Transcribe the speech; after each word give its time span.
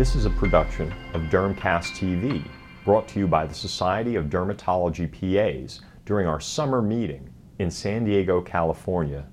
This 0.00 0.16
is 0.16 0.24
a 0.24 0.30
production 0.30 0.90
of 1.12 1.20
Dermcast 1.24 1.92
TV, 1.92 2.42
brought 2.86 3.06
to 3.08 3.18
you 3.18 3.26
by 3.26 3.44
the 3.44 3.52
Society 3.52 4.16
of 4.16 4.30
Dermatology 4.30 5.06
PAs 5.12 5.82
during 6.06 6.26
our 6.26 6.40
summer 6.40 6.80
meeting 6.80 7.28
in 7.58 7.70
San 7.70 8.06
Diego, 8.06 8.40
California, 8.40 9.26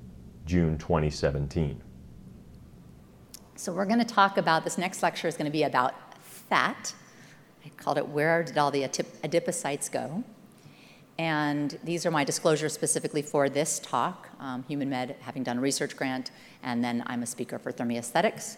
June 0.45 0.77
2017. 0.77 1.81
So, 3.55 3.71
we're 3.71 3.85
going 3.85 3.99
to 3.99 4.03
talk 4.13 4.37
about 4.37 4.65
this 4.65 4.77
next 4.77 5.01
lecture 5.01 5.29
is 5.29 5.37
going 5.37 5.45
to 5.45 5.53
be 5.53 5.63
about 5.63 6.21
fat. 6.21 6.93
I 7.65 7.69
called 7.77 7.97
it 7.97 8.09
Where 8.09 8.43
Did 8.43 8.57
All 8.57 8.69
the 8.69 8.81
Adipocytes 8.81 9.89
Go? 9.89 10.21
And 11.17 11.79
these 11.85 12.05
are 12.05 12.11
my 12.11 12.25
disclosures 12.25 12.73
specifically 12.73 13.21
for 13.21 13.47
this 13.47 13.79
talk, 13.79 14.27
um, 14.41 14.63
Human 14.63 14.89
Med, 14.89 15.15
having 15.21 15.43
done 15.43 15.59
a 15.59 15.61
research 15.61 15.95
grant, 15.95 16.31
and 16.61 16.83
then 16.83 17.05
I'm 17.07 17.23
a 17.23 17.25
speaker 17.25 17.57
for 17.57 17.71
Thermi 17.71 17.97
Aesthetics. 17.97 18.57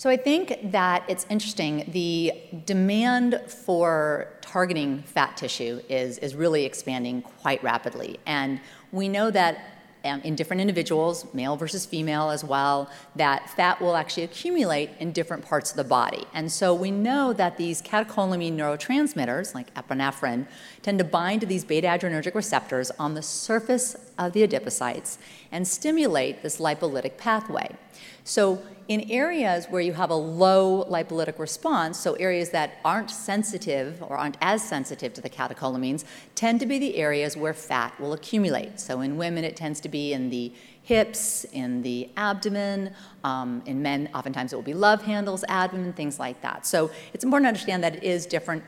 So 0.00 0.08
I 0.08 0.16
think 0.16 0.72
that 0.72 1.04
it's 1.08 1.26
interesting. 1.28 1.84
The 1.88 2.32
demand 2.64 3.38
for 3.46 4.28
targeting 4.40 5.02
fat 5.02 5.36
tissue 5.36 5.82
is, 5.90 6.16
is 6.16 6.34
really 6.34 6.64
expanding 6.64 7.20
quite 7.20 7.62
rapidly. 7.62 8.18
And 8.24 8.62
we 8.92 9.10
know 9.10 9.30
that 9.30 9.58
um, 10.06 10.22
in 10.22 10.36
different 10.36 10.62
individuals, 10.62 11.26
male 11.34 11.54
versus 11.54 11.84
female 11.84 12.30
as 12.30 12.42
well, 12.42 12.90
that 13.16 13.50
fat 13.50 13.78
will 13.78 13.94
actually 13.94 14.22
accumulate 14.22 14.88
in 15.00 15.12
different 15.12 15.44
parts 15.44 15.70
of 15.70 15.76
the 15.76 15.84
body. 15.84 16.24
And 16.32 16.50
so 16.50 16.72
we 16.72 16.90
know 16.90 17.34
that 17.34 17.58
these 17.58 17.82
catecholamine 17.82 18.56
neurotransmitters, 18.56 19.54
like 19.54 19.74
epinephrine, 19.74 20.46
tend 20.80 20.98
to 21.00 21.04
bind 21.04 21.42
to 21.42 21.46
these 21.46 21.62
beta 21.62 21.86
adrenergic 21.86 22.34
receptors 22.34 22.90
on 22.92 23.12
the 23.12 23.22
surface 23.22 23.96
of 24.18 24.32
the 24.32 24.48
adipocytes 24.48 25.18
and 25.52 25.68
stimulate 25.68 26.42
this 26.42 26.58
lipolytic 26.58 27.18
pathway. 27.18 27.76
So 28.24 28.62
in 28.90 29.08
areas 29.08 29.66
where 29.66 29.80
you 29.80 29.92
have 29.92 30.10
a 30.10 30.14
low 30.16 30.84
lipolytic 30.90 31.38
response, 31.38 31.96
so 31.96 32.14
areas 32.14 32.50
that 32.50 32.72
aren't 32.84 33.08
sensitive 33.08 34.02
or 34.02 34.16
aren't 34.18 34.36
as 34.40 34.68
sensitive 34.68 35.14
to 35.14 35.20
the 35.20 35.30
catecholamines, 35.30 36.04
tend 36.34 36.58
to 36.58 36.66
be 36.66 36.76
the 36.76 36.96
areas 36.96 37.36
where 37.36 37.54
fat 37.54 37.98
will 38.00 38.12
accumulate. 38.12 38.80
So 38.80 39.00
in 39.00 39.16
women, 39.16 39.44
it 39.44 39.54
tends 39.54 39.78
to 39.82 39.88
be 39.88 40.12
in 40.12 40.28
the 40.28 40.52
hips, 40.82 41.44
in 41.52 41.82
the 41.82 42.10
abdomen. 42.16 42.92
Um, 43.22 43.62
in 43.64 43.80
men, 43.80 44.08
oftentimes 44.12 44.52
it 44.52 44.56
will 44.56 44.62
be 44.64 44.74
love 44.74 45.02
handles, 45.02 45.44
abdomen, 45.46 45.92
things 45.92 46.18
like 46.18 46.40
that. 46.40 46.66
So 46.66 46.90
it's 47.14 47.22
important 47.22 47.44
to 47.44 47.48
understand 47.50 47.84
that 47.84 47.94
it 47.94 48.02
is 48.02 48.26
different 48.26 48.64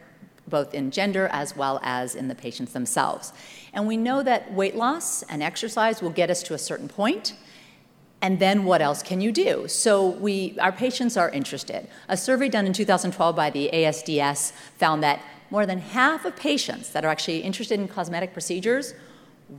both 0.47 0.73
in 0.73 0.93
gender 0.93 1.31
as 1.33 1.57
well 1.57 1.81
as 1.83 2.15
in 2.15 2.29
the 2.29 2.35
patients 2.37 2.73
themselves. 2.73 3.33
And 3.73 3.89
we 3.89 3.97
know 3.97 4.23
that 4.23 4.53
weight 4.53 4.77
loss 4.77 5.25
and 5.25 5.43
exercise 5.43 6.01
will 6.01 6.11
get 6.11 6.31
us 6.31 6.45
to 6.45 6.55
a 6.55 6.59
certain 6.59 6.87
point 6.87 7.35
and 8.23 8.39
then 8.39 8.65
what 8.65 8.81
else 8.81 9.03
can 9.03 9.21
you 9.21 9.33
do? 9.33 9.67
So 9.67 10.11
we, 10.11 10.57
our 10.61 10.71
patients 10.71 11.17
are 11.17 11.29
interested. 11.31 11.89
A 12.09 12.17
survey 12.17 12.49
done 12.49 12.67
in 12.67 12.73
2012 12.73 13.35
by 13.35 13.51
the 13.51 13.69
ASDS 13.73 14.53
found 14.79 15.03
that 15.03 15.21
more 15.51 15.67
than 15.67 15.79
half 15.79 16.25
of 16.25 16.37
patients 16.37 16.91
that 16.91 17.05
are 17.05 17.09
actually 17.09 17.41
interested 17.41 17.81
in 17.81 17.89
cosmetic 17.89 18.33
procedures 18.33 18.95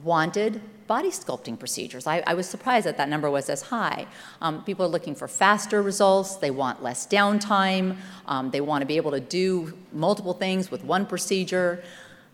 wanted 0.02 0.62
body 0.88 1.10
sculpting 1.10 1.60
procedures. 1.60 2.08
I, 2.08 2.24
I 2.26 2.34
was 2.34 2.48
surprised 2.48 2.88
that 2.88 2.98
that 2.98 3.10
number 3.10 3.30
was 3.30 3.50
as 3.50 3.64
high. 3.64 4.08
Um, 4.42 4.64
people 4.64 4.86
are 4.86 4.90
looking 4.90 5.14
for 5.14 5.28
faster 5.28 5.82
results. 5.82 6.38
They 6.38 6.52
want 6.52 6.82
less 6.82 7.06
downtime. 7.06 7.98
Um, 8.28 8.50
they 8.50 8.62
want 8.62 8.82
to 8.82 8.86
be 8.86 8.96
able 8.98 9.12
to 9.12 9.20
do 9.20 9.78
multiple 9.92 10.34
things 10.34 10.72
with 10.72 10.84
one 10.84 11.06
procedure. 11.06 11.84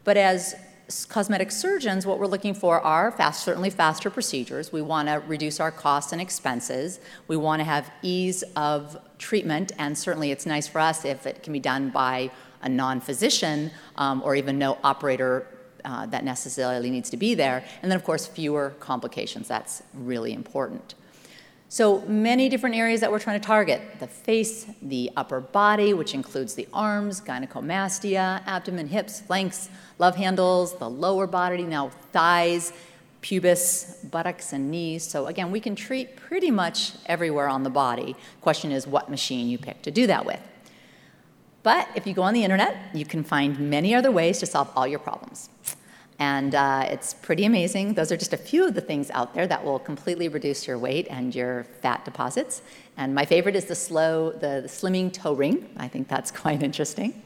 But 0.04 0.16
as 0.16 0.56
cosmetic 1.08 1.52
surgeons, 1.52 2.06
what 2.06 2.20
we're 2.20 2.28
looking 2.28 2.54
for 2.54 2.82
are 2.82 3.12
fast, 3.12 3.44
certainly 3.44 3.70
faster 3.70 4.10
procedures. 4.10 4.72
We 4.72 4.82
want 4.82 5.08
to 5.08 5.22
reduce 5.28 5.60
our 5.60 5.72
costs 5.72 6.12
and 6.12 6.22
expenses. 6.22 7.00
We 7.28 7.38
want 7.38 7.60
to 7.60 7.64
have 7.64 7.92
ease 8.02 8.44
of 8.56 8.98
treatment, 9.18 9.72
and 9.78 9.98
certainly 9.98 10.32
it's 10.32 10.46
nice 10.46 10.68
for 10.68 10.80
us 10.80 11.06
if 11.06 11.28
it 11.28 11.44
can 11.44 11.54
be 11.54 11.60
done 11.60 11.90
by 11.90 12.32
a 12.62 12.70
non 12.70 13.02
physician 13.02 13.72
um, 13.98 14.22
or 14.24 14.36
even 14.36 14.58
no 14.58 14.78
operator 14.84 15.48
uh, 15.86 16.06
that 16.08 16.24
necessarily 16.24 16.90
needs 16.90 17.10
to 17.12 17.18
be 17.18 17.36
there. 17.36 17.64
And 17.82 17.92
then, 17.92 17.96
of 17.96 18.04
course, 18.04 18.28
fewer 18.28 18.72
complications. 18.80 19.48
That's 19.48 19.84
really 19.94 20.34
important. 20.34 20.96
So 21.72 22.02
many 22.02 22.50
different 22.50 22.76
areas 22.76 23.00
that 23.02 23.12
we're 23.12 23.20
trying 23.20 23.40
to 23.40 23.46
target 23.46 23.80
the 24.00 24.08
face, 24.08 24.66
the 24.82 25.12
upper 25.16 25.40
body, 25.40 25.94
which 25.94 26.16
includes 26.16 26.56
the 26.56 26.68
arms, 26.74 27.22
gynecomastia, 27.22 28.42
abdomen, 28.48 28.88
hips, 28.88 29.22
flanks, 29.22 29.70
love 30.00 30.16
handles, 30.16 30.76
the 30.80 30.90
lower 30.90 31.28
body, 31.28 31.62
now 31.62 31.90
thighs, 32.12 32.74
pubis, 33.22 34.04
buttocks, 34.10 34.52
and 34.52 34.72
knees. 34.72 35.04
So 35.04 35.28
again, 35.28 35.52
we 35.52 35.60
can 35.60 35.76
treat 35.76 36.16
pretty 36.16 36.50
much 36.50 36.94
everywhere 37.06 37.48
on 37.48 37.62
the 37.62 37.70
body. 37.70 38.16
Question 38.42 38.72
is 38.72 38.88
what 38.88 39.12
machine 39.12 39.48
you 39.48 39.60
pick 39.60 39.84
to 39.84 39.92
do 39.92 40.08
that 40.08 40.26
with. 40.26 40.42
But 41.62 41.88
if 41.94 42.08
you 42.08 42.16
go 42.16 42.24
on 42.24 42.34
the 42.34 42.44
internet, 42.44 42.78
you 42.96 43.06
can 43.06 43.24
find 43.24 43.60
many 43.60 43.94
other 43.94 44.10
ways 44.10 44.40
to 44.40 44.48
solve 44.48 44.72
all 44.76 44.88
your 44.88 44.98
problems. 44.98 45.50
And 46.20 46.54
uh, 46.54 46.86
it's 46.90 47.14
pretty 47.14 47.46
amazing. 47.46 47.94
Those 47.94 48.12
are 48.12 48.18
just 48.18 48.34
a 48.34 48.38
few 48.38 48.68
of 48.68 48.74
the 48.74 48.82
things 48.82 49.10
out 49.12 49.34
there 49.34 49.48
that 49.48 49.64
will 49.64 49.80
completely 49.80 50.28
reduce 50.28 50.68
your 50.68 50.78
weight 50.78 51.08
and 51.10 51.34
your 51.34 51.64
fat 51.82 52.04
deposits. 52.04 52.62
And 52.98 53.16
my 53.16 53.26
favorite 53.26 53.56
is 53.56 53.66
the 53.66 53.76
slow, 53.76 54.32
the, 54.32 54.60
the 54.62 54.68
slimming 54.68 55.14
toe 55.14 55.34
ring. 55.34 55.70
I 55.78 55.88
think 55.88 56.10
that's 56.10 56.30
quite 56.44 56.62
interesting. 56.62 57.24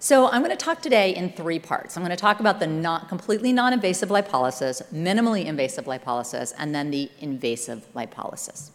So 0.00 0.28
I'm 0.28 0.44
going 0.44 0.56
to 0.56 0.64
talk 0.64 0.80
today 0.80 1.16
in 1.16 1.32
three 1.32 1.58
parts. 1.58 1.96
I'm 1.96 2.04
going 2.04 2.16
to 2.16 2.20
talk 2.20 2.38
about 2.38 2.60
the 2.60 2.68
not, 2.68 3.08
completely 3.08 3.52
non-invasive 3.52 4.10
lipolysis, 4.10 4.80
minimally 4.92 5.44
invasive 5.44 5.86
lipolysis, 5.86 6.54
and 6.56 6.72
then 6.72 6.92
the 6.92 7.10
invasive 7.18 7.84
lipolysis. 7.96 8.70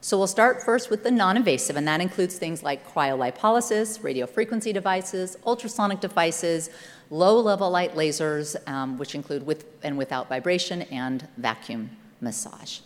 So 0.00 0.18
we'll 0.18 0.26
start 0.26 0.62
first 0.62 0.90
with 0.90 1.02
the 1.02 1.10
non-invasive, 1.10 1.76
and 1.76 1.88
that 1.88 2.00
includes 2.00 2.38
things 2.38 2.62
like 2.62 2.86
cryolipolysis, 2.92 4.00
radiofrequency 4.00 4.72
devices, 4.72 5.36
ultrasonic 5.46 6.00
devices, 6.00 6.70
low-level 7.10 7.70
light 7.70 7.94
lasers, 7.94 8.56
um, 8.68 8.98
which 8.98 9.14
include 9.14 9.44
with 9.46 9.64
and 9.82 9.96
without 9.98 10.28
vibration, 10.28 10.82
and 10.82 11.26
vacuum 11.38 11.90
massage. 12.20 12.80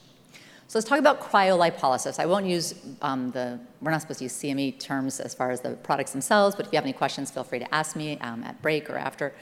So 0.71 0.78
let's 0.78 0.88
talk 0.88 1.00
about 1.00 1.21
cryolipolysis. 1.21 2.21
I 2.21 2.26
won't 2.26 2.47
use 2.47 2.75
um, 3.03 3.32
the, 3.32 3.59
we're 3.81 3.91
not 3.91 4.03
supposed 4.03 4.19
to 4.21 4.27
use 4.27 4.34
CME 4.34 4.78
terms 4.78 5.19
as 5.19 5.34
far 5.34 5.50
as 5.50 5.60
the 5.60 5.71
products 5.71 6.12
themselves, 6.12 6.54
but 6.54 6.66
if 6.66 6.72
you 6.72 6.77
have 6.77 6.84
any 6.84 6.92
questions, 6.92 7.28
feel 7.28 7.42
free 7.42 7.59
to 7.59 7.75
ask 7.75 7.97
me 7.97 8.19
um, 8.21 8.44
at 8.44 8.62
break 8.62 8.88
or 8.88 8.97
after. 8.97 9.34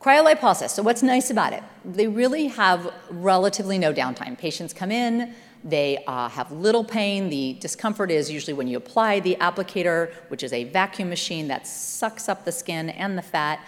Cryolipolysis, 0.00 0.70
so 0.70 0.82
what's 0.82 1.02
nice 1.02 1.30
about 1.30 1.52
it? 1.52 1.64
They 1.84 2.06
really 2.06 2.46
have 2.46 2.92
relatively 3.10 3.76
no 3.76 3.92
downtime. 3.92 4.38
Patients 4.38 4.72
come 4.72 4.92
in, 4.92 5.34
they 5.64 6.02
uh, 6.06 6.28
have 6.28 6.50
little 6.50 6.84
pain. 6.84 7.28
The 7.28 7.54
discomfort 7.60 8.10
is 8.10 8.30
usually 8.30 8.52
when 8.52 8.66
you 8.66 8.76
apply 8.76 9.20
the 9.20 9.36
applicator, 9.40 10.12
which 10.28 10.42
is 10.42 10.52
a 10.52 10.64
vacuum 10.64 11.08
machine 11.08 11.48
that 11.48 11.66
sucks 11.66 12.28
up 12.28 12.44
the 12.44 12.52
skin 12.52 12.90
and 12.90 13.16
the 13.16 13.22
fat. 13.22 13.60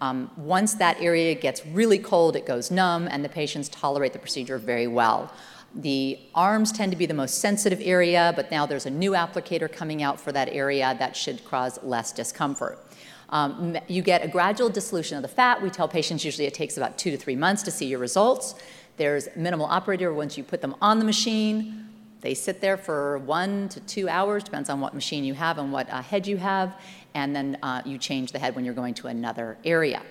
Um, 0.00 0.30
once 0.36 0.74
that 0.74 1.00
area 1.00 1.34
gets 1.34 1.64
really 1.66 1.98
cold, 1.98 2.34
it 2.34 2.46
goes 2.46 2.70
numb, 2.70 3.06
and 3.08 3.24
the 3.24 3.28
patients 3.28 3.68
tolerate 3.68 4.12
the 4.12 4.18
procedure 4.18 4.58
very 4.58 4.88
well. 4.88 5.32
The 5.74 6.18
arms 6.34 6.72
tend 6.72 6.92
to 6.92 6.98
be 6.98 7.06
the 7.06 7.14
most 7.14 7.38
sensitive 7.38 7.80
area, 7.80 8.32
but 8.34 8.50
now 8.50 8.66
there's 8.66 8.84
a 8.84 8.90
new 8.90 9.12
applicator 9.12 9.72
coming 9.72 10.02
out 10.02 10.20
for 10.20 10.32
that 10.32 10.48
area 10.50 10.96
that 10.98 11.16
should 11.16 11.44
cause 11.44 11.78
less 11.82 12.12
discomfort. 12.12 12.78
Um, 13.30 13.78
you 13.88 14.02
get 14.02 14.22
a 14.22 14.28
gradual 14.28 14.68
dissolution 14.68 15.16
of 15.16 15.22
the 15.22 15.28
fat. 15.28 15.62
We 15.62 15.70
tell 15.70 15.88
patients 15.88 16.24
usually 16.24 16.46
it 16.46 16.52
takes 16.52 16.76
about 16.76 16.98
two 16.98 17.10
to 17.10 17.16
three 17.16 17.36
months 17.36 17.62
to 17.62 17.70
see 17.70 17.86
your 17.86 17.98
results. 17.98 18.54
There's 18.96 19.28
minimal 19.36 19.66
operator 19.66 20.12
once 20.12 20.36
you 20.36 20.44
put 20.44 20.60
them 20.60 20.74
on 20.80 20.98
the 20.98 21.04
machine. 21.04 21.88
They 22.20 22.34
sit 22.34 22.60
there 22.60 22.76
for 22.76 23.18
one 23.18 23.68
to 23.70 23.80
two 23.80 24.08
hours, 24.08 24.44
depends 24.44 24.70
on 24.70 24.80
what 24.80 24.94
machine 24.94 25.24
you 25.24 25.34
have 25.34 25.58
and 25.58 25.72
what 25.72 25.90
uh, 25.90 26.02
head 26.02 26.26
you 26.26 26.36
have, 26.36 26.78
and 27.14 27.34
then 27.34 27.58
uh, 27.62 27.82
you 27.84 27.98
change 27.98 28.30
the 28.30 28.38
head 28.38 28.54
when 28.54 28.64
you're 28.64 28.74
going 28.74 28.94
to 28.94 29.08
another 29.08 29.58
area. 29.64 30.02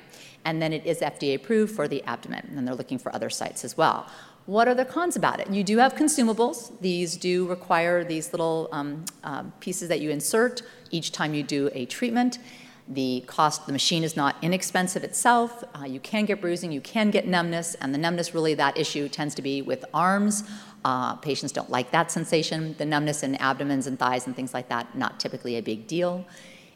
And 0.44 0.62
then 0.62 0.74
it 0.74 0.86
is 0.86 1.00
FDA 1.00 1.36
approved 1.36 1.74
for 1.74 1.88
the 1.88 2.04
abdomen, 2.04 2.54
and 2.58 2.68
they're 2.68 2.76
looking 2.76 2.98
for 2.98 3.16
other 3.16 3.30
sites 3.30 3.64
as 3.64 3.78
well. 3.78 4.08
What 4.46 4.68
are 4.68 4.74
the 4.74 4.86
cons 4.86 5.16
about 5.16 5.40
it? 5.40 5.50
You 5.50 5.64
do 5.64 5.78
have 5.78 5.94
consumables. 5.94 6.72
These 6.82 7.16
do 7.16 7.48
require 7.48 8.04
these 8.04 8.34
little 8.34 8.68
um, 8.72 9.06
uh, 9.24 9.44
pieces 9.60 9.88
that 9.90 10.02
you 10.02 10.10
insert 10.10 10.64
each 10.90 11.12
time 11.12 11.34
you 11.34 11.44
do 11.44 11.70
a 11.74 11.86
treatment. 11.86 12.40
The 12.88 13.24
cost, 13.28 13.66
the 13.68 13.72
machine 13.72 14.04
is 14.04 14.18
not 14.18 14.36
inexpensive 14.42 15.04
itself. 15.04 15.64
Uh, 15.74 15.86
you 15.86 16.00
can 16.00 16.26
get 16.26 16.42
bruising, 16.42 16.72
you 16.72 16.82
can 16.82 17.12
get 17.12 17.28
numbness, 17.28 17.76
and 17.76 17.94
the 17.94 17.98
numbness 17.98 18.34
really, 18.34 18.54
that 18.56 18.78
issue 18.78 19.08
tends 19.08 19.36
to 19.36 19.42
be 19.42 19.62
with 19.62 19.86
arms. 19.94 20.44
Uh, 20.84 21.16
patients 21.16 21.52
don't 21.52 21.70
like 21.70 21.92
that 21.92 22.12
sensation. 22.12 22.76
The 22.78 22.86
numbness 22.86 23.24
in 23.24 23.36
abdomens 23.36 23.88
and 23.88 23.98
thighs 23.98 24.26
and 24.26 24.36
things 24.36 24.54
like 24.54 24.70
that, 24.70 24.98
not 24.98 25.20
typically 25.20 25.58
a 25.58 25.62
big 25.62 25.88
deal. 25.88 26.26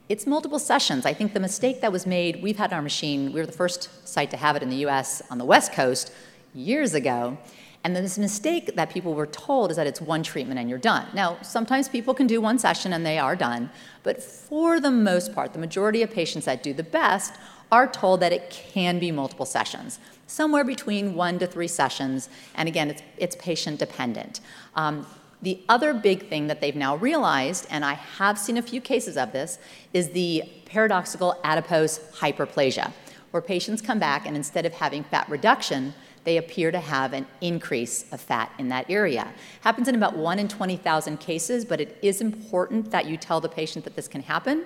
It's 0.08 0.28
multiple 0.28 0.60
sessions. 0.60 1.06
I 1.06 1.14
think 1.14 1.34
the 1.34 1.40
mistake 1.40 1.82
that 1.82 1.92
was 1.92 2.06
made, 2.06 2.44
we've 2.44 2.58
had 2.58 2.72
our 2.72 2.82
machine, 2.82 3.34
we 3.34 3.40
were 3.40 3.48
the 3.48 3.52
first 3.52 4.08
site 4.08 4.30
to 4.32 4.38
have 4.38 4.56
it 4.56 4.62
in 4.62 4.70
the 4.70 4.86
US 4.88 5.24
on 5.32 5.40
the 5.40 5.46
West 5.46 5.74
Coast 5.74 6.12
years 6.54 6.94
ago. 6.94 7.38
And 7.86 7.96
this 7.96 8.18
mistake 8.18 8.76
that 8.76 8.90
people 8.90 9.14
were 9.14 9.28
told 9.28 9.70
is 9.70 9.78
that 9.78 9.86
it's 9.86 10.02
one 10.02 10.24
treatment 10.24 10.60
and 10.60 10.68
you're 10.68 10.80
done. 10.80 11.06
Now, 11.14 11.38
sometimes 11.44 11.88
people 11.88 12.16
can 12.16 12.26
do 12.26 12.42
one 12.42 12.58
session 12.58 12.94
and 12.94 13.06
they 13.06 13.20
are 13.20 13.36
done, 13.36 13.70
but 14.02 14.24
for 14.24 14.80
the 14.80 14.90
most 14.90 15.36
part, 15.36 15.54
the 15.54 15.60
majority 15.60 16.02
of 16.02 16.10
patients 16.10 16.46
that 16.46 16.64
do 16.64 16.74
the 16.74 16.84
best 16.84 17.36
are 17.72 17.86
told 17.86 18.22
that 18.22 18.34
it 18.34 18.50
can 18.50 18.98
be 18.98 19.12
multiple 19.12 19.46
sessions, 19.46 20.00
somewhere 20.26 20.64
between 20.64 21.14
one 21.14 21.38
to 21.38 21.46
three 21.46 21.68
sessions. 21.68 22.28
And 22.56 22.68
again, 22.68 22.90
it's, 22.90 23.04
it's 23.18 23.36
patient 23.36 23.78
dependent. 23.80 24.42
Um, 24.76 25.06
The 25.44 25.60
other 25.70 25.94
big 25.94 26.28
thing 26.28 26.48
that 26.48 26.60
they've 26.62 26.80
now 26.88 26.96
realized, 26.96 27.68
and 27.70 27.86
I 27.86 27.96
have 28.18 28.40
seen 28.40 28.58
a 28.58 28.64
few 28.64 28.82
cases 28.82 29.16
of 29.16 29.32
this, 29.32 29.60
is 29.94 30.10
the 30.10 30.44
paradoxical 30.66 31.40
adipose 31.44 32.00
hyperplasia, 32.22 32.92
where 33.32 33.44
patients 33.44 33.82
come 33.82 34.00
back 34.00 34.26
and 34.26 34.36
instead 34.36 34.66
of 34.66 34.74
having 34.74 35.04
fat 35.04 35.30
reduction, 35.30 35.94
they 36.26 36.38
appear 36.38 36.72
to 36.72 36.80
have 36.80 37.14
an 37.14 37.26
increase 37.40 38.12
of 38.12 38.20
fat 38.20 38.52
in 38.60 38.68
that 38.70 38.90
area. 38.90 39.32
Happens 39.62 39.88
in 39.88 39.96
about 39.96 40.18
1 40.18 40.40
in 40.40 40.48
20,000 40.48 41.20
cases, 41.20 41.64
but 41.64 41.80
it 41.80 41.98
is 42.02 42.20
important 42.20 42.92
that 42.92 43.06
you 43.06 43.16
tell 43.16 43.40
the 43.40 43.48
patient 43.48 43.86
that 43.86 43.96
this 43.96 44.08
can 44.08 44.22
happen. 44.22 44.66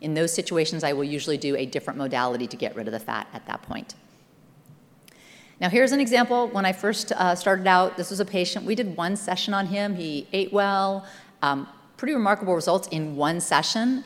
In 0.00 0.14
those 0.14 0.32
situations, 0.32 0.84
I 0.84 0.92
will 0.92 1.04
usually 1.04 1.38
do 1.38 1.56
a 1.56 1.66
different 1.66 1.98
modality 1.98 2.46
to 2.46 2.56
get 2.56 2.76
rid 2.76 2.86
of 2.86 2.92
the 2.92 3.00
fat 3.00 3.26
at 3.32 3.44
that 3.46 3.62
point. 3.62 3.94
Now, 5.60 5.68
here's 5.68 5.90
an 5.90 5.98
example. 5.98 6.46
When 6.48 6.64
I 6.64 6.72
first 6.72 7.10
uh, 7.10 7.34
started 7.34 7.66
out, 7.66 7.96
this 7.96 8.10
was 8.10 8.20
a 8.20 8.24
patient. 8.24 8.64
We 8.64 8.76
did 8.76 8.96
one 8.96 9.16
session 9.16 9.54
on 9.54 9.66
him. 9.66 9.96
He 9.96 10.28
ate 10.32 10.52
well, 10.52 11.04
um, 11.42 11.66
pretty 11.96 12.14
remarkable 12.14 12.54
results 12.54 12.86
in 12.88 13.16
one 13.16 13.40
session. 13.40 14.04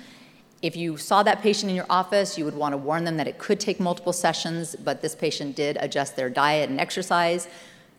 If 0.62 0.76
you 0.76 0.96
saw 0.96 1.24
that 1.24 1.42
patient 1.42 1.70
in 1.70 1.76
your 1.76 1.86
office, 1.90 2.38
you 2.38 2.44
would 2.44 2.54
want 2.54 2.72
to 2.72 2.76
warn 2.76 3.02
them 3.02 3.16
that 3.16 3.26
it 3.26 3.36
could 3.36 3.58
take 3.58 3.80
multiple 3.80 4.12
sessions, 4.12 4.76
but 4.76 5.02
this 5.02 5.16
patient 5.16 5.56
did 5.56 5.76
adjust 5.80 6.14
their 6.14 6.30
diet 6.30 6.70
and 6.70 6.80
exercise. 6.80 7.48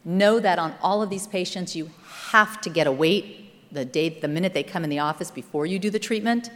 Know 0.06 0.40
that 0.40 0.60
on 0.60 0.74
all 0.82 1.02
of 1.02 1.10
these 1.10 1.28
patients, 1.28 1.76
you 1.76 1.92
have 2.30 2.62
to 2.62 2.70
get 2.70 2.88
a 2.88 2.92
weight 2.92 3.72
the 3.74 3.84
day, 3.84 4.08
the 4.08 4.30
minute 4.30 4.54
they 4.54 4.64
come 4.64 4.86
in 4.86 4.90
the 4.90 5.00
office 5.00 5.30
before 5.30 5.66
you 5.66 5.78
do 5.78 5.90
the 5.90 6.00
treatment. 6.00 6.52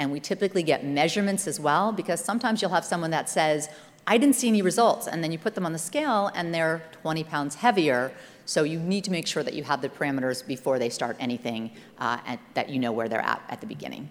And 0.00 0.10
we 0.10 0.18
typically 0.18 0.64
get 0.64 0.84
measurements 0.84 1.46
as 1.46 1.60
well 1.60 1.92
because 1.92 2.20
sometimes 2.20 2.60
you'll 2.60 2.72
have 2.72 2.84
someone 2.84 3.10
that 3.10 3.28
says, 3.28 3.68
I 4.08 4.18
didn't 4.18 4.34
see 4.34 4.48
any 4.48 4.60
results. 4.60 5.06
And 5.06 5.22
then 5.22 5.30
you 5.30 5.38
put 5.38 5.54
them 5.54 5.64
on 5.64 5.72
the 5.72 5.78
scale 5.78 6.32
and 6.34 6.52
they're 6.52 6.82
20 7.02 7.22
pounds 7.22 7.54
heavier. 7.54 8.12
So 8.44 8.64
you 8.64 8.80
need 8.80 9.04
to 9.04 9.12
make 9.12 9.28
sure 9.28 9.44
that 9.44 9.54
you 9.54 9.62
have 9.62 9.82
the 9.82 9.88
parameters 9.88 10.44
before 10.44 10.80
they 10.80 10.90
start 10.90 11.16
anything 11.20 11.70
uh, 11.98 12.18
and 12.26 12.40
that 12.54 12.70
you 12.70 12.80
know 12.80 12.90
where 12.90 13.08
they're 13.08 13.20
at 13.20 13.40
at 13.48 13.60
the 13.60 13.68
beginning. 13.68 14.10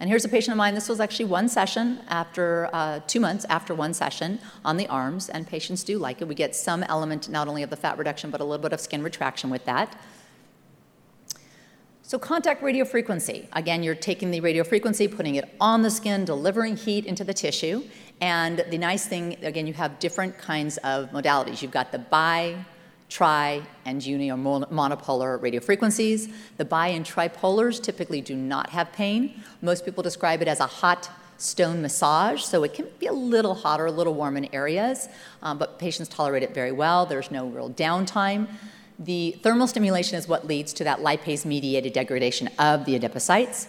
And 0.00 0.08
here's 0.08 0.24
a 0.24 0.28
patient 0.28 0.52
of 0.52 0.58
mine. 0.58 0.74
This 0.74 0.88
was 0.88 1.00
actually 1.00 1.24
one 1.24 1.48
session 1.48 2.00
after 2.08 2.70
uh, 2.72 3.00
two 3.08 3.18
months 3.18 3.44
after 3.48 3.74
one 3.74 3.92
session 3.92 4.38
on 4.64 4.76
the 4.76 4.86
arms, 4.86 5.28
and 5.28 5.46
patients 5.46 5.82
do 5.82 5.98
like 5.98 6.22
it. 6.22 6.28
We 6.28 6.36
get 6.36 6.54
some 6.54 6.84
element 6.84 7.28
not 7.28 7.48
only 7.48 7.64
of 7.64 7.70
the 7.70 7.76
fat 7.76 7.98
reduction, 7.98 8.30
but 8.30 8.40
a 8.40 8.44
little 8.44 8.62
bit 8.62 8.72
of 8.72 8.80
skin 8.80 9.02
retraction 9.02 9.50
with 9.50 9.64
that. 9.64 10.00
So, 12.02 12.18
contact 12.18 12.62
radiofrequency. 12.62 13.48
Again, 13.52 13.82
you're 13.82 13.94
taking 13.94 14.30
the 14.30 14.40
radiofrequency, 14.40 15.14
putting 15.14 15.34
it 15.34 15.54
on 15.60 15.82
the 15.82 15.90
skin, 15.90 16.24
delivering 16.24 16.76
heat 16.76 17.04
into 17.04 17.22
the 17.22 17.34
tissue. 17.34 17.82
And 18.20 18.64
the 18.70 18.78
nice 18.78 19.06
thing, 19.06 19.36
again, 19.44 19.66
you 19.66 19.74
have 19.74 19.98
different 19.98 20.38
kinds 20.38 20.78
of 20.78 21.10
modalities. 21.10 21.60
You've 21.60 21.70
got 21.70 21.92
the 21.92 21.98
bi, 21.98 22.64
tri, 23.08 23.62
and 23.84 24.04
uni 24.04 24.30
or 24.30 24.36
monopolar 24.36 25.38
radiofrequencies. 25.40 26.30
The 26.56 26.64
bi 26.64 26.88
and 26.88 27.04
tripolars 27.04 27.82
typically 27.82 28.20
do 28.20 28.36
not 28.36 28.70
have 28.70 28.92
pain. 28.92 29.42
Most 29.62 29.84
people 29.84 30.02
describe 30.02 30.42
it 30.42 30.48
as 30.48 30.60
a 30.60 30.66
hot 30.66 31.10
stone 31.38 31.80
massage, 31.80 32.42
so 32.42 32.64
it 32.64 32.74
can 32.74 32.86
be 32.98 33.06
a 33.06 33.12
little 33.12 33.54
hot 33.54 33.80
or 33.80 33.86
a 33.86 33.92
little 33.92 34.14
warm 34.14 34.36
in 34.36 34.52
areas, 34.52 35.08
um, 35.42 35.56
but 35.56 35.78
patients 35.78 36.08
tolerate 36.08 36.42
it 36.42 36.52
very 36.52 36.72
well. 36.72 37.06
There's 37.06 37.30
no 37.30 37.46
real 37.46 37.70
downtime. 37.70 38.48
The 38.98 39.38
thermal 39.42 39.68
stimulation 39.68 40.18
is 40.18 40.26
what 40.26 40.46
leads 40.46 40.72
to 40.74 40.84
that 40.84 40.98
lipase 40.98 41.44
mediated 41.44 41.92
degradation 41.92 42.48
of 42.58 42.84
the 42.84 42.98
adipocytes. 42.98 43.68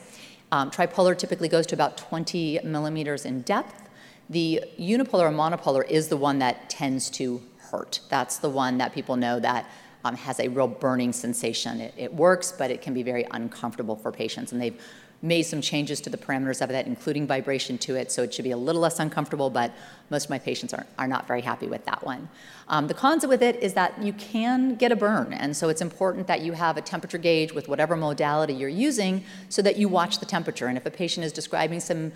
Um, 0.51 0.71
tripolar 0.71 1.15
typically 1.15 1.47
goes 1.47 1.67
to 1.67 1.75
about 1.75 1.95
20 1.97 2.61
millimeters 2.63 3.23
in 3.25 3.41
depth. 3.41 3.87
The 4.31 4.63
unipolar 4.79 5.29
or 5.29 5.31
monopolar 5.31 5.87
is 5.87 6.07
the 6.07 6.17
one 6.17 6.39
that 6.39 6.71
tends 6.71 7.11
to 7.11 7.41
hurt. 7.71 7.99
That's 8.09 8.37
the 8.37 8.49
one 8.49 8.77
that 8.77 8.93
people 8.93 9.15
know 9.15 9.39
that 9.39 9.69
um, 10.03 10.15
has 10.15 10.39
a 10.39 10.47
real 10.47 10.67
burning 10.67 11.13
sensation. 11.13 11.81
It, 11.81 11.93
it, 11.97 12.13
works, 12.13 12.53
but 12.57 12.71
it 12.71 12.81
can 12.81 12.93
be 12.93 13.03
very 13.03 13.25
uncomfortable 13.31 13.95
for 13.95 14.11
patients. 14.11 14.51
And 14.51 14.61
they've 14.61 14.79
made 15.21 15.43
some 15.43 15.61
changes 15.61 15.99
to 15.99 16.09
the 16.09 16.17
parameters 16.17 16.61
of 16.61 16.69
that, 16.69 16.87
including 16.87 17.27
vibration 17.27 17.77
to 17.77 17.95
it, 17.95 18.11
so 18.11 18.23
it 18.23 18.33
should 18.33 18.45
be 18.45 18.51
a 18.51 18.57
little 18.57 18.81
less 18.81 18.99
uncomfortable, 18.99 19.49
but 19.49 19.73
most 20.09 20.25
of 20.25 20.29
my 20.29 20.39
patients 20.39 20.73
are, 20.73 20.85
are 20.97 21.07
not 21.07 21.27
very 21.27 21.41
happy 21.41 21.67
with 21.67 21.83
that 21.85 22.01
one. 22.05 22.29
Um, 22.69 22.87
the 22.87 22.93
cons 22.93 23.27
with 23.27 23.41
it 23.43 23.57
is 23.57 23.73
that 23.73 24.01
you 24.01 24.13
can 24.13 24.75
get 24.75 24.93
a 24.93 24.95
burn, 24.95 25.33
and 25.33 25.55
so 25.55 25.67
it's 25.67 25.81
important 25.81 26.27
that 26.27 26.41
you 26.41 26.53
have 26.53 26.77
a 26.77 26.81
temperature 26.81 27.17
gauge 27.17 27.51
with 27.51 27.67
whatever 27.67 27.97
modality 27.97 28.53
you're 28.53 28.69
using 28.69 29.25
so 29.49 29.61
that 29.61 29.75
you 29.75 29.89
watch 29.89 30.19
the 30.19 30.25
temperature. 30.25 30.67
And 30.67 30.77
if 30.77 30.85
a 30.85 30.91
patient 30.91 31.25
is 31.25 31.33
describing 31.33 31.81
some 31.81 32.13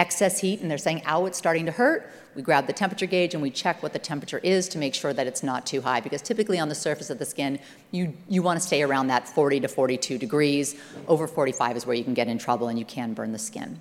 excess 0.00 0.40
heat 0.40 0.60
and 0.60 0.70
they're 0.70 0.78
saying, 0.78 1.02
ow, 1.06 1.26
it's 1.26 1.36
starting 1.36 1.66
to 1.66 1.72
hurt, 1.72 2.10
we 2.34 2.40
grab 2.40 2.66
the 2.66 2.72
temperature 2.72 3.06
gauge 3.06 3.34
and 3.34 3.42
we 3.42 3.50
check 3.50 3.82
what 3.82 3.92
the 3.92 3.98
temperature 3.98 4.38
is 4.38 4.66
to 4.68 4.78
make 4.78 4.94
sure 4.94 5.12
that 5.12 5.26
it's 5.26 5.42
not 5.42 5.66
too 5.66 5.82
high. 5.82 6.00
Because 6.00 6.22
typically 6.22 6.58
on 6.58 6.70
the 6.70 6.74
surface 6.74 7.10
of 7.10 7.18
the 7.18 7.26
skin, 7.26 7.58
you, 7.90 8.14
you 8.28 8.42
want 8.42 8.58
to 8.58 8.66
stay 8.66 8.82
around 8.82 9.08
that 9.08 9.28
40 9.28 9.60
to 9.60 9.68
42 9.68 10.16
degrees. 10.16 10.74
Over 11.06 11.26
45 11.26 11.76
is 11.76 11.86
where 11.86 11.94
you 11.94 12.02
can 12.02 12.14
get 12.14 12.28
in 12.28 12.38
trouble 12.38 12.68
and 12.68 12.78
you 12.78 12.84
can 12.86 13.12
burn 13.12 13.32
the 13.32 13.38
skin. 13.38 13.78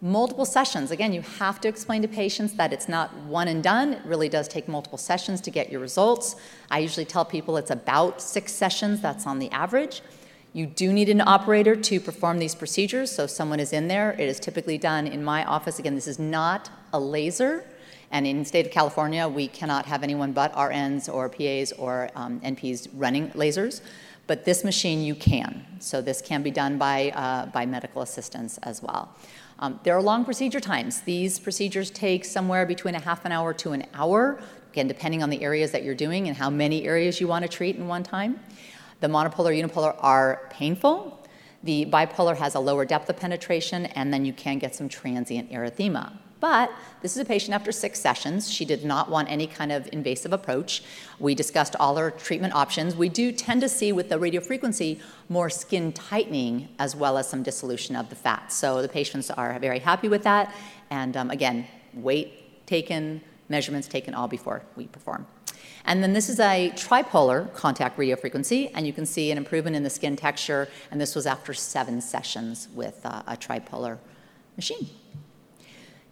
Multiple 0.00 0.46
sessions. 0.46 0.90
Again, 0.90 1.12
you 1.12 1.20
have 1.38 1.60
to 1.60 1.68
explain 1.68 2.00
to 2.02 2.08
patients 2.08 2.54
that 2.54 2.72
it's 2.72 2.88
not 2.88 3.14
one 3.18 3.46
and 3.46 3.62
done. 3.62 3.92
It 3.92 4.04
really 4.06 4.30
does 4.30 4.48
take 4.48 4.68
multiple 4.68 4.98
sessions 4.98 5.40
to 5.42 5.50
get 5.50 5.70
your 5.70 5.80
results. 5.80 6.36
I 6.70 6.78
usually 6.78 7.04
tell 7.04 7.24
people 7.24 7.56
it's 7.56 7.70
about 7.70 8.22
six 8.22 8.52
sessions, 8.52 9.00
that's 9.00 9.26
on 9.26 9.38
the 9.38 9.50
average. 9.50 10.02
You 10.54 10.66
do 10.66 10.92
need 10.92 11.08
an 11.08 11.22
operator 11.22 11.74
to 11.74 11.98
perform 11.98 12.38
these 12.38 12.54
procedures, 12.54 13.10
so 13.10 13.24
if 13.24 13.30
someone 13.30 13.58
is 13.58 13.72
in 13.72 13.88
there. 13.88 14.12
It 14.12 14.28
is 14.28 14.38
typically 14.38 14.76
done 14.76 15.06
in 15.06 15.24
my 15.24 15.44
office. 15.46 15.78
Again, 15.78 15.94
this 15.94 16.06
is 16.06 16.18
not 16.18 16.68
a 16.92 17.00
laser, 17.00 17.64
and 18.10 18.26
in 18.26 18.40
the 18.40 18.44
state 18.44 18.66
of 18.66 18.72
California, 18.72 19.26
we 19.26 19.48
cannot 19.48 19.86
have 19.86 20.02
anyone 20.02 20.32
but 20.32 20.52
RNs 20.52 21.12
or 21.12 21.30
PAs 21.30 21.72
or 21.72 22.10
um, 22.14 22.38
NPs 22.40 22.88
running 22.92 23.30
lasers. 23.30 23.80
But 24.26 24.44
this 24.44 24.62
machine 24.62 25.02
you 25.02 25.14
can. 25.14 25.64
So 25.80 26.02
this 26.02 26.20
can 26.20 26.42
be 26.42 26.50
done 26.50 26.76
by, 26.76 27.10
uh, 27.10 27.46
by 27.46 27.64
medical 27.64 28.02
assistants 28.02 28.58
as 28.58 28.82
well. 28.82 29.16
Um, 29.58 29.80
there 29.84 29.96
are 29.96 30.02
long 30.02 30.24
procedure 30.24 30.60
times. 30.60 31.00
These 31.00 31.38
procedures 31.38 31.90
take 31.90 32.24
somewhere 32.24 32.66
between 32.66 32.94
a 32.94 33.00
half 33.00 33.24
an 33.24 33.32
hour 33.32 33.54
to 33.54 33.72
an 33.72 33.86
hour, 33.94 34.38
again, 34.70 34.86
depending 34.86 35.22
on 35.22 35.30
the 35.30 35.42
areas 35.42 35.72
that 35.72 35.82
you're 35.82 35.94
doing 35.94 36.28
and 36.28 36.36
how 36.36 36.50
many 36.50 36.84
areas 36.84 37.20
you 37.20 37.26
want 37.26 37.42
to 37.42 37.48
treat 37.48 37.76
in 37.76 37.88
one 37.88 38.02
time. 38.02 38.38
The 39.02 39.08
monopolar, 39.08 39.52
unipolar 39.52 39.96
are 39.98 40.42
painful. 40.50 41.18
The 41.64 41.86
bipolar 41.86 42.36
has 42.36 42.54
a 42.54 42.60
lower 42.60 42.84
depth 42.84 43.10
of 43.10 43.16
penetration, 43.16 43.86
and 43.86 44.14
then 44.14 44.24
you 44.24 44.32
can 44.32 44.60
get 44.60 44.76
some 44.76 44.88
transient 44.88 45.50
erythema. 45.50 46.12
But 46.38 46.70
this 47.00 47.16
is 47.16 47.18
a 47.20 47.24
patient 47.24 47.52
after 47.52 47.72
six 47.72 47.98
sessions. 47.98 48.48
She 48.48 48.64
did 48.64 48.84
not 48.84 49.10
want 49.10 49.28
any 49.28 49.48
kind 49.48 49.72
of 49.72 49.88
invasive 49.90 50.32
approach. 50.32 50.84
We 51.18 51.34
discussed 51.34 51.74
all 51.80 51.96
her 51.96 52.12
treatment 52.12 52.54
options. 52.54 52.94
We 52.94 53.08
do 53.08 53.32
tend 53.32 53.60
to 53.62 53.68
see 53.68 53.90
with 53.90 54.08
the 54.08 54.20
radiofrequency 54.20 55.00
more 55.28 55.50
skin 55.50 55.92
tightening 55.92 56.68
as 56.78 56.94
well 56.94 57.18
as 57.18 57.28
some 57.28 57.42
dissolution 57.42 57.96
of 57.96 58.08
the 58.08 58.14
fat. 58.14 58.52
So 58.52 58.82
the 58.82 58.88
patients 58.88 59.32
are 59.32 59.58
very 59.58 59.80
happy 59.80 60.06
with 60.06 60.22
that. 60.22 60.54
And 60.90 61.16
um, 61.16 61.30
again, 61.30 61.66
weight 61.92 62.66
taken, 62.66 63.20
measurements 63.48 63.88
taken 63.88 64.14
all 64.14 64.28
before 64.28 64.62
we 64.76 64.86
perform. 64.86 65.26
And 65.84 66.02
then 66.02 66.12
this 66.12 66.28
is 66.28 66.38
a 66.38 66.72
tripolar 66.74 67.52
contact 67.54 67.98
radiofrequency, 67.98 68.70
and 68.74 68.86
you 68.86 68.92
can 68.92 69.06
see 69.06 69.30
an 69.30 69.38
improvement 69.38 69.76
in 69.76 69.82
the 69.82 69.90
skin 69.90 70.16
texture, 70.16 70.68
and 70.90 71.00
this 71.00 71.14
was 71.14 71.26
after 71.26 71.52
seven 71.54 72.00
sessions 72.00 72.68
with 72.74 73.00
uh, 73.04 73.22
a 73.26 73.36
tripolar 73.36 73.98
machine. 74.56 74.88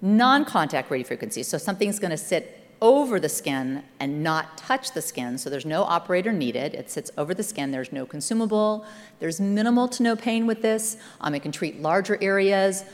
Non 0.02 0.44
contact 0.44 0.90
radiofrequency, 0.90 1.44
so 1.44 1.58
something's 1.58 1.98
going 1.98 2.10
to 2.10 2.16
sit 2.16 2.56
over 2.80 3.20
the 3.20 3.28
skin 3.28 3.84
and 3.98 4.22
not 4.22 4.56
touch 4.56 4.92
the 4.92 5.02
skin, 5.02 5.36
so 5.36 5.50
there's 5.50 5.66
no 5.66 5.82
operator 5.82 6.32
needed. 6.32 6.74
It 6.74 6.90
sits 6.90 7.10
over 7.18 7.34
the 7.34 7.42
skin, 7.42 7.70
there's 7.70 7.92
no 7.92 8.06
consumable, 8.06 8.86
there's 9.18 9.40
minimal 9.40 9.86
to 9.88 10.02
no 10.02 10.16
pain 10.16 10.46
with 10.46 10.62
this. 10.62 10.96
Um, 11.20 11.34
it 11.34 11.40
can 11.40 11.52
treat 11.52 11.82
larger 11.82 12.18
areas. 12.22 12.84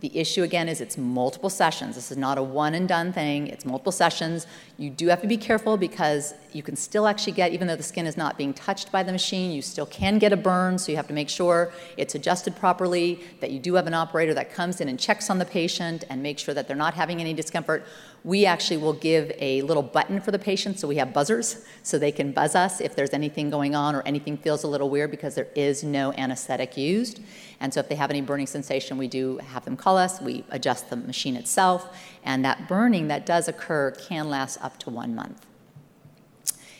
The 0.00 0.18
issue 0.18 0.42
again 0.42 0.68
is 0.68 0.80
it's 0.80 0.96
multiple 0.96 1.50
sessions. 1.50 1.94
This 1.94 2.10
is 2.10 2.16
not 2.16 2.38
a 2.38 2.42
one 2.42 2.74
and 2.74 2.88
done 2.88 3.12
thing, 3.12 3.48
it's 3.48 3.66
multiple 3.66 3.92
sessions. 3.92 4.46
You 4.78 4.88
do 4.88 5.08
have 5.08 5.20
to 5.20 5.28
be 5.28 5.36
careful 5.36 5.76
because 5.76 6.32
you 6.52 6.62
can 6.62 6.74
still 6.74 7.06
actually 7.06 7.34
get, 7.34 7.52
even 7.52 7.68
though 7.68 7.76
the 7.76 7.82
skin 7.82 8.06
is 8.06 8.16
not 8.16 8.38
being 8.38 8.54
touched 8.54 8.90
by 8.90 9.02
the 9.02 9.12
machine, 9.12 9.52
you 9.52 9.60
still 9.60 9.84
can 9.84 10.18
get 10.18 10.32
a 10.32 10.38
burn, 10.38 10.78
so 10.78 10.90
you 10.90 10.96
have 10.96 11.06
to 11.08 11.12
make 11.12 11.28
sure 11.28 11.72
it's 11.98 12.14
adjusted 12.14 12.56
properly, 12.56 13.20
that 13.40 13.50
you 13.50 13.58
do 13.58 13.74
have 13.74 13.86
an 13.86 13.94
operator 13.94 14.32
that 14.32 14.54
comes 14.54 14.80
in 14.80 14.88
and 14.88 14.98
checks 14.98 15.28
on 15.28 15.38
the 15.38 15.44
patient 15.44 16.04
and 16.08 16.22
makes 16.22 16.40
sure 16.40 16.54
that 16.54 16.66
they're 16.66 16.76
not 16.76 16.94
having 16.94 17.20
any 17.20 17.34
discomfort. 17.34 17.84
We 18.22 18.44
actually 18.44 18.76
will 18.76 18.92
give 18.92 19.32
a 19.38 19.62
little 19.62 19.82
button 19.82 20.20
for 20.20 20.30
the 20.30 20.38
patient, 20.38 20.78
so 20.78 20.86
we 20.86 20.96
have 20.96 21.14
buzzers, 21.14 21.64
so 21.82 21.98
they 21.98 22.12
can 22.12 22.32
buzz 22.32 22.54
us 22.54 22.80
if 22.80 22.94
there's 22.94 23.14
anything 23.14 23.48
going 23.48 23.74
on 23.74 23.94
or 23.94 24.02
anything 24.02 24.36
feels 24.36 24.62
a 24.62 24.68
little 24.68 24.90
weird 24.90 25.10
because 25.10 25.34
there 25.34 25.48
is 25.54 25.82
no 25.82 26.12
anesthetic 26.12 26.76
used. 26.76 27.20
And 27.60 27.72
so 27.72 27.80
if 27.80 27.88
they 27.88 27.94
have 27.94 28.10
any 28.10 28.20
burning 28.20 28.46
sensation, 28.46 28.98
we 28.98 29.08
do 29.08 29.38
have 29.38 29.64
them 29.64 29.76
call 29.76 29.96
us, 29.96 30.20
we 30.20 30.44
adjust 30.50 30.90
the 30.90 30.96
machine 30.96 31.34
itself, 31.34 31.96
and 32.22 32.44
that 32.44 32.68
burning 32.68 33.08
that 33.08 33.24
does 33.24 33.48
occur 33.48 33.92
can 33.92 34.28
last 34.28 34.62
up 34.62 34.78
to 34.80 34.90
one 34.90 35.14
month. 35.14 35.46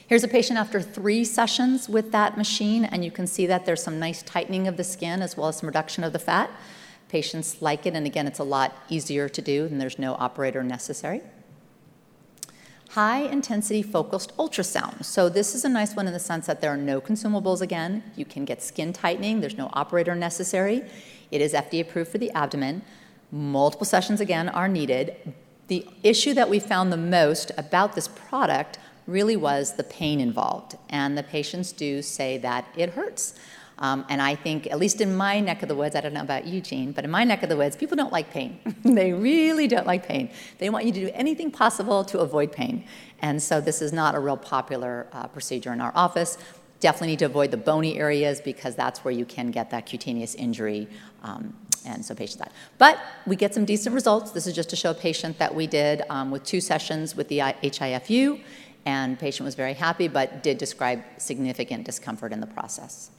Here's 0.06 0.25
a 0.25 0.28
patient 0.28 0.59
after 0.59 0.82
three 0.82 1.25
sessions 1.25 1.88
with 1.88 2.11
that 2.12 2.37
machine, 2.37 2.85
and 2.85 3.04
you 3.04 3.12
can 3.12 3.26
see 3.26 3.47
that 3.47 3.64
there's 3.64 3.82
some 3.82 3.99
nice 3.99 4.23
tightening 4.23 4.66
of 4.66 4.76
the 4.76 4.85
skin 4.85 5.23
as 5.23 5.37
well 5.37 5.49
as 5.49 5.59
some 5.59 5.68
reduction 5.68 6.02
of 6.02 6.12
the 6.12 6.18
fat. 6.18 6.50
Patients 7.11 7.61
like 7.61 7.87
it, 7.87 7.95
and 7.95 8.07
again, 8.07 8.26
it's 8.29 8.38
a 8.38 8.45
lot 8.45 8.73
easier 8.88 9.29
to 9.29 9.43
do, 9.43 9.67
and 9.67 9.81
there's 9.81 9.99
no 9.99 10.14
operator 10.14 10.62
necessary. 10.62 11.23
high 12.90 13.21
intensity 13.21 13.83
focused 13.83 14.37
ultrasound. 14.37 15.05
So, 15.05 15.29
this 15.29 15.55
is 15.55 15.64
a 15.64 15.69
nice 15.69 15.95
one 15.95 16.07
in 16.09 16.12
the 16.12 16.19
sense 16.19 16.47
that 16.47 16.61
there 16.61 16.73
are 16.73 16.76
no 16.76 17.00
consumables 17.00 17.61
again. 17.61 18.02
You 18.17 18.25
can 18.25 18.45
get 18.45 18.62
skin 18.62 18.93
tightening, 18.93 19.40
there's 19.40 19.57
no 19.57 19.71
operator 19.75 20.14
necessary. 20.14 20.83
It 21.31 21.40
is 21.40 21.52
FDA 21.52 21.83
approved 21.83 22.11
for 22.11 22.19
the 22.19 22.31
abdomen. 22.33 22.83
Multiple 23.31 23.87
sessions 23.87 24.21
again 24.21 24.49
are 24.49 24.67
needed. 24.69 25.14
The 25.69 25.87
issue 26.02 26.35
that 26.35 26.50
we 26.50 26.59
found 26.59 26.93
the 26.93 26.97
most 26.97 27.52
about 27.57 27.95
this 27.95 28.09
product 28.09 28.79
really 29.07 29.37
was 29.37 29.75
the 29.75 29.85
pain 29.85 30.21
involved, 30.21 30.76
and 30.88 31.17
the 31.17 31.23
patients 31.23 31.71
do 31.73 32.02
say 32.02 32.38
that 32.38 32.67
it 32.76 32.90
hurts. 32.90 33.35
Um, 33.81 34.05
and 34.11 34.21
I 34.21 34.35
think, 34.35 34.67
at 34.67 34.79
least 34.79 35.01
in 35.01 35.17
my 35.17 35.41
neck 35.41 35.63
of 35.63 35.69
the 35.69 35.75
woods, 35.75 35.97
I 35.97 36.03
don't 36.03 36.13
know 36.13 36.21
about 36.21 36.47
you, 36.47 36.57
Eugene, 36.57 36.93
but 36.93 37.05
in 37.05 37.11
my 37.11 37.25
neck 37.25 37.43
of 37.43 37.49
the 37.49 37.57
woods, 37.57 37.77
people 37.77 37.97
don't 37.97 38.13
like 38.13 38.31
pain. 38.31 38.61
they 38.85 39.13
really 39.13 39.67
don't 39.67 39.87
like 39.87 40.07
pain. 40.07 40.31
They 40.59 40.69
want 40.69 40.85
you 40.85 40.93
to 40.93 41.01
do 41.01 41.11
anything 41.15 41.51
possible 41.51 42.05
to 42.05 42.19
avoid 42.19 42.53
pain. 42.53 42.85
And 43.21 43.43
so 43.43 43.61
this 43.61 43.81
is 43.81 43.93
not 43.93 44.15
a 44.15 44.21
real 44.21 44.37
popular 44.37 45.07
uh, 45.13 45.29
procedure 45.29 45.73
in 45.73 45.81
our 45.81 45.93
office. 45.95 46.37
Definitely 46.81 47.09
need 47.09 47.19
to 47.21 47.25
avoid 47.27 47.51
the 47.51 47.57
bony 47.57 47.99
areas 47.99 48.41
because 48.43 48.75
that's 48.75 49.03
where 49.03 49.13
you 49.13 49.25
can 49.25 49.51
get 49.51 49.71
that 49.71 49.87
cutaneous 49.87 50.35
injury. 50.35 50.87
Um, 51.23 51.55
and 51.87 52.05
so 52.05 52.15
patients 52.15 52.37
die. 52.37 52.51
But 52.77 52.99
we 53.27 53.37
get 53.37 53.55
some 53.55 53.65
decent 53.65 53.95
results. 53.95 54.33
This 54.33 54.47
is 54.47 54.55
just 54.55 54.69
to 54.71 54.77
show 54.77 54.91
a 54.91 54.95
patient 54.95 55.39
that 55.39 55.55
we 55.55 55.67
did 55.67 56.03
um, 56.11 56.31
with 56.31 56.45
two 56.45 56.61
sessions 56.61 57.17
with 57.17 57.29
the 57.29 57.39
HIFU, 57.39 58.43
and 58.85 59.19
patient 59.19 59.47
was 59.47 59.55
very 59.55 59.73
happy, 59.73 60.07
but 60.07 60.43
did 60.43 60.59
describe 60.59 61.03
significant 61.17 61.85
discomfort 61.85 62.33
in 62.33 62.41
the 62.41 62.47
process 62.47 63.11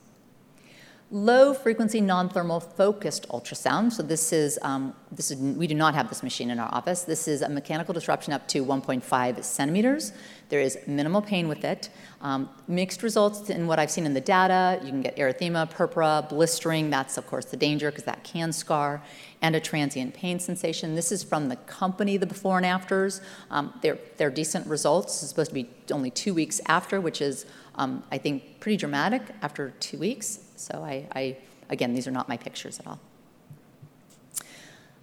low 1.11 1.53
frequency 1.53 1.99
non-thermal 1.99 2.61
focused 2.61 3.27
ultrasound. 3.29 3.91
So 3.91 4.01
this 4.01 4.31
is, 4.31 4.57
um, 4.61 4.95
this 5.11 5.29
is, 5.29 5.37
we 5.37 5.67
do 5.67 5.75
not 5.75 5.93
have 5.93 6.07
this 6.07 6.23
machine 6.23 6.49
in 6.49 6.57
our 6.57 6.73
office. 6.73 7.03
This 7.03 7.27
is 7.27 7.41
a 7.41 7.49
mechanical 7.49 7.93
disruption 7.93 8.31
up 8.31 8.47
to 8.47 8.63
1.5 8.63 9.43
centimeters. 9.43 10.13
There 10.47 10.61
is 10.61 10.77
minimal 10.87 11.21
pain 11.21 11.49
with 11.49 11.65
it. 11.65 11.89
Um, 12.21 12.49
mixed 12.67 13.03
results 13.03 13.49
in 13.49 13.67
what 13.67 13.77
I've 13.77 13.91
seen 13.91 14.05
in 14.05 14.13
the 14.13 14.21
data. 14.21 14.79
You 14.83 14.89
can 14.89 15.01
get 15.01 15.17
erythema, 15.17 15.69
purpura, 15.69 16.25
blistering. 16.29 16.89
That's 16.89 17.17
of 17.17 17.27
course 17.27 17.45
the 17.45 17.57
danger 17.57 17.91
because 17.91 18.05
that 18.05 18.23
can 18.23 18.53
scar, 18.53 19.03
and 19.41 19.55
a 19.55 19.59
transient 19.59 20.13
pain 20.13 20.39
sensation. 20.39 20.95
This 20.95 21.11
is 21.11 21.23
from 21.23 21.49
the 21.49 21.57
company, 21.57 22.15
the 22.15 22.25
before 22.25 22.57
and 22.57 22.65
afters. 22.65 23.21
Um, 23.49 23.73
they're, 23.81 23.97
they're 24.17 24.29
decent 24.29 24.67
results. 24.67 25.21
It's 25.21 25.29
supposed 25.29 25.49
to 25.49 25.55
be 25.55 25.69
only 25.91 26.11
two 26.11 26.33
weeks 26.33 26.61
after, 26.67 27.01
which 27.01 27.21
is, 27.21 27.45
um, 27.75 28.03
I 28.11 28.17
think, 28.17 28.59
pretty 28.59 28.77
dramatic 28.77 29.23
after 29.41 29.71
two 29.79 29.97
weeks. 29.97 30.39
So 30.61 30.83
I, 30.83 31.07
I, 31.15 31.37
again, 31.69 31.93
these 31.93 32.07
are 32.07 32.11
not 32.11 32.29
my 32.29 32.37
pictures 32.37 32.79
at 32.79 32.85
all. 32.85 32.99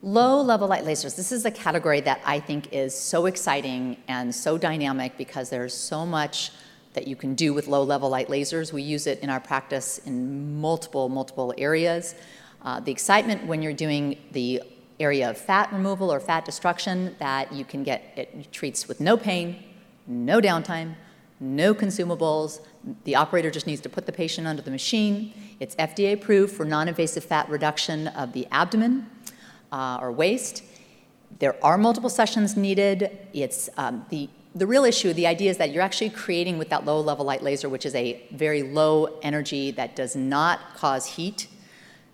Low 0.01 0.41
level 0.41 0.69
light 0.69 0.85
lasers. 0.85 1.17
This 1.17 1.33
is 1.33 1.45
a 1.45 1.51
category 1.51 2.01
that 2.03 2.21
I 2.25 2.39
think 2.39 2.73
is 2.73 2.97
so 2.97 3.27
exciting 3.27 3.97
and 4.07 4.33
so 4.33 4.57
dynamic 4.57 5.19
because 5.19 5.51
there's 5.51 5.75
so 5.75 6.07
much 6.07 6.53
that 6.93 7.09
you 7.09 7.17
can 7.17 7.35
do 7.35 7.53
with 7.53 7.67
low 7.67 7.83
level 7.83 8.09
light 8.09 8.29
lasers. 8.29 8.73
We 8.73 8.83
use 8.83 9.09
it 9.09 9.19
in 9.19 9.31
our 9.31 9.41
practice 9.41 9.99
in 9.99 10.61
multiple, 10.61 11.09
multiple 11.09 11.53
areas. 11.59 12.15
Uh, 12.63 12.79
the 12.79 12.93
excitement 12.93 13.45
when 13.45 13.61
you're 13.61 13.73
doing 13.73 14.17
the 14.31 14.63
area 15.01 15.29
of 15.31 15.37
fat 15.37 15.73
removal 15.73 16.13
or 16.13 16.21
fat 16.21 16.45
destruction 16.45 17.17
that 17.19 17.53
you 17.53 17.65
can 17.65 17.83
get 17.83 18.13
it 18.17 18.53
treats 18.53 18.87
with 18.87 19.01
no 19.01 19.17
pain, 19.17 19.65
no 20.07 20.41
downtime, 20.41 20.95
no 21.41 21.75
consumables. 21.75 22.61
The 23.05 23.17
operator 23.17 23.51
just 23.51 23.67
needs 23.67 23.81
to 23.83 23.89
put 23.89 24.07
the 24.07 24.13
patient 24.13 24.47
under 24.47 24.63
the 24.63 24.71
machine. 24.71 25.33
It's 25.61 25.75
FDA 25.77 26.15
approved 26.15 26.55
for 26.55 26.65
non 26.65 26.89
invasive 26.89 27.25
fat 27.25 27.49
reduction 27.49 28.09
of 28.09 28.33
the 28.33 28.47
abdomen 28.51 29.09
uh, 29.73 29.99
or 30.01 30.13
waist. 30.13 30.63
There 31.39 31.57
are 31.65 31.79
multiple 31.79 32.11
sessions 32.11 32.57
needed. 32.57 33.19
It's 33.33 33.69
um, 33.77 34.05
the 34.11 34.29
the 34.55 34.67
real 34.67 34.85
issue, 34.85 35.13
the 35.13 35.27
idea 35.27 35.51
is 35.51 35.59
that 35.59 35.71
you're 35.71 35.83
actually 35.83 36.11
creating 36.11 36.59
with 36.59 36.71
that 36.71 36.85
low 36.85 37.01
level 37.01 37.25
light 37.25 37.43
laser, 37.43 37.69
which 37.69 37.87
is 37.87 37.95
a 37.95 38.27
very 38.33 38.63
low 38.63 39.19
energy 39.23 39.71
that 39.73 39.95
does 39.95 40.17
not 40.17 40.75
cause 40.75 41.07
heat, 41.07 41.47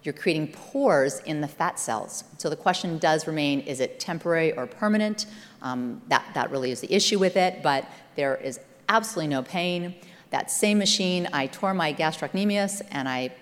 you're 0.02 0.12
creating 0.12 0.48
pores 0.48 1.20
in 1.20 1.40
the 1.40 1.48
fat 1.48 1.78
cells. 1.78 2.24
So 2.36 2.50
the 2.50 2.56
question 2.56 2.98
does 2.98 3.26
remain 3.26 3.60
is 3.60 3.80
it 3.80 3.98
temporary 3.98 4.52
or 4.52 4.66
permanent? 4.66 5.26
Um, 5.62 6.02
that, 6.08 6.26
that 6.34 6.50
really 6.50 6.70
is 6.70 6.80
the 6.80 6.92
issue 6.92 7.18
with 7.18 7.36
it, 7.36 7.62
but 7.62 7.88
there 8.14 8.36
is 8.36 8.60
absolutely 8.94 9.28
no 9.28 9.42
pain. 9.42 9.94
That 10.30 10.50
same 10.50 10.78
machine, 10.78 11.28
I 11.32 11.48
tore 11.48 11.74
my 11.74 11.92
gastrocnemius 11.92 12.80
and 12.92 13.08
I 13.08 13.34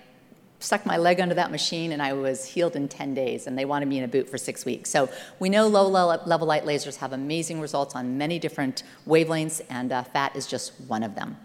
stuck 0.61 0.87
my 0.87 0.97
leg 0.97 1.21
under 1.21 1.35
that 1.35 1.51
machine 1.51 1.93
and 1.93 2.01
I 2.01 2.15
was 2.15 2.47
healed 2.47 2.75
in 2.75 2.89
10 2.89 3.15
days, 3.15 3.47
and 3.47 3.59
they 3.59 3.65
wanted 3.65 3.89
me 3.89 3.99
in 3.99 4.05
a 4.05 4.09
boot 4.09 4.29
for 4.31 4.39
six 4.39 4.65
weeks. 4.65 4.89
So 4.89 5.11
we 5.41 5.49
know 5.49 5.67
low 5.67 5.89
level 6.25 6.47
light 6.47 6.65
lasers 6.65 6.97
have 6.97 7.13
amazing 7.13 7.61
results 7.61 7.95
on 7.95 8.17
many 8.17 8.39
different 8.39 8.83
wavelengths, 9.07 9.61
and 9.69 9.93
uh, 9.93 10.05
fat 10.05 10.35
is 10.37 10.47
just 10.47 10.73
one 10.87 11.03
of 11.03 11.15
them. 11.15 11.37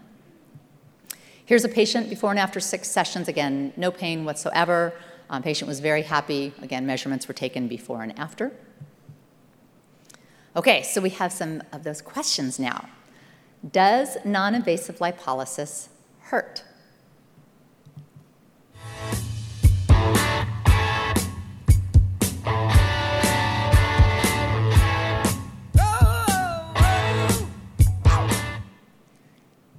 Here's 1.44 1.64
a 1.64 1.68
patient 1.68 2.08
before 2.08 2.30
and 2.30 2.38
after 2.38 2.60
six 2.60 2.88
sessions. 2.88 3.28
Again, 3.28 3.72
no 3.76 3.90
pain 3.90 4.24
whatsoever. 4.24 4.94
Um, 5.30 5.42
patient 5.42 5.68
was 5.68 5.80
very 5.80 6.02
happy. 6.02 6.54
Again, 6.62 6.86
measurements 6.86 7.26
were 7.28 7.34
taken 7.34 7.68
before 7.68 8.02
and 8.02 8.18
after. 8.18 8.52
Okay, 10.56 10.82
so 10.82 11.00
we 11.00 11.10
have 11.10 11.32
some 11.32 11.62
of 11.72 11.84
those 11.84 12.00
questions 12.00 12.58
now. 12.58 12.88
Does 13.66 14.16
non 14.24 14.54
invasive 14.54 14.98
lipolysis 14.98 15.88
hurt? 16.20 16.62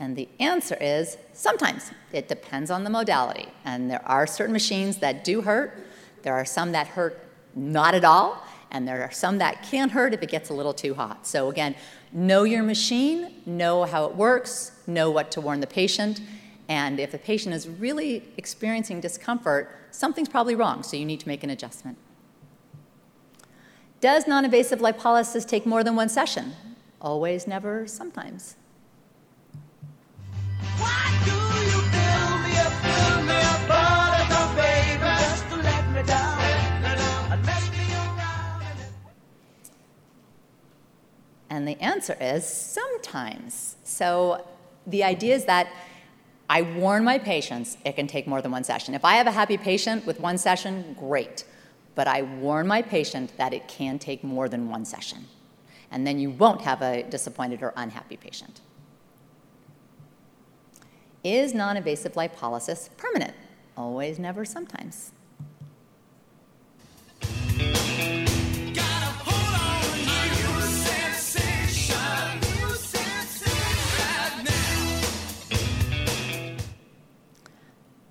And 0.02 0.16
the 0.16 0.28
answer 0.40 0.76
is 0.82 1.18
sometimes. 1.34 1.92
It 2.12 2.28
depends 2.28 2.72
on 2.72 2.84
the 2.84 2.90
modality. 2.90 3.48
And 3.64 3.90
there 3.90 4.06
are 4.06 4.28
certain 4.28 4.54
machines 4.54 4.98
that 4.98 5.24
do 5.24 5.42
hurt, 5.42 5.88
there 6.24 6.34
are 6.34 6.46
some 6.46 6.74
that 6.74 6.88
hurt 6.88 7.24
not 7.56 7.96
at 7.96 8.04
all, 8.04 8.44
and 8.72 8.88
there 8.88 9.02
are 9.02 9.12
some 9.12 9.38
that 9.40 9.64
can 9.64 9.90
hurt 9.90 10.14
if 10.14 10.22
it 10.22 10.30
gets 10.30 10.50
a 10.50 10.54
little 10.54 10.74
too 10.74 10.94
hot. 10.94 11.26
So, 11.26 11.50
again, 11.50 11.76
know 12.12 12.44
your 12.44 12.64
machine, 12.64 13.34
know 13.46 13.84
how 13.86 14.06
it 14.06 14.16
works, 14.16 14.72
know 14.88 15.10
what 15.12 15.32
to 15.32 15.42
warn 15.42 15.60
the 15.60 15.68
patient. 15.68 16.22
And 16.68 17.00
if 17.00 17.12
the 17.12 17.18
patient 17.18 17.56
is 17.56 17.68
really 17.68 18.24
experiencing 18.38 19.02
discomfort, 19.02 19.76
something's 19.92 20.30
probably 20.30 20.56
wrong, 20.56 20.84
so 20.84 20.98
you 20.98 21.06
need 21.06 21.20
to 21.22 21.28
make 21.28 21.44
an 21.44 21.50
adjustment. 21.50 21.98
Does 24.02 24.28
non 24.28 24.46
invasive 24.46 24.80
lipolysis 24.80 25.48
take 25.48 25.66
more 25.66 25.84
than 25.84 25.96
one 25.96 26.10
session? 26.10 26.54
Always, 27.02 27.48
never, 27.48 27.88
sometimes. 27.88 28.56
And 41.50 41.68
the 41.68 41.80
answer 41.82 42.16
is 42.20 42.46
sometimes. 42.48 43.76
So 43.84 44.46
the 44.86 45.04
idea 45.04 45.36
is 45.36 45.46
that 45.46 45.68
I 46.50 46.64
warn 46.64 47.04
my 47.04 47.20
patients 47.20 47.78
it 47.86 47.96
can 47.96 48.08
take 48.08 48.28
more 48.28 48.42
than 48.42 48.52
one 48.52 48.64
session. 48.64 48.96
If 48.96 49.06
I 49.06 49.14
have 49.14 49.28
a 49.28 49.32
happy 49.32 49.58
patient 49.58 50.06
with 50.06 50.20
one 50.20 50.38
session, 50.38 50.96
great. 51.00 51.44
But 51.96 52.08
I 52.08 52.24
warn 52.24 52.68
my 52.68 52.82
patient 52.82 53.36
that 53.38 53.54
it 53.54 53.68
can 53.68 54.00
take 54.00 54.24
more 54.24 54.50
than 54.50 54.70
one 54.70 54.86
session. 54.86 55.28
And 55.92 56.06
then 56.06 56.20
you 56.20 56.30
won't 56.30 56.62
have 56.62 56.82
a 56.82 57.04
disappointed 57.04 57.62
or 57.62 57.74
unhappy 57.76 58.18
patient. 58.18 58.62
Is 61.24 61.54
non 61.54 61.78
invasive 61.78 62.14
lipolysis 62.14 62.90
permanent? 62.98 63.34
Always, 63.76 64.20
never, 64.20 64.46
sometimes. 64.46 65.12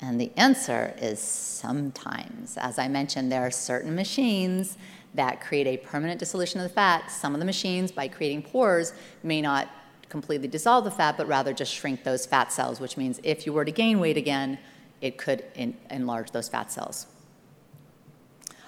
And 0.09 0.19
the 0.19 0.33
answer 0.39 0.95
is 0.97 1.21
sometimes. 1.21 2.57
As 2.57 2.79
I 2.79 2.89
mentioned, 2.89 3.31
there 3.31 3.43
are 3.43 3.51
certain 3.51 3.95
machines 3.95 4.79
that 5.13 5.43
create 5.43 5.67
a 5.67 5.77
permanent 5.77 6.19
dissolution 6.19 6.61
of 6.61 6.67
the 6.67 6.73
fat. 6.73 7.11
Some 7.11 7.35
of 7.35 7.41
the 7.41 7.45
machines, 7.45 7.93
by 7.93 8.09
creating 8.09 8.41
pores, 8.41 8.95
may 9.23 9.43
not 9.43 9.69
completely 10.09 10.49
dissolve 10.49 10.85
the 10.85 10.91
fat, 10.91 11.19
but 11.19 11.29
rather 11.29 11.53
just 11.53 11.75
shrink 11.75 12.05
those 12.05 12.25
fat 12.25 12.51
cells, 12.51 12.81
which 12.81 12.97
means 12.97 13.21
if 13.23 13.45
you 13.45 13.53
were 13.53 13.67
to 13.67 13.71
gain 13.71 14.01
weight 14.01 14.17
again, 14.17 14.59
it 15.03 15.19
could 15.19 15.45
in, 15.55 15.77
enlarge 15.91 16.31
those 16.31 16.49
fat 16.49 16.73
cells. 16.73 17.07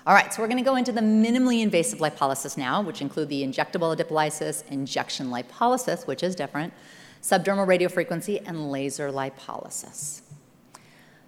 All 0.07 0.13
right, 0.13 0.35
so 0.35 0.43
we're 0.43 0.49
going 0.49 0.63
to 0.63 0.71
go 0.71 0.77
into 0.77 0.93
the 0.93 1.01
minimally 1.01 1.63
invasive 1.63 2.01
lipolysis 2.01 2.59
now, 2.59 2.83
which 2.83 3.01
include 3.01 3.31
the 3.31 3.43
injectable 3.43 3.97
adipolysis, 3.97 4.63
injection 4.71 5.31
lipolysis, 5.31 6.07
which 6.07 6.23
is 6.23 6.35
different, 6.35 6.75
subdermal 7.23 7.67
radiofrequency, 7.67 8.47
and 8.47 8.71
laser 8.71 9.11
lipolysis. 9.11 10.21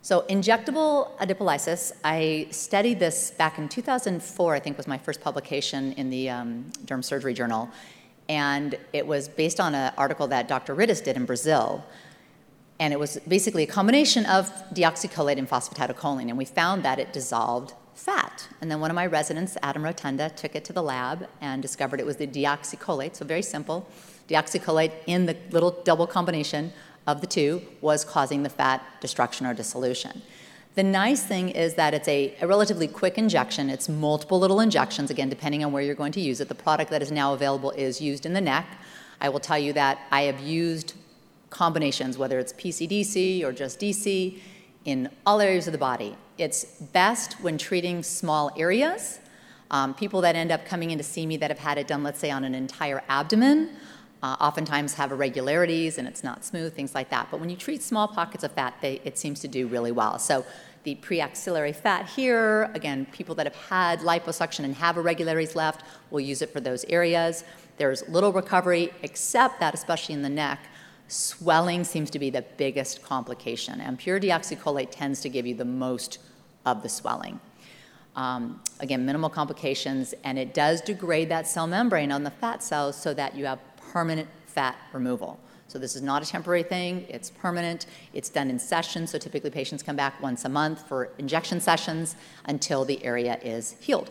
So, 0.04 0.23
injectable 0.23 1.16
adipolysis, 1.18 1.92
I 2.02 2.49
studied 2.50 2.99
this 2.99 3.30
back 3.30 3.56
in 3.59 3.68
2004, 3.68 4.52
I 4.52 4.59
think 4.59 4.76
was 4.76 4.88
my 4.88 4.99
first 4.99 5.21
publication 5.21 5.92
in 5.92 6.11
the 6.11 6.28
um, 6.28 6.73
Derm 6.87 7.04
Surgery 7.04 7.35
Journal. 7.35 7.71
And 8.28 8.76
it 8.92 9.06
was 9.06 9.28
based 9.28 9.61
on 9.61 9.76
an 9.76 9.92
article 9.97 10.26
that 10.26 10.49
Dr. 10.49 10.75
Rittes 10.75 11.04
did 11.04 11.14
in 11.16 11.25
Brazil. 11.25 11.85
And 12.80 12.92
it 12.92 12.99
was 12.99 13.21
basically 13.28 13.62
a 13.62 13.66
combination 13.68 14.26
of 14.26 14.50
deoxycholate 14.75 15.38
and 15.38 15.49
phosphatidylcholine. 15.49 16.30
And 16.30 16.37
we 16.37 16.47
found 16.47 16.82
that 16.82 16.99
it 16.99 17.12
dissolved 17.12 17.75
fat. 17.94 18.49
And 18.61 18.68
then 18.68 18.80
one 18.80 18.90
of 18.90 18.97
my 18.97 19.06
residents, 19.06 19.56
Adam 19.62 19.85
Rotunda, 19.85 20.30
took 20.30 20.56
it 20.56 20.64
to 20.64 20.73
the 20.73 20.82
lab 20.82 21.28
and 21.40 21.62
discovered 21.62 22.00
it 22.00 22.06
was 22.06 22.16
the 22.16 22.26
deoxycholate. 22.26 23.14
So 23.14 23.25
very 23.25 23.42
simple. 23.42 23.87
Deoxycholate 24.28 24.94
in 25.06 25.26
the 25.26 25.37
little 25.52 25.71
double 25.85 26.09
combination 26.09 26.73
of 27.06 27.21
the 27.21 27.26
two 27.26 27.62
was 27.80 28.04
causing 28.04 28.42
the 28.42 28.49
fat 28.49 28.82
destruction 29.00 29.47
or 29.47 29.54
dissolution. 29.54 30.23
The 30.75 30.82
nice 30.82 31.23
thing 31.23 31.50
is 31.50 31.75
that 31.75 31.92
it's 31.92 32.09
a, 32.09 32.35
a, 32.40 32.47
relatively 32.47 32.88
quick 32.88 33.18
injection. 33.18 33.68
It's 33.68 33.90
multiple 33.90 34.38
little 34.38 34.59
injections, 34.59 35.11
again, 35.11 35.28
depending 35.28 35.62
on 35.62 35.71
where 35.71 35.82
you're 35.82 35.94
going 35.94 36.12
to 36.12 36.21
use 36.21 36.40
it. 36.40 36.49
The 36.49 36.54
product 36.54 36.90
that 36.92 37.02
is 37.02 37.12
now 37.12 37.35
available 37.35 37.73
is 37.73 38.00
used 38.00 38.25
in 38.25 38.32
the 38.32 38.40
neck. 38.40 38.66
I 39.21 39.28
will 39.28 39.40
tell 39.40 39.59
you 39.59 39.75
that 39.75 39.99
I 40.11 40.23
have 40.23 40.40
used 40.40 40.94
combinations, 41.50 42.16
whether 42.16 42.38
it's 42.38 42.54
PCDC 42.54 43.44
or 43.44 43.52
just 43.52 43.80
DC, 43.80 44.40
in 44.87 45.11
all 45.26 45.40
areas 45.40 45.66
of 45.68 45.73
the 45.73 45.78
body. 45.78 46.16
It's 46.38 46.64
best 46.64 47.35
when 47.42 47.59
treating 47.59 48.02
small 48.02 48.50
areas. 48.56 49.21
Um, 49.71 49.94
people 49.94 50.23
that 50.23 50.37
end 50.37 50.50
up 50.50 50.64
coming 50.64 50.90
in 50.90 50.99
to 50.99 51.04
see 51.04 51.26
me 51.26 51.37
that 51.37 51.50
have 51.50 51.59
had 51.59 51.76
it 51.76 51.87
done, 51.87 52.02
let's 52.02 52.18
say, 52.18 52.30
on 52.30 52.44
an 52.44 52.54
entire 52.54 53.02
abdomen, 53.09 53.76
uh, 54.23 54.37
oftentimes 54.41 54.95
have 54.95 55.11
irregularities 55.11 55.99
and 55.99 56.07
it's 56.07 56.23
not 56.23 56.45
smooth, 56.45 56.75
things 56.75 56.95
like 56.95 57.11
that. 57.11 57.29
But 57.31 57.41
when 57.41 57.50
you 57.50 57.57
treat 57.57 57.83
small 57.83 58.07
pockets 58.07 58.45
of 58.45 58.52
fat, 58.52 58.75
they, 58.81 59.00
it 59.05 59.19
seems 59.19 59.41
to 59.41 59.49
do 59.49 59.67
really 59.67 59.93
well. 59.93 60.19
So 60.19 60.47
the 60.85 60.97
preaxillary 60.97 61.75
fat 61.75 62.09
here, 62.09 62.71
again, 62.75 63.07
people 63.12 63.35
that 63.37 63.47
have 63.47 63.57
had 63.57 64.00
liposuction 64.00 64.64
and 64.64 64.75
have 64.76 64.97
irregularities 64.97 65.57
left 65.57 65.85
will 66.11 66.21
use 66.21 66.43
it 66.43 66.52
for 66.52 66.61
those 66.61 66.85
areas. 66.85 67.45
There's 67.79 68.09
little 68.09 68.33
recovery, 68.33 68.93
except 69.02 69.61
that, 69.61 69.75
especially 69.75 70.14
in 70.14 70.23
the 70.23 70.29
neck, 70.29 70.61
swelling 71.09 71.85
seems 71.85 72.11
to 72.11 72.19
be 72.19 72.31
the 72.31 72.43
biggest 72.57 73.02
complication. 73.02 73.81
And 73.81 73.99
pure 73.99 74.21
deoxycholate 74.21 74.91
tends 74.91 75.21
to 75.23 75.29
give 75.29 75.47
you 75.47 75.55
the 75.55 75.64
most 75.64 76.19
of 76.64 76.83
the 76.83 76.88
swelling. 76.88 77.41
Um, 78.14 78.61
again, 78.81 79.07
minimal 79.07 79.31
complications, 79.31 80.14
and 80.23 80.38
it 80.38 80.52
does 80.52 80.81
degrade 80.81 81.29
that 81.31 81.47
cell 81.47 81.67
membrane 81.67 82.12
on 82.12 82.25
the 82.25 82.31
fat 82.31 82.62
cells 82.62 82.95
so 82.95 83.14
that 83.14 83.35
you 83.35 83.47
have 83.47 83.59
permanent 83.92 84.28
fat 84.46 84.76
removal. 84.92 85.38
So 85.68 85.78
this 85.78 85.94
is 85.96 86.02
not 86.02 86.22
a 86.22 86.26
temporary 86.26 86.62
thing, 86.62 87.06
it's 87.08 87.30
permanent. 87.30 87.87
It's 88.12 88.28
done 88.28 88.50
in 88.50 88.58
sessions, 88.58 89.11
so 89.11 89.18
typically 89.18 89.50
patients 89.50 89.82
come 89.82 89.96
back 89.96 90.20
once 90.20 90.44
a 90.44 90.49
month 90.49 90.87
for 90.87 91.11
injection 91.18 91.61
sessions 91.61 92.16
until 92.46 92.84
the 92.84 93.02
area 93.04 93.38
is 93.42 93.76
healed. 93.80 94.11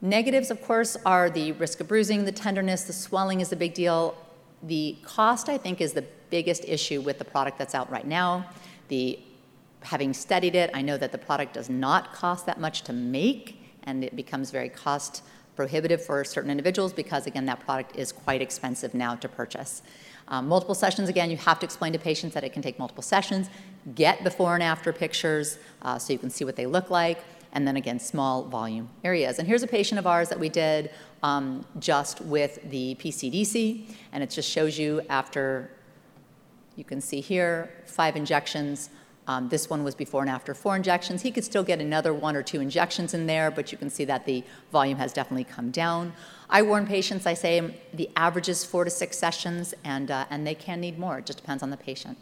Negatives, 0.00 0.50
of 0.50 0.60
course, 0.62 0.96
are 1.06 1.30
the 1.30 1.52
risk 1.52 1.80
of 1.80 1.88
bruising, 1.88 2.24
the 2.24 2.32
tenderness, 2.32 2.84
the 2.84 2.92
swelling 2.92 3.40
is 3.40 3.52
a 3.52 3.56
big 3.56 3.74
deal. 3.74 4.16
The 4.62 4.96
cost, 5.02 5.48
I 5.48 5.58
think, 5.58 5.80
is 5.80 5.92
the 5.92 6.04
biggest 6.30 6.64
issue 6.64 7.00
with 7.00 7.18
the 7.18 7.24
product 7.24 7.58
that's 7.58 7.74
out 7.74 7.90
right 7.90 8.06
now. 8.06 8.46
The 8.88 9.18
having 9.82 10.12
studied 10.12 10.54
it, 10.54 10.70
I 10.74 10.82
know 10.82 10.96
that 10.98 11.12
the 11.12 11.18
product 11.18 11.54
does 11.54 11.70
not 11.70 12.12
cost 12.12 12.46
that 12.46 12.58
much 12.58 12.82
to 12.82 12.92
make, 12.92 13.60
and 13.84 14.02
it 14.02 14.16
becomes 14.16 14.50
very 14.50 14.68
cost 14.68 15.22
prohibitive 15.56 16.04
for 16.04 16.24
certain 16.24 16.50
individuals 16.50 16.92
because, 16.92 17.26
again, 17.26 17.46
that 17.46 17.60
product 17.60 17.96
is 17.96 18.12
quite 18.12 18.42
expensive 18.42 18.94
now 18.94 19.14
to 19.16 19.28
purchase. 19.28 19.82
Um, 20.28 20.48
multiple 20.48 20.74
sessions, 20.74 21.08
again, 21.08 21.30
you 21.30 21.36
have 21.36 21.58
to 21.60 21.66
explain 21.66 21.92
to 21.92 21.98
patients 21.98 22.34
that 22.34 22.44
it 22.44 22.52
can 22.52 22.62
take 22.62 22.78
multiple 22.78 23.02
sessions. 23.02 23.50
Get 23.94 24.24
before 24.24 24.54
and 24.54 24.62
after 24.62 24.92
pictures 24.92 25.58
uh, 25.82 25.98
so 25.98 26.12
you 26.12 26.18
can 26.18 26.30
see 26.30 26.44
what 26.44 26.56
they 26.56 26.66
look 26.66 26.90
like. 26.90 27.22
And 27.52 27.68
then 27.68 27.76
again, 27.76 28.00
small 28.00 28.42
volume 28.42 28.88
areas. 29.04 29.38
And 29.38 29.46
here's 29.46 29.62
a 29.62 29.68
patient 29.68 29.98
of 29.98 30.06
ours 30.06 30.28
that 30.30 30.40
we 30.40 30.48
did 30.48 30.90
um, 31.22 31.64
just 31.78 32.20
with 32.20 32.58
the 32.70 32.96
PCDC, 32.96 33.86
and 34.12 34.22
it 34.22 34.30
just 34.30 34.50
shows 34.50 34.78
you 34.78 35.02
after, 35.08 35.70
you 36.76 36.84
can 36.84 37.00
see 37.00 37.20
here, 37.20 37.70
five 37.86 38.16
injections, 38.16 38.90
um, 39.26 39.48
this 39.48 39.70
one 39.70 39.84
was 39.84 39.94
before 39.94 40.20
and 40.20 40.30
after 40.30 40.54
four 40.54 40.76
injections. 40.76 41.22
He 41.22 41.30
could 41.30 41.44
still 41.44 41.62
get 41.62 41.80
another 41.80 42.12
one 42.12 42.36
or 42.36 42.42
two 42.42 42.60
injections 42.60 43.14
in 43.14 43.26
there, 43.26 43.50
but 43.50 43.72
you 43.72 43.78
can 43.78 43.90
see 43.90 44.04
that 44.04 44.26
the 44.26 44.44
volume 44.70 44.98
has 44.98 45.12
definitely 45.12 45.44
come 45.44 45.70
down. 45.70 46.12
I 46.50 46.62
warn 46.62 46.86
patients, 46.86 47.26
I 47.26 47.34
say 47.34 47.80
the 47.92 48.10
average 48.16 48.48
is 48.48 48.64
four 48.64 48.84
to 48.84 48.90
six 48.90 49.18
sessions, 49.18 49.74
and, 49.82 50.10
uh, 50.10 50.26
and 50.30 50.46
they 50.46 50.54
can 50.54 50.80
need 50.80 50.98
more. 50.98 51.18
It 51.18 51.26
just 51.26 51.38
depends 51.38 51.62
on 51.62 51.70
the 51.70 51.76
patient. 51.76 52.18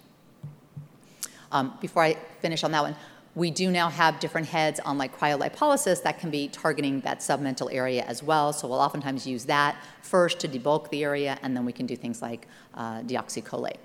Um, 1.50 1.76
before 1.80 2.02
I 2.04 2.16
finish 2.40 2.64
on 2.64 2.72
that 2.72 2.82
one, 2.82 2.96
we 3.34 3.50
do 3.50 3.70
now 3.70 3.88
have 3.88 4.20
different 4.20 4.46
heads 4.46 4.78
on 4.80 4.98
like 4.98 5.18
cryolipolysis 5.18 6.02
that 6.02 6.18
can 6.18 6.30
be 6.30 6.48
targeting 6.48 7.00
that 7.00 7.20
submental 7.20 7.72
area 7.72 8.02
as 8.04 8.22
well. 8.22 8.52
So 8.52 8.68
we'll 8.68 8.78
oftentimes 8.78 9.26
use 9.26 9.46
that 9.46 9.76
first 10.02 10.38
to 10.40 10.48
debulk 10.48 10.90
the 10.90 11.02
area, 11.02 11.38
and 11.42 11.56
then 11.56 11.64
we 11.64 11.72
can 11.72 11.86
do 11.86 11.96
things 11.96 12.20
like 12.20 12.46
uh, 12.74 13.00
deoxycholate. 13.00 13.78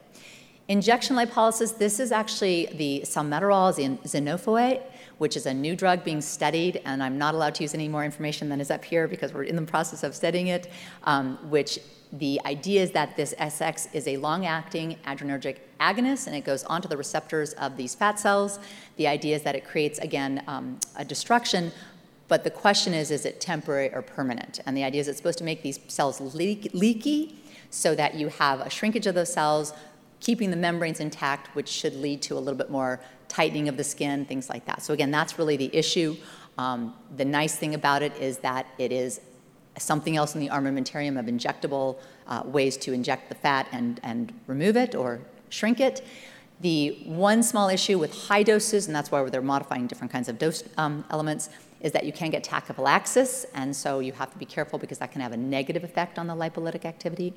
Injection 0.69 1.15
lipolysis, 1.15 1.77
this 1.77 1.97
is 1.97 2.11
actually 2.11 2.65
the 2.73 3.01
salmeterol 3.05 3.73
xinafoate, 4.03 4.81
which 5.17 5.37
is 5.37 5.45
a 5.45 5.53
new 5.53 5.77
drug 5.77 6.03
being 6.03 6.19
studied, 6.19 6.81
and 6.83 7.01
I'm 7.01 7.17
not 7.17 7.33
allowed 7.33 7.55
to 7.55 7.63
use 7.63 7.73
any 7.73 7.87
more 7.87 8.03
information 8.03 8.49
than 8.49 8.59
is 8.59 8.69
up 8.69 8.83
here 8.83 9.07
because 9.07 9.33
we're 9.33 9.43
in 9.43 9.55
the 9.55 9.61
process 9.61 10.03
of 10.03 10.13
studying 10.13 10.47
it, 10.47 10.69
um, 11.05 11.37
which 11.49 11.79
the 12.11 12.41
idea 12.45 12.83
is 12.83 12.91
that 12.91 13.15
this 13.15 13.33
SX 13.39 13.87
is 13.93 14.09
a 14.09 14.17
long-acting 14.17 14.97
adrenergic 15.05 15.59
agonist, 15.79 16.27
and 16.27 16.35
it 16.35 16.43
goes 16.43 16.65
onto 16.65 16.89
the 16.89 16.97
receptors 16.97 17.53
of 17.53 17.77
these 17.77 17.95
fat 17.95 18.19
cells. 18.19 18.59
The 18.97 19.07
idea 19.07 19.37
is 19.37 19.43
that 19.43 19.55
it 19.55 19.63
creates, 19.63 19.99
again, 19.99 20.43
um, 20.47 20.81
a 20.97 21.05
destruction, 21.05 21.71
but 22.27 22.43
the 22.43 22.51
question 22.51 22.93
is, 22.93 23.09
is 23.09 23.25
it 23.25 23.39
temporary 23.39 23.93
or 23.93 24.01
permanent? 24.01 24.59
And 24.65 24.75
the 24.75 24.83
idea 24.83 24.99
is 24.99 25.07
it's 25.07 25.17
supposed 25.17 25.37
to 25.37 25.45
make 25.45 25.63
these 25.63 25.79
cells 25.87 26.19
leak, 26.35 26.71
leaky 26.73 27.41
so 27.69 27.95
that 27.95 28.15
you 28.15 28.27
have 28.27 28.59
a 28.59 28.69
shrinkage 28.69 29.07
of 29.07 29.15
those 29.15 29.31
cells, 29.31 29.73
keeping 30.19 30.49
the 30.49 30.57
membranes 30.57 30.99
intact, 30.99 31.55
which 31.55 31.67
should 31.67 31.95
lead 31.95 32.21
to 32.23 32.35
a 32.35 32.39
little 32.39 32.57
bit 32.57 32.69
more 32.69 32.99
tightening 33.27 33.67
of 33.69 33.77
the 33.77 33.83
skin, 33.83 34.25
things 34.25 34.49
like 34.49 34.65
that. 34.65 34.81
So 34.81 34.93
again, 34.93 35.11
that's 35.11 35.37
really 35.37 35.57
the 35.57 35.75
issue. 35.75 36.15
Um, 36.57 36.95
the 37.15 37.25
nice 37.25 37.55
thing 37.55 37.75
about 37.75 38.01
it 38.01 38.15
is 38.17 38.39
that 38.39 38.65
it 38.77 38.91
is 38.91 39.21
something 39.77 40.17
else 40.17 40.33
in 40.33 40.41
the 40.41 40.49
armamentarium 40.49 41.19
of 41.19 41.25
injectable 41.25 41.99
uh, 42.25 42.41
ways 42.45 42.77
to 42.77 42.93
inject 42.93 43.29
the 43.29 43.35
fat 43.35 43.67
and, 43.71 43.99
and 44.03 44.33
remove 44.47 44.75
it 44.75 44.95
or 44.95 45.19
shrink 45.49 45.79
it. 45.79 46.05
The 46.61 47.03
one 47.05 47.43
small 47.43 47.69
issue 47.69 47.99
with 47.99 48.27
high 48.27 48.41
doses, 48.41 48.87
and 48.87 48.95
that's 48.95 49.11
why 49.11 49.23
they're 49.29 49.41
modifying 49.41 49.85
different 49.85 50.11
kinds 50.11 50.27
of 50.27 50.39
dose 50.39 50.63
um, 50.77 51.05
elements, 51.11 51.49
is 51.81 51.91
that 51.91 52.05
you 52.05 52.11
can 52.11 52.31
get 52.31 52.43
tachyphylaxis, 52.43 53.45
and 53.53 53.75
so 53.75 53.99
you 53.99 54.11
have 54.13 54.31
to 54.31 54.37
be 54.39 54.45
careful 54.45 54.79
because 54.79 54.97
that 54.97 55.11
can 55.11 55.21
have 55.21 55.33
a 55.33 55.37
negative 55.37 55.83
effect 55.83 56.17
on 56.17 56.25
the 56.25 56.33
lipolytic 56.33 56.85
activity. 56.85 57.35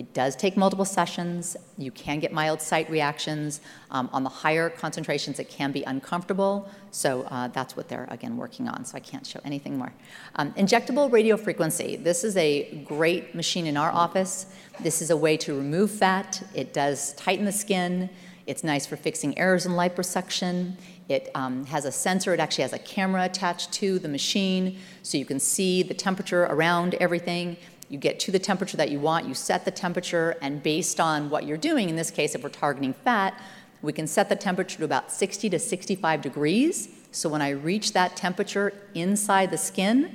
It 0.00 0.14
does 0.14 0.34
take 0.34 0.56
multiple 0.56 0.86
sessions. 0.86 1.58
You 1.76 1.90
can 1.90 2.20
get 2.20 2.32
mild 2.32 2.62
site 2.62 2.88
reactions. 2.88 3.60
Um, 3.90 4.08
on 4.14 4.22
the 4.24 4.30
higher 4.30 4.70
concentrations, 4.70 5.38
it 5.38 5.50
can 5.50 5.72
be 5.72 5.82
uncomfortable. 5.82 6.70
So 6.90 7.24
uh, 7.24 7.48
that's 7.48 7.76
what 7.76 7.90
they're, 7.90 8.08
again, 8.10 8.38
working 8.38 8.66
on. 8.66 8.86
So 8.86 8.96
I 8.96 9.00
can't 9.00 9.26
show 9.26 9.40
anything 9.44 9.76
more. 9.76 9.92
Um, 10.36 10.54
injectable 10.54 11.10
radiofrequency. 11.10 12.02
This 12.02 12.24
is 12.24 12.34
a 12.38 12.82
great 12.88 13.34
machine 13.34 13.66
in 13.66 13.76
our 13.76 13.90
office. 13.90 14.46
This 14.80 15.02
is 15.02 15.10
a 15.10 15.16
way 15.18 15.36
to 15.36 15.54
remove 15.54 15.90
fat. 15.90 16.42
It 16.54 16.72
does 16.72 17.12
tighten 17.16 17.44
the 17.44 17.52
skin. 17.52 18.08
It's 18.46 18.64
nice 18.64 18.86
for 18.86 18.96
fixing 18.96 19.36
errors 19.38 19.66
in 19.66 19.72
liposuction. 19.72 20.78
It 21.10 21.30
um, 21.34 21.66
has 21.66 21.84
a 21.84 21.92
sensor, 21.92 22.32
it 22.32 22.40
actually 22.40 22.62
has 22.62 22.72
a 22.72 22.78
camera 22.78 23.24
attached 23.24 23.70
to 23.72 23.98
the 23.98 24.08
machine, 24.08 24.78
so 25.02 25.18
you 25.18 25.26
can 25.26 25.40
see 25.40 25.82
the 25.82 25.92
temperature 25.92 26.44
around 26.44 26.94
everything. 26.94 27.56
You 27.90 27.98
get 27.98 28.20
to 28.20 28.30
the 28.30 28.38
temperature 28.38 28.76
that 28.76 28.92
you 28.92 29.00
want, 29.00 29.26
you 29.26 29.34
set 29.34 29.64
the 29.64 29.72
temperature, 29.72 30.36
and 30.40 30.62
based 30.62 31.00
on 31.00 31.28
what 31.28 31.44
you're 31.44 31.56
doing, 31.56 31.88
in 31.88 31.96
this 31.96 32.12
case, 32.12 32.36
if 32.36 32.42
we're 32.44 32.48
targeting 32.48 32.92
fat, 32.94 33.34
we 33.82 33.92
can 33.92 34.06
set 34.06 34.28
the 34.28 34.36
temperature 34.36 34.78
to 34.78 34.84
about 34.84 35.10
60 35.10 35.50
to 35.50 35.58
65 35.58 36.22
degrees. 36.22 36.88
So 37.10 37.28
when 37.28 37.42
I 37.42 37.50
reach 37.50 37.92
that 37.94 38.14
temperature 38.14 38.72
inside 38.94 39.50
the 39.50 39.58
skin, 39.58 40.14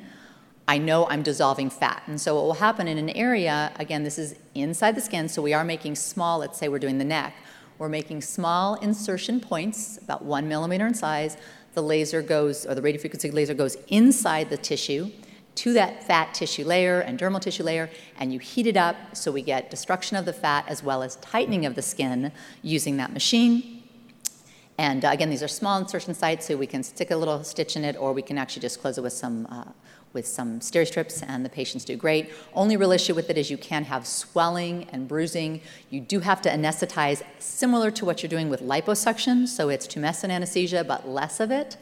I 0.69 0.77
know 0.77 1.05
I'm 1.07 1.21
dissolving 1.21 1.69
fat. 1.69 2.03
And 2.07 2.19
so 2.19 2.35
what 2.35 2.45
will 2.45 2.53
happen 2.53 2.87
in 2.87 2.97
an 2.97 3.09
area, 3.09 3.73
again, 3.75 4.05
this 4.05 4.17
is 4.17 4.35
inside 4.53 4.95
the 4.95 5.01
skin, 5.01 5.27
so 5.27 5.41
we 5.41 5.53
are 5.53 5.65
making 5.65 5.95
small, 5.95 6.39
let's 6.39 6.57
say 6.57 6.69
we're 6.69 6.79
doing 6.79 6.97
the 6.97 7.03
neck, 7.03 7.35
we're 7.77 7.89
making 7.89 8.21
small 8.21 8.75
insertion 8.75 9.41
points, 9.41 9.97
about 9.97 10.23
one 10.23 10.47
millimeter 10.47 10.87
in 10.87 10.93
size. 10.93 11.35
The 11.73 11.83
laser 11.83 12.21
goes, 12.21 12.65
or 12.65 12.73
the 12.73 12.81
radiofrequency 12.81 13.33
laser 13.33 13.53
goes 13.53 13.75
inside 13.89 14.49
the 14.49 14.55
tissue 14.55 15.11
to 15.55 15.73
that 15.73 16.03
fat 16.03 16.33
tissue 16.33 16.65
layer 16.65 16.99
and 16.99 17.19
dermal 17.19 17.41
tissue 17.41 17.63
layer, 17.63 17.89
and 18.19 18.33
you 18.33 18.39
heat 18.39 18.67
it 18.67 18.77
up 18.77 18.95
so 19.15 19.31
we 19.31 19.41
get 19.41 19.69
destruction 19.69 20.17
of 20.17 20.25
the 20.25 20.33
fat 20.33 20.65
as 20.67 20.83
well 20.83 21.01
as 21.01 21.15
tightening 21.17 21.65
of 21.65 21.75
the 21.75 21.81
skin 21.81 22.31
using 22.61 22.97
that 22.97 23.13
machine. 23.13 23.83
And 24.77 25.05
uh, 25.05 25.09
again, 25.09 25.29
these 25.29 25.41
are 25.41 25.47
small 25.47 25.79
insertion 25.79 26.13
sites, 26.13 26.47
so 26.47 26.57
we 26.57 26.67
can 26.67 26.83
stick 26.83 27.11
a 27.11 27.15
little 27.15 27.43
stitch 27.43 27.77
in 27.77 27.85
it, 27.85 27.95
or 27.97 28.11
we 28.11 28.21
can 28.21 28.37
actually 28.37 28.61
just 28.61 28.81
close 28.81 28.97
it 28.97 29.01
with 29.01 29.13
some 29.13 29.47
uh, 29.49 29.71
with 30.11 30.25
some 30.25 30.61
Steri-Strips, 30.61 31.21
and 31.23 31.43
the 31.43 31.49
patients 31.49 31.83
do 31.83 31.97
great. 31.97 32.31
Only 32.53 32.77
real 32.77 32.93
issue 32.93 33.13
with 33.13 33.29
it 33.29 33.37
is 33.37 33.51
you 33.51 33.57
can 33.57 33.83
have 33.83 34.07
swelling 34.07 34.87
and 34.93 35.09
bruising. 35.09 35.59
You 35.89 35.99
do 35.99 36.21
have 36.21 36.41
to 36.43 36.49
anesthetize, 36.49 37.21
similar 37.37 37.91
to 37.91 38.05
what 38.05 38.23
you're 38.23 38.29
doing 38.29 38.49
with 38.49 38.61
liposuction, 38.61 39.45
so 39.45 39.67
it's 39.67 39.85
tumescent 39.85 40.29
anesthesia, 40.29 40.85
but 40.85 41.07
less 41.07 41.41
of 41.41 41.51
it. 41.51 41.75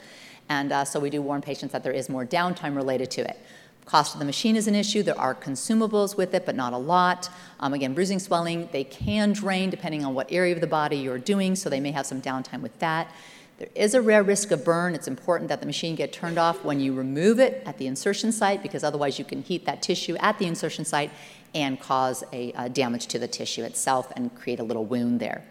And 0.49 0.71
uh, 0.71 0.83
so 0.83 0.99
we 0.99 1.11
do 1.11 1.21
warn 1.21 1.41
patients 1.41 1.71
that 1.73 1.83
there 1.83 1.93
is 1.93 2.09
more 2.09 2.25
downtime 2.25 2.75
related 2.75 3.11
to 3.11 3.21
it. 3.21 3.37
Cost 3.85 4.13
of 4.15 4.19
the 4.19 4.25
machine 4.25 4.55
is 4.55 4.67
an 4.67 4.75
issue. 4.75 5.03
There 5.03 5.19
are 5.19 5.35
consumables 5.35 6.15
with 6.15 6.33
it, 6.33 6.45
but 6.45 6.55
not 6.55 6.73
a 6.73 6.77
lot. 6.77 7.29
Um, 7.59 7.73
again, 7.73 7.93
bruising, 7.93 8.19
swelling, 8.19 8.69
they 8.71 8.83
can 8.83 9.33
drain 9.33 9.69
depending 9.69 10.05
on 10.05 10.13
what 10.13 10.31
area 10.31 10.55
of 10.55 10.61
the 10.61 10.67
body 10.67 10.97
you're 10.97 11.17
doing, 11.17 11.55
so 11.55 11.69
they 11.69 11.79
may 11.79 11.91
have 11.91 12.05
some 12.05 12.21
downtime 12.21 12.61
with 12.61 12.77
that. 12.79 13.13
There 13.59 13.69
is 13.75 13.93
a 13.93 14.01
rare 14.01 14.23
risk 14.23 14.51
of 14.51 14.65
burn. 14.65 14.95
It's 14.95 15.07
important 15.07 15.49
that 15.49 15.59
the 15.59 15.65
machine 15.65 15.95
get 15.95 16.11
turned 16.11 16.37
off 16.37 16.63
when 16.63 16.79
you 16.79 16.93
remove 16.93 17.39
it 17.39 17.61
at 17.65 17.77
the 17.77 17.87
insertion 17.87 18.31
site 18.31 18.63
because 18.63 18.83
otherwise 18.83 19.19
you 19.19 19.25
can 19.25 19.43
heat 19.43 19.65
that 19.65 19.81
tissue 19.81 20.15
at 20.17 20.39
the 20.39 20.45
insertion 20.45 20.85
site 20.85 21.11
and 21.53 21.79
cause 21.79 22.23
a, 22.33 22.51
damage 22.69 23.07
to 23.07 23.19
the 23.19 23.27
tissue 23.27 23.63
itself 23.63 24.11
and 24.15 24.33
create 24.35 24.59
a 24.59 24.63
little 24.63 24.85
wound 24.85 25.19
there. 25.19 25.43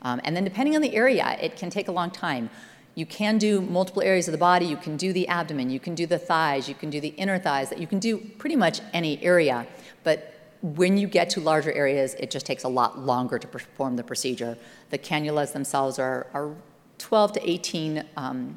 Um, 0.00 0.20
and 0.24 0.34
then 0.34 0.44
depending 0.44 0.74
on 0.74 0.82
the 0.82 0.94
area, 0.94 1.36
it 1.40 1.56
can 1.56 1.68
take 1.68 1.88
a 1.88 1.92
long 1.92 2.10
time. 2.10 2.48
You 2.94 3.06
can 3.06 3.38
do 3.38 3.60
multiple 3.60 4.02
areas 4.02 4.28
of 4.28 4.32
the 4.32 4.38
body. 4.38 4.66
You 4.66 4.76
can 4.76 4.96
do 4.96 5.12
the 5.12 5.26
abdomen. 5.28 5.70
You 5.70 5.80
can 5.80 5.94
do 5.94 6.06
the 6.06 6.18
thighs. 6.18 6.68
You 6.68 6.74
can 6.74 6.90
do 6.90 7.00
the 7.00 7.08
inner 7.08 7.38
thighs. 7.38 7.72
You 7.76 7.86
can 7.86 7.98
do 7.98 8.18
pretty 8.18 8.56
much 8.56 8.80
any 8.92 9.22
area. 9.22 9.66
But 10.04 10.34
when 10.62 10.96
you 10.96 11.08
get 11.08 11.30
to 11.30 11.40
larger 11.40 11.72
areas, 11.72 12.14
it 12.14 12.30
just 12.30 12.46
takes 12.46 12.64
a 12.64 12.68
lot 12.68 12.98
longer 12.98 13.38
to 13.38 13.48
perform 13.48 13.96
the 13.96 14.04
procedure. 14.04 14.56
The 14.90 14.98
cannulas 14.98 15.52
themselves 15.52 15.98
are, 15.98 16.26
are 16.34 16.54
12 16.98 17.32
to 17.32 17.50
18 17.50 18.04
um, 18.16 18.56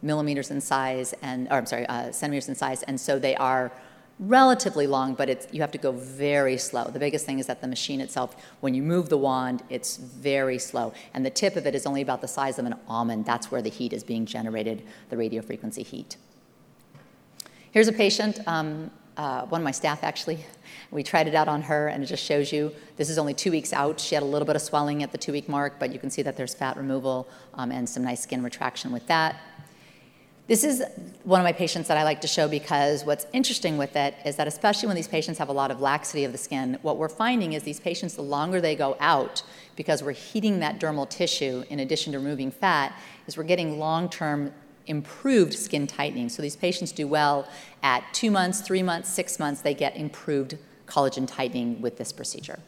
millimeters 0.00 0.50
in 0.50 0.60
size, 0.60 1.14
and 1.20 1.46
or 1.48 1.58
I'm 1.58 1.66
sorry, 1.66 1.86
uh, 1.86 2.10
centimeters 2.12 2.48
in 2.48 2.54
size, 2.54 2.82
and 2.84 3.00
so 3.00 3.18
they 3.18 3.36
are 3.36 3.70
relatively 4.22 4.86
long, 4.86 5.14
but 5.14 5.28
it's, 5.28 5.46
you 5.52 5.60
have 5.60 5.72
to 5.72 5.78
go 5.78 5.92
very 5.92 6.56
slow. 6.56 6.84
The 6.84 6.98
biggest 6.98 7.26
thing 7.26 7.38
is 7.38 7.46
that 7.46 7.60
the 7.60 7.66
machine 7.66 8.00
itself, 8.00 8.36
when 8.60 8.72
you 8.72 8.82
move 8.82 9.08
the 9.08 9.18
wand, 9.18 9.62
it's 9.68 9.96
very 9.96 10.58
slow. 10.58 10.94
And 11.12 11.26
the 11.26 11.30
tip 11.30 11.56
of 11.56 11.66
it 11.66 11.74
is 11.74 11.86
only 11.86 12.02
about 12.02 12.20
the 12.20 12.28
size 12.28 12.58
of 12.58 12.64
an 12.64 12.76
almond. 12.88 13.26
That's 13.26 13.50
where 13.50 13.62
the 13.62 13.70
heat 13.70 13.92
is 13.92 14.04
being 14.04 14.24
generated, 14.24 14.84
the 15.10 15.16
radio 15.16 15.42
frequency 15.42 15.82
heat. 15.82 16.16
Here's 17.72 17.88
a 17.88 17.92
patient, 17.92 18.38
um, 18.46 18.90
uh, 19.16 19.44
one 19.46 19.60
of 19.60 19.64
my 19.64 19.70
staff 19.72 20.04
actually. 20.04 20.44
We 20.90 21.02
tried 21.02 21.26
it 21.26 21.34
out 21.34 21.48
on 21.48 21.62
her, 21.62 21.88
and 21.88 22.02
it 22.02 22.06
just 22.06 22.24
shows 22.24 22.52
you 22.52 22.72
this 22.96 23.10
is 23.10 23.18
only 23.18 23.34
two 23.34 23.50
weeks 23.50 23.72
out. 23.72 23.98
She 23.98 24.14
had 24.14 24.22
a 24.22 24.26
little 24.26 24.46
bit 24.46 24.56
of 24.56 24.62
swelling 24.62 25.02
at 25.02 25.10
the 25.10 25.18
two 25.18 25.32
week 25.32 25.48
mark, 25.48 25.78
but 25.78 25.92
you 25.92 25.98
can 25.98 26.10
see 26.10 26.22
that 26.22 26.36
there's 26.36 26.54
fat 26.54 26.76
removal 26.76 27.28
um, 27.54 27.72
and 27.72 27.88
some 27.88 28.04
nice 28.04 28.22
skin 28.22 28.42
retraction 28.42 28.92
with 28.92 29.06
that. 29.06 29.36
This 30.52 30.64
is 30.64 30.84
one 31.24 31.40
of 31.40 31.44
my 31.44 31.52
patients 31.54 31.88
that 31.88 31.96
I 31.96 32.02
like 32.02 32.20
to 32.20 32.26
show 32.26 32.46
because 32.46 33.06
what's 33.06 33.24
interesting 33.32 33.78
with 33.78 33.96
it 33.96 34.14
is 34.26 34.36
that, 34.36 34.46
especially 34.46 34.86
when 34.86 34.96
these 34.96 35.08
patients 35.08 35.38
have 35.38 35.48
a 35.48 35.52
lot 35.52 35.70
of 35.70 35.80
laxity 35.80 36.24
of 36.24 36.32
the 36.32 36.36
skin, 36.36 36.78
what 36.82 36.98
we're 36.98 37.08
finding 37.08 37.54
is 37.54 37.62
these 37.62 37.80
patients, 37.80 38.16
the 38.16 38.22
longer 38.22 38.60
they 38.60 38.76
go 38.76 38.94
out, 39.00 39.42
because 39.76 40.02
we're 40.02 40.12
heating 40.12 40.60
that 40.60 40.78
dermal 40.78 41.08
tissue 41.08 41.64
in 41.70 41.80
addition 41.80 42.12
to 42.12 42.18
removing 42.18 42.50
fat, 42.50 42.94
is 43.26 43.38
we're 43.38 43.44
getting 43.44 43.78
long 43.78 44.10
term 44.10 44.52
improved 44.86 45.54
skin 45.54 45.86
tightening. 45.86 46.28
So 46.28 46.42
these 46.42 46.56
patients 46.56 46.92
do 46.92 47.08
well 47.08 47.48
at 47.82 48.04
two 48.12 48.30
months, 48.30 48.60
three 48.60 48.82
months, 48.82 49.08
six 49.08 49.38
months, 49.38 49.62
they 49.62 49.72
get 49.72 49.96
improved 49.96 50.58
collagen 50.86 51.26
tightening 51.26 51.80
with 51.80 51.96
this 51.96 52.12
procedure. 52.12 52.58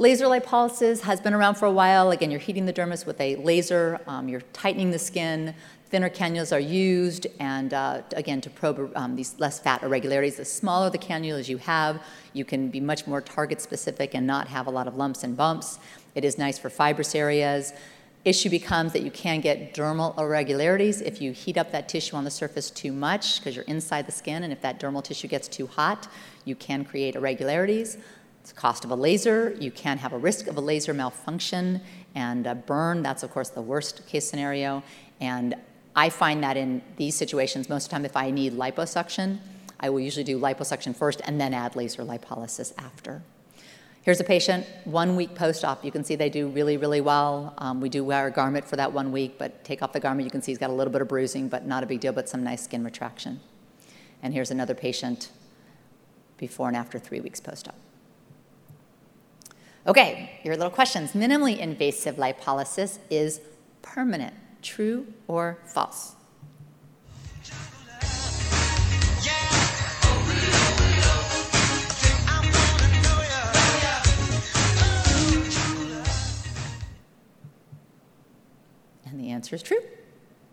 Laser 0.00 0.26
lipolysis 0.26 1.00
has 1.00 1.20
been 1.20 1.34
around 1.34 1.56
for 1.56 1.66
a 1.66 1.72
while. 1.72 2.12
Again, 2.12 2.30
you're 2.30 2.38
heating 2.38 2.66
the 2.66 2.72
dermis 2.72 3.04
with 3.04 3.20
a 3.20 3.34
laser, 3.34 4.00
um, 4.06 4.28
you're 4.28 4.42
tightening 4.52 4.92
the 4.92 4.98
skin. 4.98 5.54
Thinner 5.90 6.10
cannulas 6.10 6.54
are 6.54 6.60
used, 6.60 7.26
and 7.40 7.72
uh, 7.72 8.02
again, 8.14 8.42
to 8.42 8.50
probe 8.50 8.92
um, 8.94 9.16
these 9.16 9.34
less 9.38 9.58
fat 9.58 9.82
irregularities. 9.82 10.36
The 10.36 10.44
smaller 10.44 10.90
the 10.90 10.98
cannulas 10.98 11.48
you 11.48 11.56
have, 11.58 12.02
you 12.34 12.44
can 12.44 12.68
be 12.68 12.78
much 12.78 13.06
more 13.06 13.22
target 13.22 13.62
specific 13.62 14.14
and 14.14 14.26
not 14.26 14.48
have 14.48 14.66
a 14.66 14.70
lot 14.70 14.86
of 14.86 14.96
lumps 14.96 15.24
and 15.24 15.34
bumps. 15.34 15.78
It 16.14 16.26
is 16.26 16.36
nice 16.36 16.58
for 16.58 16.68
fibrous 16.68 17.14
areas. 17.14 17.72
Issue 18.26 18.50
becomes 18.50 18.92
that 18.92 19.00
you 19.00 19.10
can 19.10 19.40
get 19.40 19.72
dermal 19.72 20.18
irregularities 20.18 21.00
if 21.00 21.22
you 21.22 21.32
heat 21.32 21.56
up 21.56 21.72
that 21.72 21.88
tissue 21.88 22.16
on 22.16 22.24
the 22.24 22.30
surface 22.30 22.68
too 22.68 22.92
much 22.92 23.38
because 23.38 23.56
you're 23.56 23.64
inside 23.64 24.06
the 24.06 24.12
skin, 24.12 24.42
and 24.42 24.52
if 24.52 24.60
that 24.60 24.78
dermal 24.78 25.02
tissue 25.02 25.28
gets 25.28 25.48
too 25.48 25.66
hot, 25.66 26.06
you 26.44 26.54
can 26.54 26.84
create 26.84 27.16
irregularities. 27.16 27.96
It's 28.42 28.52
the 28.52 28.60
cost 28.60 28.84
of 28.84 28.90
a 28.90 28.94
laser. 28.94 29.56
You 29.58 29.70
can 29.70 29.96
have 29.98 30.12
a 30.12 30.18
risk 30.18 30.48
of 30.48 30.58
a 30.58 30.60
laser 30.60 30.92
malfunction 30.92 31.80
and 32.14 32.46
a 32.46 32.54
burn. 32.54 33.02
That's, 33.02 33.22
of 33.22 33.30
course, 33.30 33.48
the 33.48 33.62
worst 33.62 34.06
case 34.06 34.28
scenario. 34.28 34.82
And 35.20 35.54
I 35.98 36.10
find 36.10 36.44
that 36.44 36.56
in 36.56 36.80
these 36.96 37.16
situations, 37.16 37.68
most 37.68 37.86
of 37.86 37.90
the 37.90 37.94
time, 37.94 38.04
if 38.04 38.16
I 38.16 38.30
need 38.30 38.52
liposuction, 38.52 39.38
I 39.80 39.90
will 39.90 39.98
usually 39.98 40.22
do 40.22 40.38
liposuction 40.38 40.94
first 40.94 41.20
and 41.24 41.40
then 41.40 41.52
add 41.52 41.74
laser 41.74 42.04
lipolysis 42.04 42.72
after. 42.78 43.20
Here's 44.02 44.20
a 44.20 44.24
patient, 44.24 44.64
one 44.84 45.16
week 45.16 45.34
post 45.34 45.64
op. 45.64 45.84
You 45.84 45.90
can 45.90 46.04
see 46.04 46.14
they 46.14 46.30
do 46.30 46.46
really, 46.50 46.76
really 46.76 47.00
well. 47.00 47.52
Um, 47.58 47.80
we 47.80 47.88
do 47.88 48.04
wear 48.04 48.28
a 48.28 48.30
garment 48.30 48.64
for 48.64 48.76
that 48.76 48.92
one 48.92 49.10
week, 49.10 49.38
but 49.38 49.64
take 49.64 49.82
off 49.82 49.92
the 49.92 49.98
garment, 49.98 50.24
you 50.24 50.30
can 50.30 50.40
see 50.40 50.52
he's 50.52 50.58
got 50.58 50.70
a 50.70 50.72
little 50.72 50.92
bit 50.92 51.02
of 51.02 51.08
bruising, 51.08 51.48
but 51.48 51.66
not 51.66 51.82
a 51.82 51.86
big 51.86 51.98
deal, 51.98 52.12
but 52.12 52.28
some 52.28 52.44
nice 52.44 52.62
skin 52.62 52.84
retraction. 52.84 53.40
And 54.22 54.32
here's 54.32 54.52
another 54.52 54.74
patient 54.76 55.32
before 56.36 56.68
and 56.68 56.76
after 56.76 57.00
three 57.00 57.20
weeks 57.20 57.40
post 57.40 57.66
op. 57.66 57.74
Okay, 59.84 60.38
your 60.44 60.54
little 60.54 60.70
questions. 60.70 61.10
Minimally 61.12 61.58
invasive 61.58 62.14
lipolysis 62.14 63.00
is 63.10 63.40
permanent. 63.82 64.34
True 64.62 65.06
or 65.26 65.58
false? 65.66 66.14
And 79.06 79.18
the 79.18 79.30
answer 79.30 79.56
is 79.56 79.62
true. 79.62 79.78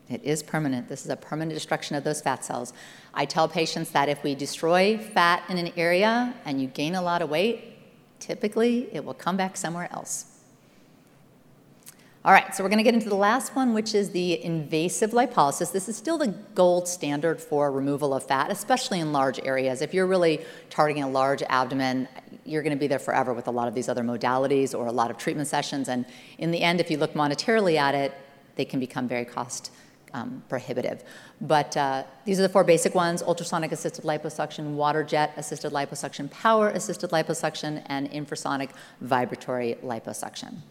It 0.08 0.24
is 0.24 0.44
permanent. 0.44 0.88
This 0.88 1.04
is 1.04 1.10
a 1.10 1.16
permanent 1.16 1.54
destruction 1.54 1.96
of 1.96 2.04
those 2.04 2.22
fat 2.22 2.46
cells. 2.46 2.74
I 3.14 3.26
tell 3.26 3.48
patients 3.48 3.90
that 3.92 4.08
if 4.08 4.24
we 4.24 4.36
destroy 4.36 4.98
fat 4.98 5.44
in 5.50 5.58
an 5.58 5.74
area 5.76 6.34
and 6.46 6.62
you 6.62 6.68
gain 6.68 6.96
a 6.96 7.02
lot 7.02 7.22
of 7.22 7.30
weight, 7.30 7.78
typically 8.20 8.88
it 8.94 9.04
will 9.04 9.16
come 9.16 9.36
back 9.36 9.58
somewhere 9.58 9.90
else. 9.92 10.35
All 12.26 12.32
right, 12.32 12.56
so 12.56 12.64
we're 12.64 12.70
going 12.70 12.80
to 12.80 12.84
get 12.84 12.96
into 12.96 13.08
the 13.08 13.14
last 13.14 13.56
one, 13.56 13.76
which 13.76 13.94
is 13.94 14.10
the 14.10 14.44
invasive 14.44 15.12
lipolysis. 15.12 15.72
This 15.72 15.88
is 15.88 15.96
still 15.96 16.18
the 16.18 16.30
gold 16.56 16.88
standard 16.88 17.40
for 17.40 17.72
removal 17.72 18.16
of 18.16 18.24
fat, 18.24 18.50
especially 18.50 19.00
in 19.00 19.14
large 19.14 19.40
areas. 19.46 19.84
If 19.84 19.94
you're 19.94 20.08
really 20.08 20.44
targeting 20.72 21.04
a 21.04 21.08
large 21.08 21.44
abdomen, 21.44 22.08
you're 22.44 22.64
going 22.64 22.76
to 22.76 22.80
be 22.80 22.88
there 22.88 22.98
forever 22.98 23.32
with 23.32 23.48
a 23.48 23.52
lot 23.52 23.68
of 23.68 23.76
these 23.76 23.88
other 23.88 24.02
modalities 24.02 24.74
or 24.74 24.88
a 24.88 24.92
lot 24.92 25.12
of 25.12 25.20
treatment 25.20 25.48
sessions. 25.48 25.88
And 25.88 26.04
in 26.40 26.50
the 26.50 26.64
end, 26.64 26.80
if 26.80 26.90
you 26.90 26.98
look 26.98 27.14
monetarily 27.14 27.76
at 27.76 27.94
it, 27.94 28.12
they 28.56 28.66
can 28.66 28.80
become 28.80 29.08
very 29.08 29.26
cost 29.26 29.70
um, 30.16 30.42
prohibitive. 30.50 31.04
But 31.42 31.78
uh, 31.78 32.06
these 32.26 32.40
are 32.40 32.42
the 32.42 32.50
four 32.50 32.64
basic 32.64 32.96
ones 32.96 33.22
ultrasonic 33.22 33.72
assisted 33.72 34.04
liposuction, 34.04 34.74
water 34.74 35.04
jet 35.04 35.34
assisted 35.38 35.74
liposuction, 35.74 36.32
power 36.32 36.70
assisted 36.70 37.12
liposuction, 37.12 37.84
and 37.86 38.10
infrasonic 38.10 38.72
vibratory 39.00 39.78
liposuction. 39.84 40.64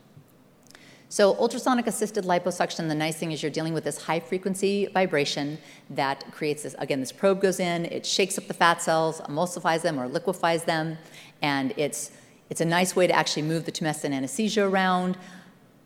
So, 1.14 1.36
ultrasonic 1.36 1.86
assisted 1.86 2.24
liposuction, 2.24 2.88
the 2.88 2.94
nice 2.96 3.14
thing 3.14 3.30
is 3.30 3.40
you're 3.40 3.52
dealing 3.52 3.72
with 3.72 3.84
this 3.84 4.02
high 4.02 4.18
frequency 4.18 4.86
vibration 4.86 5.58
that 5.90 6.24
creates 6.32 6.64
this 6.64 6.74
again, 6.80 6.98
this 6.98 7.12
probe 7.12 7.40
goes 7.40 7.60
in, 7.60 7.84
it 7.84 8.04
shakes 8.04 8.36
up 8.36 8.48
the 8.48 8.52
fat 8.52 8.82
cells, 8.82 9.20
emulsifies 9.20 9.82
them 9.82 10.00
or 10.00 10.08
liquefies 10.08 10.64
them, 10.64 10.98
and 11.40 11.72
it's, 11.76 12.10
it's 12.50 12.60
a 12.60 12.64
nice 12.64 12.96
way 12.96 13.06
to 13.06 13.12
actually 13.12 13.42
move 13.42 13.64
the 13.64 13.70
tumescent 13.70 14.12
anesthesia 14.12 14.64
around. 14.64 15.16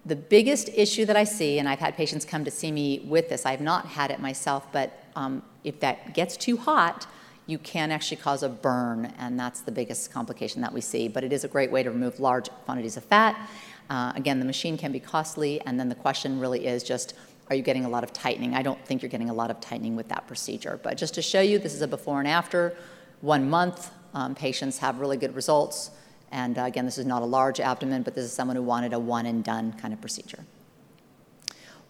The 0.06 0.16
biggest 0.16 0.70
issue 0.70 1.04
that 1.04 1.14
I 1.14 1.24
see, 1.24 1.58
and 1.58 1.68
I've 1.68 1.78
had 1.78 1.94
patients 1.94 2.24
come 2.24 2.42
to 2.46 2.50
see 2.50 2.72
me 2.72 3.00
with 3.00 3.28
this, 3.28 3.44
I've 3.44 3.60
not 3.60 3.84
had 3.84 4.10
it 4.10 4.20
myself, 4.20 4.72
but 4.72 4.98
um, 5.14 5.42
if 5.62 5.78
that 5.80 6.14
gets 6.14 6.38
too 6.38 6.56
hot, 6.56 7.06
you 7.48 7.58
can 7.58 7.90
actually 7.90 8.16
cause 8.16 8.42
a 8.42 8.48
burn, 8.48 9.12
and 9.18 9.38
that's 9.38 9.60
the 9.60 9.72
biggest 9.72 10.10
complication 10.10 10.62
that 10.62 10.72
we 10.72 10.80
see. 10.80 11.08
But 11.08 11.24
it 11.24 11.32
is 11.34 11.44
a 11.44 11.48
great 11.48 11.70
way 11.70 11.82
to 11.82 11.90
remove 11.90 12.20
large 12.20 12.50
quantities 12.64 12.96
of 12.96 13.04
fat. 13.04 13.50
Uh, 13.90 14.12
again, 14.14 14.38
the 14.38 14.44
machine 14.44 14.76
can 14.76 14.92
be 14.92 15.00
costly, 15.00 15.60
and 15.62 15.78
then 15.78 15.88
the 15.88 15.94
question 15.94 16.38
really 16.38 16.66
is 16.66 16.82
just 16.82 17.14
are 17.50 17.56
you 17.56 17.62
getting 17.62 17.86
a 17.86 17.88
lot 17.88 18.04
of 18.04 18.12
tightening? 18.12 18.54
I 18.54 18.62
don't 18.62 18.84
think 18.84 19.00
you're 19.00 19.08
getting 19.08 19.30
a 19.30 19.34
lot 19.34 19.50
of 19.50 19.58
tightening 19.60 19.96
with 19.96 20.08
that 20.08 20.26
procedure. 20.26 20.78
But 20.82 20.98
just 20.98 21.14
to 21.14 21.22
show 21.22 21.40
you, 21.40 21.58
this 21.58 21.74
is 21.74 21.80
a 21.80 21.88
before 21.88 22.18
and 22.18 22.28
after. 22.28 22.76
One 23.22 23.48
month, 23.48 23.90
um, 24.12 24.34
patients 24.34 24.78
have 24.78 25.00
really 25.00 25.16
good 25.16 25.34
results. 25.34 25.90
And 26.30 26.58
uh, 26.58 26.64
again, 26.64 26.84
this 26.84 26.98
is 26.98 27.06
not 27.06 27.22
a 27.22 27.24
large 27.24 27.58
abdomen, 27.58 28.02
but 28.02 28.14
this 28.14 28.24
is 28.24 28.32
someone 28.32 28.56
who 28.56 28.62
wanted 28.62 28.92
a 28.92 28.98
one 28.98 29.24
and 29.24 29.42
done 29.42 29.72
kind 29.72 29.94
of 29.94 30.00
procedure. 30.00 30.44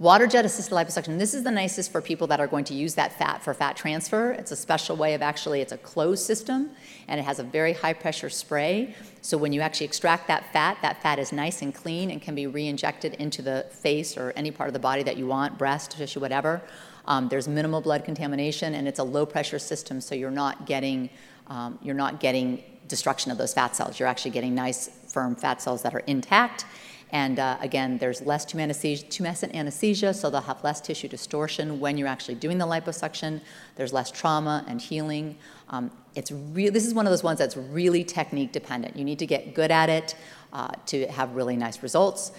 Water 0.01 0.29
jet 0.29 0.45
assisted 0.45 0.73
liposuction. 0.73 1.19
This 1.19 1.35
is 1.35 1.43
the 1.43 1.51
nicest 1.51 1.91
for 1.91 2.01
people 2.01 2.29
that 2.29 2.39
are 2.39 2.47
going 2.47 2.65
to 2.67 2.75
use 2.75 2.95
that 2.95 3.19
fat 3.19 3.43
for 3.43 3.53
fat 3.53 3.77
transfer. 3.77 4.31
It's 4.31 4.53
a 4.53 4.57
special 4.57 4.95
way 4.95 5.15
of 5.15 5.23
actually, 5.23 5.61
it's 5.61 5.73
a 5.73 5.79
closed 5.79 6.25
system 6.25 6.71
and 7.09 7.19
it 7.19 7.25
has 7.25 7.41
a 7.41 7.43
very 7.43 7.73
high 7.73 7.95
pressure 7.95 8.31
spray. 8.31 8.95
So 9.23 9.37
when 9.37 9.53
you 9.53 9.61
actually 9.61 9.87
extract 9.87 10.29
that 10.29 10.53
fat, 10.53 10.79
that 10.83 11.03
fat 11.03 11.19
is 11.19 11.33
nice 11.33 11.63
and 11.63 11.75
clean 11.75 12.13
and 12.13 12.23
can 12.23 12.37
be 12.37 12.47
re 12.47 12.69
injected 12.69 13.15
into 13.15 13.43
the 13.43 13.67
face 13.73 14.17
or 14.17 14.33
any 14.37 14.53
part 14.53 14.69
of 14.69 14.73
the 14.73 14.79
body 14.79 15.03
that 15.03 15.17
you 15.17 15.27
want, 15.27 15.59
breast, 15.59 15.91
tissue, 15.91 16.21
whatever. 16.21 16.63
Um, 17.07 17.29
there's 17.29 17.49
minimal 17.49 17.81
blood 17.81 18.05
contamination 18.05 18.77
and 18.77 18.87
it's 18.87 19.01
a 19.01 19.05
low 19.05 19.27
pressure 19.27 19.59
system, 19.59 20.01
so 20.01 20.15
you're 20.15 20.31
not 20.31 20.65
getting, 20.65 21.11
um, 21.49 21.77
you're 21.83 21.97
not 21.97 22.21
getting 22.21 22.63
destruction 22.87 23.33
of 23.33 23.39
those 23.39 23.53
fat 23.53 23.75
cells. 23.75 23.99
You're 23.99 24.09
actually 24.09 24.31
getting 24.31 24.55
nice, 24.55 24.91
firm 25.09 25.35
fat 25.35 25.61
cells 25.61 25.83
that 25.83 25.93
are 25.93 26.05
intact 26.07 26.67
And 27.11 27.39
uh, 27.39 27.57
again, 27.61 27.99
there's 27.99 28.21
less 28.23 28.45
tumescent 28.45 29.55
anesthesia, 29.55 30.13
so 30.13 30.29
they'll 30.29 30.43
have 30.43 30.63
less 30.63 30.81
tissue 30.81 31.09
distortion 31.09 31.81
when 31.81 31.97
you're 31.97 32.09
actually 32.09 32.35
doing 32.35 32.59
the 32.59 32.67
liposuction. 32.67 33.41
There's 33.77 33.93
less 33.93 34.11
trauma 34.11 34.65
and 34.69 34.81
healing. 34.81 35.39
Um, 35.71 35.91
it's 36.15 36.31
re- 36.31 36.69
this 36.69 36.87
is 36.87 36.93
one 36.93 37.07
of 37.07 37.11
those 37.11 37.23
ones 37.23 37.39
that's 37.39 37.57
really 37.57 38.05
technique 38.05 38.53
dependent. 38.53 38.97
You 38.97 39.05
need 39.05 39.19
to 39.21 39.27
get 39.27 39.55
good 39.55 39.71
at 39.71 39.89
it 39.89 40.17
uh, 40.53 40.73
to 40.87 41.07
have 41.07 41.35
really 41.35 41.57
nice 41.57 41.83
results. 41.83 42.33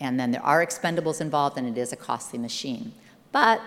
And 0.00 0.18
then 0.18 0.30
there 0.32 0.42
are 0.44 0.64
expendables 0.64 1.20
involved, 1.20 1.56
and 1.56 1.68
it 1.68 1.80
is 1.80 1.92
a 1.92 1.96
costly 1.96 2.38
machine. 2.38 2.92
But 3.30 3.60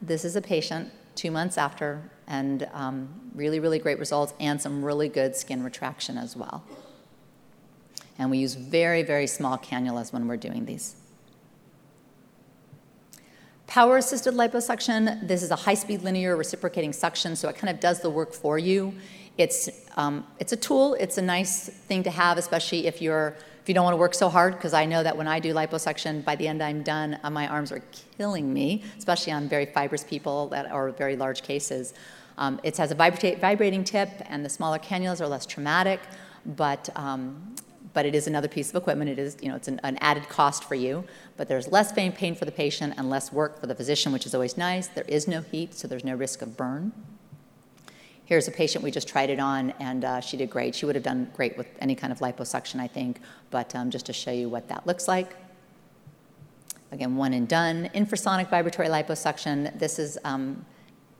this 0.00 0.24
is 0.24 0.34
a 0.34 0.42
patient 0.42 0.90
two 1.14 1.30
months 1.30 1.58
after, 1.58 2.10
and 2.26 2.68
um, 2.72 3.08
really, 3.34 3.60
really 3.60 3.78
great 3.78 3.98
results, 3.98 4.32
and 4.40 4.60
some 4.60 4.84
really 4.84 5.08
good 5.08 5.36
skin 5.36 5.62
retraction 5.62 6.18
as 6.18 6.36
well. 6.36 6.64
And 8.18 8.30
we 8.30 8.38
use 8.38 8.54
very, 8.54 9.02
very 9.02 9.26
small 9.26 9.58
cannulas 9.58 10.12
when 10.12 10.28
we're 10.28 10.36
doing 10.36 10.64
these. 10.64 10.96
Power 13.66 13.96
assisted 13.96 14.34
liposuction, 14.34 15.26
this 15.26 15.42
is 15.42 15.50
a 15.50 15.56
high 15.56 15.74
speed 15.74 16.02
linear 16.02 16.36
reciprocating 16.36 16.92
suction, 16.92 17.34
so 17.36 17.48
it 17.48 17.56
kind 17.56 17.74
of 17.74 17.80
does 17.80 18.00
the 18.00 18.10
work 18.10 18.34
for 18.34 18.58
you. 18.58 18.92
It's, 19.38 19.70
um, 19.96 20.26
it's 20.38 20.52
a 20.52 20.56
tool, 20.56 20.94
it's 21.00 21.16
a 21.16 21.22
nice 21.22 21.68
thing 21.68 22.02
to 22.02 22.10
have, 22.10 22.36
especially 22.36 22.86
if 22.86 23.00
you're 23.00 23.34
if 23.62 23.68
you 23.68 23.76
don't 23.76 23.84
want 23.84 23.94
to 23.94 23.98
work 23.98 24.12
so 24.12 24.28
hard, 24.28 24.54
because 24.54 24.74
I 24.74 24.84
know 24.86 25.04
that 25.04 25.16
when 25.16 25.28
I 25.28 25.38
do 25.38 25.54
liposuction, 25.54 26.24
by 26.24 26.34
the 26.34 26.48
end 26.48 26.60
I'm 26.60 26.82
done, 26.82 27.16
uh, 27.22 27.30
my 27.30 27.46
arms 27.46 27.70
are 27.70 27.80
killing 28.18 28.52
me, 28.52 28.82
especially 28.98 29.32
on 29.32 29.48
very 29.48 29.66
fibrous 29.66 30.02
people 30.02 30.48
that 30.48 30.66
are 30.66 30.90
very 30.90 31.14
large 31.14 31.42
cases. 31.42 31.94
Um, 32.38 32.58
it 32.64 32.76
has 32.78 32.90
a 32.90 32.96
vibrating 32.96 33.84
tip, 33.84 34.10
and 34.26 34.44
the 34.44 34.48
smaller 34.48 34.80
cannulas 34.80 35.20
are 35.20 35.28
less 35.28 35.46
traumatic, 35.46 36.00
but 36.44 36.88
um, 36.96 37.54
but 37.94 38.06
it 38.06 38.14
is 38.14 38.26
another 38.26 38.48
piece 38.48 38.70
of 38.70 38.76
equipment. 38.76 39.10
It 39.10 39.18
is, 39.18 39.36
you 39.40 39.48
know, 39.48 39.56
it's 39.56 39.68
an, 39.68 39.80
an, 39.82 39.98
added 40.00 40.28
cost 40.28 40.64
for 40.64 40.74
you, 40.74 41.04
but 41.36 41.48
there's 41.48 41.68
less 41.68 41.92
pain, 41.92 42.12
pain 42.12 42.34
for 42.34 42.44
the 42.44 42.52
patient 42.52 42.94
and 42.96 43.10
less 43.10 43.32
work 43.32 43.60
for 43.60 43.66
the 43.66 43.74
physician, 43.74 44.12
which 44.12 44.26
is 44.26 44.34
always 44.34 44.56
nice. 44.56 44.86
There 44.88 45.04
is 45.08 45.28
no 45.28 45.42
heat, 45.42 45.74
so 45.74 45.86
there's 45.88 46.04
no 46.04 46.14
risk 46.14 46.42
of 46.42 46.56
burn. 46.56 46.92
Here's 48.24 48.48
a 48.48 48.52
patient 48.52 48.82
we 48.82 48.90
just 48.90 49.08
tried 49.08 49.30
it 49.30 49.40
on, 49.40 49.72
and 49.78 50.04
uh, 50.04 50.20
she 50.20 50.36
did 50.36 50.48
great. 50.48 50.74
She 50.74 50.86
would 50.86 50.94
have 50.94 51.04
done 51.04 51.30
great 51.36 51.58
with 51.58 51.66
any 51.80 51.94
kind 51.94 52.12
of 52.12 52.20
liposuction, 52.20 52.80
I 52.80 52.86
think, 52.86 53.20
but 53.50 53.74
um, 53.74 53.90
just 53.90 54.06
to 54.06 54.12
show 54.12 54.30
you 54.30 54.48
what 54.48 54.68
that 54.68 54.86
looks 54.86 55.06
like. 55.08 55.36
Again, 56.92 57.16
one 57.16 57.32
and 57.34 57.48
done. 57.48 57.90
Infrasonic 57.94 58.48
vibratory 58.48 58.88
liposuction. 58.88 59.78
This 59.78 59.98
is, 59.98 60.18
um, 60.24 60.64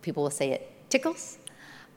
people 0.00 0.22
will 0.22 0.30
say 0.30 0.52
it 0.52 0.70
tickles. 0.90 1.38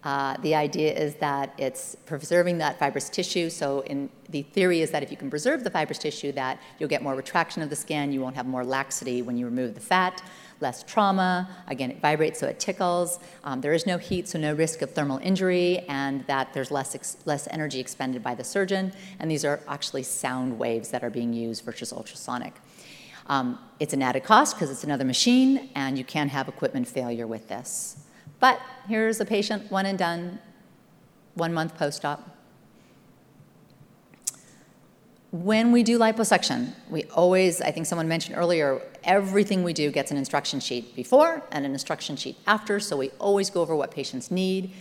Uh, 0.05 0.37
the 0.37 0.55
idea 0.55 0.93
is 0.93 1.15
that 1.15 1.53
it's 1.57 1.95
preserving 2.05 2.59
that 2.59 2.79
fibrous 2.79 3.09
tissue. 3.09 3.49
So, 3.49 3.81
in 3.81 4.09
the 4.29 4.43
theory 4.43 4.81
is 4.81 4.91
that 4.91 5.01
if 5.03 5.11
you 5.11 5.17
can 5.17 5.29
preserve 5.29 5.63
the 5.63 5.69
fibrous 5.69 5.97
tissue, 5.97 6.31
that 6.33 6.61
you'll 6.79 6.89
get 6.89 7.01
more 7.01 7.15
retraction 7.15 7.61
of 7.63 7.69
the 7.71 7.75
skin. 7.75 8.11
You 8.11 8.21
won't 8.21 8.35
have 8.35 8.45
more 8.45 8.63
laxity 8.63 9.23
when 9.23 9.35
you 9.35 9.45
remove 9.45 9.73
the 9.73 9.81
fat 9.81 10.21
less 10.61 10.83
trauma. 10.83 11.49
Again, 11.67 11.91
it 11.91 12.01
vibrates, 12.01 12.39
so 12.39 12.47
it 12.47 12.59
tickles. 12.59 13.19
Um, 13.43 13.61
there 13.61 13.73
is 13.73 13.85
no 13.85 13.97
heat, 13.97 14.27
so 14.27 14.39
no 14.39 14.53
risk 14.53 14.81
of 14.81 14.91
thermal 14.91 15.17
injury, 15.17 15.79
and 15.89 16.25
that 16.27 16.53
there's 16.53 16.71
less, 16.71 16.95
ex- 16.95 17.17
less 17.25 17.47
energy 17.51 17.79
expended 17.79 18.23
by 18.23 18.35
the 18.35 18.43
surgeon. 18.43 18.93
And 19.19 19.29
these 19.29 19.43
are 19.43 19.59
actually 19.67 20.03
sound 20.03 20.57
waves 20.57 20.89
that 20.89 21.03
are 21.03 21.09
being 21.09 21.33
used 21.33 21.63
versus 21.65 21.91
ultrasonic. 21.91 22.53
Um, 23.27 23.59
it's 23.79 23.93
an 23.93 24.01
added 24.01 24.23
cost 24.23 24.55
because 24.55 24.69
it's 24.69 24.83
another 24.83 25.05
machine, 25.05 25.69
and 25.75 25.97
you 25.97 26.03
can 26.03 26.29
have 26.29 26.47
equipment 26.47 26.87
failure 26.87 27.27
with 27.27 27.47
this. 27.47 28.04
But 28.39 28.59
here's 28.87 29.19
a 29.19 29.25
patient, 29.25 29.71
one 29.71 29.85
and 29.85 29.97
done, 29.97 30.39
one 31.35 31.53
month 31.53 31.77
post 31.77 32.05
op. 32.05 32.31
When 35.31 35.73
we 35.73 35.83
do 35.83 35.99
liposuction, 35.99 36.73
we 36.89 37.03
always, 37.05 37.61
I 37.61 37.71
think 37.71 37.87
someone 37.87 38.07
mentioned 38.07 38.37
earlier, 38.37 38.81
everything 39.03 39.63
we 39.63 39.73
do 39.73 39.91
gets 39.91 40.09
an 40.11 40.17
instruction 40.17 40.61
sheet 40.61 40.95
before 40.95 41.43
and 41.51 41.65
an 41.65 41.73
instruction 41.73 42.15
sheet 42.15 42.37
after, 42.47 42.79
so 42.79 42.95
we 42.95 43.09
always 43.19 43.49
go 43.49 43.61
over 43.61 43.75
what 43.75 43.91
patients 43.91 44.31
need. 44.31 44.71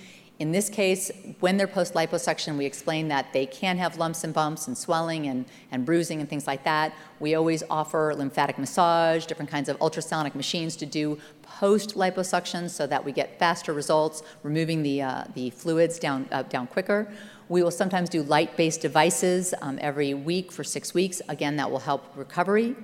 In 0.40 0.50
this 0.50 0.68
case, 0.68 1.12
when 1.38 1.56
they're 1.56 1.68
post 1.68 1.94
liposuction, 1.94 2.58
we 2.58 2.66
explain 2.66 3.06
that 3.06 3.32
they 3.32 3.46
can 3.46 3.78
have 3.78 3.98
lumps 3.98 4.24
and 4.24 4.34
bumps 4.34 4.66
and 4.66 4.76
swelling 4.76 5.28
and, 5.28 5.46
and 5.70 5.86
bruising 5.86 6.18
and 6.18 6.28
things 6.28 6.44
like 6.44 6.64
that. 6.64 6.92
We 7.20 7.36
always 7.36 7.62
offer 7.70 8.12
lymphatic 8.16 8.58
massage, 8.58 9.26
different 9.26 9.48
kinds 9.48 9.68
of 9.68 9.80
ultrasonic 9.80 10.34
machines 10.34 10.74
to 10.76 10.86
do 10.86 11.18
post 11.42 11.94
liposuction 11.94 12.68
so 12.68 12.84
that 12.88 13.04
we 13.04 13.12
get 13.12 13.38
faster 13.38 13.72
results, 13.72 14.24
removing 14.42 14.82
the, 14.82 15.02
uh, 15.02 15.24
the 15.34 15.50
fluids 15.50 16.00
down, 16.00 16.28
uh, 16.32 16.42
down 16.42 16.66
quicker. 16.66 17.12
We 17.48 17.62
will 17.62 17.70
sometimes 17.70 18.08
do 18.08 18.24
light 18.24 18.56
based 18.56 18.80
devices 18.80 19.54
um, 19.62 19.78
every 19.80 20.14
week 20.14 20.50
for 20.50 20.64
six 20.64 20.94
weeks. 20.94 21.22
Again, 21.28 21.56
that 21.56 21.70
will 21.70 21.78
help 21.78 22.10
recovery. 22.16 22.74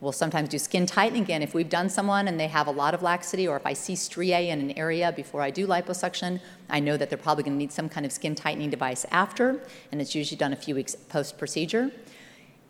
We'll 0.00 0.12
sometimes 0.12 0.48
do 0.48 0.58
skin 0.58 0.86
tightening 0.86 1.24
again. 1.24 1.42
If 1.42 1.54
we've 1.54 1.68
done 1.68 1.88
someone 1.88 2.28
and 2.28 2.38
they 2.38 2.46
have 2.46 2.68
a 2.68 2.70
lot 2.70 2.94
of 2.94 3.02
laxity, 3.02 3.48
or 3.48 3.56
if 3.56 3.66
I 3.66 3.72
see 3.72 3.96
striae 3.96 4.48
in 4.48 4.60
an 4.60 4.78
area 4.78 5.10
before 5.10 5.42
I 5.42 5.50
do 5.50 5.66
liposuction, 5.66 6.40
I 6.70 6.78
know 6.78 6.96
that 6.96 7.08
they're 7.08 7.18
probably 7.18 7.42
going 7.42 7.54
to 7.54 7.58
need 7.58 7.72
some 7.72 7.88
kind 7.88 8.06
of 8.06 8.12
skin 8.12 8.36
tightening 8.36 8.70
device 8.70 9.04
after, 9.10 9.60
and 9.90 10.00
it's 10.00 10.14
usually 10.14 10.38
done 10.38 10.52
a 10.52 10.56
few 10.56 10.76
weeks 10.76 10.94
post 10.94 11.36
procedure. 11.36 11.90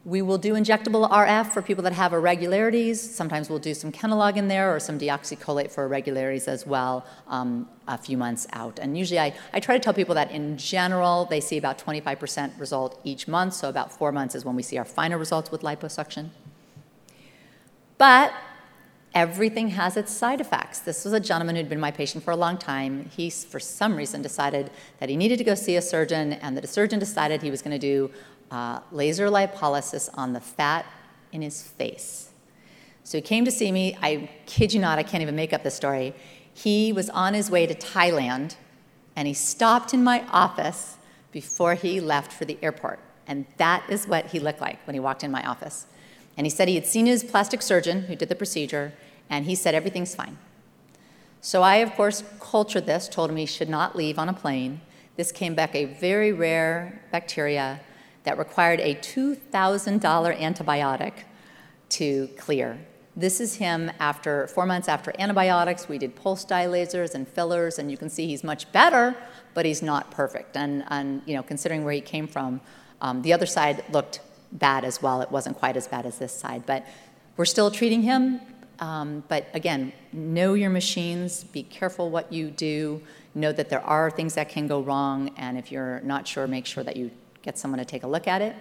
We 0.06 0.22
will 0.22 0.38
do 0.38 0.54
injectable 0.54 1.10
RF 1.10 1.52
for 1.52 1.60
people 1.60 1.84
that 1.84 1.92
have 1.92 2.14
irregularities. 2.14 2.98
Sometimes 2.98 3.50
we'll 3.50 3.58
do 3.58 3.74
some 3.74 3.92
Kenalog 3.92 4.38
in 4.38 4.48
there 4.48 4.74
or 4.74 4.80
some 4.80 4.98
deoxycholate 4.98 5.70
for 5.70 5.84
irregularities 5.84 6.48
as 6.48 6.66
well 6.66 7.04
um, 7.26 7.68
a 7.86 7.98
few 7.98 8.16
months 8.16 8.46
out. 8.54 8.78
And 8.78 8.96
usually 8.96 9.20
I, 9.20 9.34
I 9.52 9.60
try 9.60 9.76
to 9.76 9.82
tell 9.82 9.92
people 9.92 10.14
that 10.14 10.30
in 10.30 10.56
general 10.56 11.26
they 11.26 11.40
see 11.40 11.58
about 11.58 11.78
25% 11.78 12.58
result 12.58 12.98
each 13.04 13.28
month, 13.28 13.52
so 13.52 13.68
about 13.68 13.92
four 13.92 14.12
months 14.12 14.34
is 14.34 14.46
when 14.46 14.56
we 14.56 14.62
see 14.62 14.78
our 14.78 14.84
final 14.86 15.18
results 15.18 15.50
with 15.50 15.60
liposuction. 15.60 16.30
But 17.98 18.32
everything 19.14 19.68
has 19.70 19.96
its 19.96 20.12
side 20.12 20.40
effects. 20.40 20.78
This 20.80 21.04
was 21.04 21.12
a 21.12 21.20
gentleman 21.20 21.56
who'd 21.56 21.68
been 21.68 21.80
my 21.80 21.90
patient 21.90 22.24
for 22.24 22.30
a 22.30 22.36
long 22.36 22.56
time. 22.56 23.10
He, 23.14 23.28
for 23.30 23.58
some 23.60 23.96
reason, 23.96 24.22
decided 24.22 24.70
that 25.00 25.08
he 25.08 25.16
needed 25.16 25.38
to 25.38 25.44
go 25.44 25.54
see 25.54 25.76
a 25.76 25.82
surgeon, 25.82 26.34
and 26.34 26.56
the 26.56 26.66
surgeon 26.66 26.98
decided 26.98 27.42
he 27.42 27.50
was 27.50 27.60
going 27.60 27.78
to 27.78 27.78
do 27.78 28.10
uh, 28.50 28.80
laser 28.92 29.28
lipolysis 29.28 30.08
on 30.14 30.32
the 30.32 30.40
fat 30.40 30.86
in 31.32 31.42
his 31.42 31.62
face. 31.62 32.30
So 33.04 33.18
he 33.18 33.22
came 33.22 33.44
to 33.44 33.50
see 33.50 33.72
me. 33.72 33.96
I 34.02 34.30
kid 34.46 34.72
you 34.72 34.80
not, 34.80 34.98
I 34.98 35.02
can't 35.02 35.22
even 35.22 35.34
make 35.34 35.52
up 35.52 35.62
this 35.62 35.74
story. 35.74 36.14
He 36.52 36.92
was 36.92 37.08
on 37.10 37.34
his 37.34 37.50
way 37.50 37.66
to 37.66 37.74
Thailand 37.74 38.56
and 39.16 39.26
he 39.26 39.34
stopped 39.34 39.94
in 39.94 40.04
my 40.04 40.24
office 40.30 40.98
before 41.32 41.74
he 41.74 42.00
left 42.00 42.32
for 42.32 42.44
the 42.44 42.58
airport. 42.62 43.00
And 43.26 43.46
that 43.56 43.88
is 43.88 44.06
what 44.06 44.26
he 44.26 44.40
looked 44.40 44.60
like 44.60 44.78
when 44.86 44.94
he 44.94 45.00
walked 45.00 45.24
in 45.24 45.30
my 45.30 45.42
office. 45.46 45.86
And 46.38 46.46
he 46.46 46.50
said 46.50 46.68
he 46.68 46.76
had 46.76 46.86
seen 46.86 47.06
his 47.06 47.24
plastic 47.24 47.60
surgeon 47.62 48.02
who 48.02 48.14
did 48.14 48.28
the 48.28 48.36
procedure, 48.36 48.92
and 49.28 49.44
he 49.44 49.56
said 49.56 49.74
everything's 49.74 50.14
fine. 50.14 50.38
So 51.40 51.62
I, 51.62 51.76
of 51.76 51.92
course, 51.94 52.22
cultured 52.38 52.86
this, 52.86 53.08
told 53.08 53.28
him 53.28 53.36
he 53.36 53.44
should 53.44 53.68
not 53.68 53.96
leave 53.96 54.20
on 54.20 54.28
a 54.28 54.32
plane. 54.32 54.80
This 55.16 55.32
came 55.32 55.56
back 55.56 55.74
a 55.74 55.86
very 55.86 56.32
rare 56.32 57.02
bacteria 57.10 57.80
that 58.22 58.38
required 58.38 58.78
a 58.78 58.94
$2,000 58.94 60.00
antibiotic 60.38 61.12
to 61.88 62.28
clear. 62.38 62.78
This 63.16 63.40
is 63.40 63.56
him 63.56 63.90
after 63.98 64.46
four 64.46 64.64
months 64.64 64.86
after 64.86 65.12
antibiotics. 65.18 65.88
We 65.88 65.98
did 65.98 66.14
pulse 66.14 66.44
lasers 66.44 67.16
and 67.16 67.26
fillers, 67.26 67.80
and 67.80 67.90
you 67.90 67.96
can 67.96 68.08
see 68.08 68.28
he's 68.28 68.44
much 68.44 68.70
better, 68.70 69.16
but 69.54 69.66
he's 69.66 69.82
not 69.82 70.12
perfect. 70.12 70.56
And, 70.56 70.84
and 70.86 71.20
you 71.26 71.34
know, 71.34 71.42
considering 71.42 71.82
where 71.82 71.94
he 71.94 72.00
came 72.00 72.28
from, 72.28 72.60
um, 73.00 73.22
the 73.22 73.32
other 73.32 73.46
side 73.46 73.82
looked 73.90 74.20
bad 74.52 74.84
as 74.84 75.02
well. 75.02 75.20
It 75.20 75.30
wasn't 75.30 75.56
quite 75.56 75.76
as 75.76 75.86
bad 75.86 76.06
as 76.06 76.18
this 76.18 76.32
side, 76.32 76.64
but 76.66 76.86
we're 77.36 77.44
still 77.44 77.70
treating 77.70 78.02
him. 78.02 78.40
Um, 78.80 79.24
but 79.28 79.48
again, 79.54 79.92
know 80.12 80.54
your 80.54 80.70
machines, 80.70 81.44
be 81.44 81.62
careful 81.64 82.10
what 82.10 82.32
you 82.32 82.50
do, 82.50 83.02
know 83.34 83.52
that 83.52 83.68
there 83.68 83.84
are 83.84 84.10
things 84.10 84.34
that 84.34 84.48
can 84.48 84.66
go 84.66 84.80
wrong, 84.80 85.30
and 85.36 85.58
if 85.58 85.72
you're 85.72 86.00
not 86.00 86.26
sure, 86.26 86.46
make 86.46 86.66
sure 86.66 86.84
that 86.84 86.96
you 86.96 87.10
get 87.42 87.58
someone 87.58 87.78
to 87.78 87.84
take 87.84 88.02
a 88.04 88.06
look 88.06 88.28
at 88.28 88.40
it. 88.40 88.54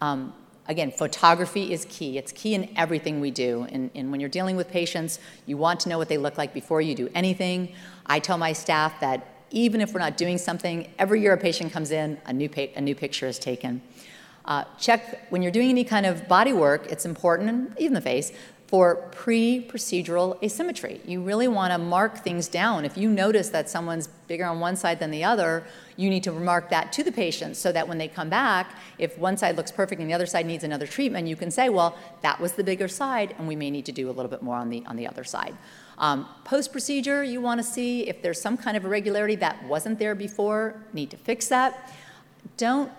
Um, 0.00 0.34
again, 0.68 0.90
photography 0.90 1.72
is 1.72 1.86
key. 1.88 2.18
It's 2.18 2.32
key 2.32 2.54
in 2.54 2.70
everything 2.76 3.20
we 3.20 3.30
do. 3.30 3.66
And, 3.70 3.90
and, 3.94 4.10
when 4.10 4.20
you're 4.20 4.30
dealing 4.30 4.56
with 4.56 4.70
patients, 4.70 5.18
you 5.46 5.56
want 5.56 5.80
to 5.80 5.88
know 5.88 5.98
what 5.98 6.08
they 6.08 6.18
look 6.18 6.38
like 6.38 6.52
before 6.52 6.80
you 6.80 6.94
do 6.94 7.08
anything. 7.14 7.74
I 8.06 8.18
tell 8.18 8.38
my 8.38 8.52
staff 8.52 9.00
that 9.00 9.28
even 9.50 9.80
if 9.80 9.92
we're 9.92 10.00
not 10.00 10.16
doing 10.16 10.38
something, 10.38 10.90
every 10.98 11.20
year 11.20 11.32
a 11.32 11.38
patient 11.38 11.72
comes 11.72 11.90
in, 11.90 12.18
a 12.26 12.32
new, 12.32 12.48
pa- 12.48 12.72
a 12.76 12.80
new 12.80 12.94
picture 12.94 13.26
is 13.26 13.38
taken. 13.38 13.82
Uh, 14.44 14.64
check 14.78 15.30
when 15.30 15.42
you're 15.42 15.52
doing 15.52 15.70
any 15.70 15.84
kind 15.84 16.04
of 16.04 16.28
body 16.28 16.52
work, 16.52 16.86
it's 16.90 17.06
important, 17.06 17.72
even 17.78 17.94
the 17.94 18.00
face, 18.00 18.32
for 18.66 18.96
pre 19.12 19.64
procedural 19.70 20.42
asymmetry. 20.42 21.00
You 21.06 21.22
really 21.22 21.48
want 21.48 21.72
to 21.72 21.78
mark 21.78 22.18
things 22.24 22.48
down. 22.48 22.84
If 22.84 22.96
you 22.96 23.08
notice 23.08 23.50
that 23.50 23.70
someone's 23.70 24.08
bigger 24.26 24.46
on 24.46 24.58
one 24.58 24.74
side 24.74 24.98
than 24.98 25.10
the 25.10 25.22
other, 25.22 25.64
you 25.96 26.10
need 26.10 26.24
to 26.24 26.32
remark 26.32 26.70
that 26.70 26.92
to 26.94 27.04
the 27.04 27.12
patient 27.12 27.56
so 27.56 27.70
that 27.72 27.86
when 27.86 27.98
they 27.98 28.08
come 28.08 28.28
back, 28.28 28.76
if 28.98 29.16
one 29.16 29.36
side 29.36 29.56
looks 29.56 29.70
perfect 29.70 30.00
and 30.00 30.10
the 30.10 30.14
other 30.14 30.26
side 30.26 30.44
needs 30.44 30.64
another 30.64 30.86
treatment, 30.86 31.28
you 31.28 31.36
can 31.36 31.50
say, 31.50 31.68
well, 31.68 31.96
that 32.22 32.40
was 32.40 32.54
the 32.54 32.64
bigger 32.64 32.88
side, 32.88 33.34
and 33.38 33.46
we 33.46 33.54
may 33.54 33.70
need 33.70 33.86
to 33.86 33.92
do 33.92 34.10
a 34.10 34.12
little 34.12 34.30
bit 34.30 34.42
more 34.42 34.56
on 34.56 34.70
the, 34.70 34.84
on 34.86 34.96
the 34.96 35.06
other 35.06 35.24
side. 35.24 35.56
Um, 35.98 36.28
Post 36.44 36.72
procedure, 36.72 37.22
you 37.22 37.40
want 37.40 37.60
to 37.60 37.64
see 37.64 38.08
if 38.08 38.22
there's 38.22 38.40
some 38.40 38.56
kind 38.56 38.76
of 38.76 38.84
irregularity 38.84 39.36
that 39.36 39.62
wasn't 39.66 39.98
there 39.98 40.14
before, 40.14 40.74
need 40.92 41.10
to 41.10 41.16
fix 41.16 41.46
that. 41.48 41.92
Don't 42.56 42.90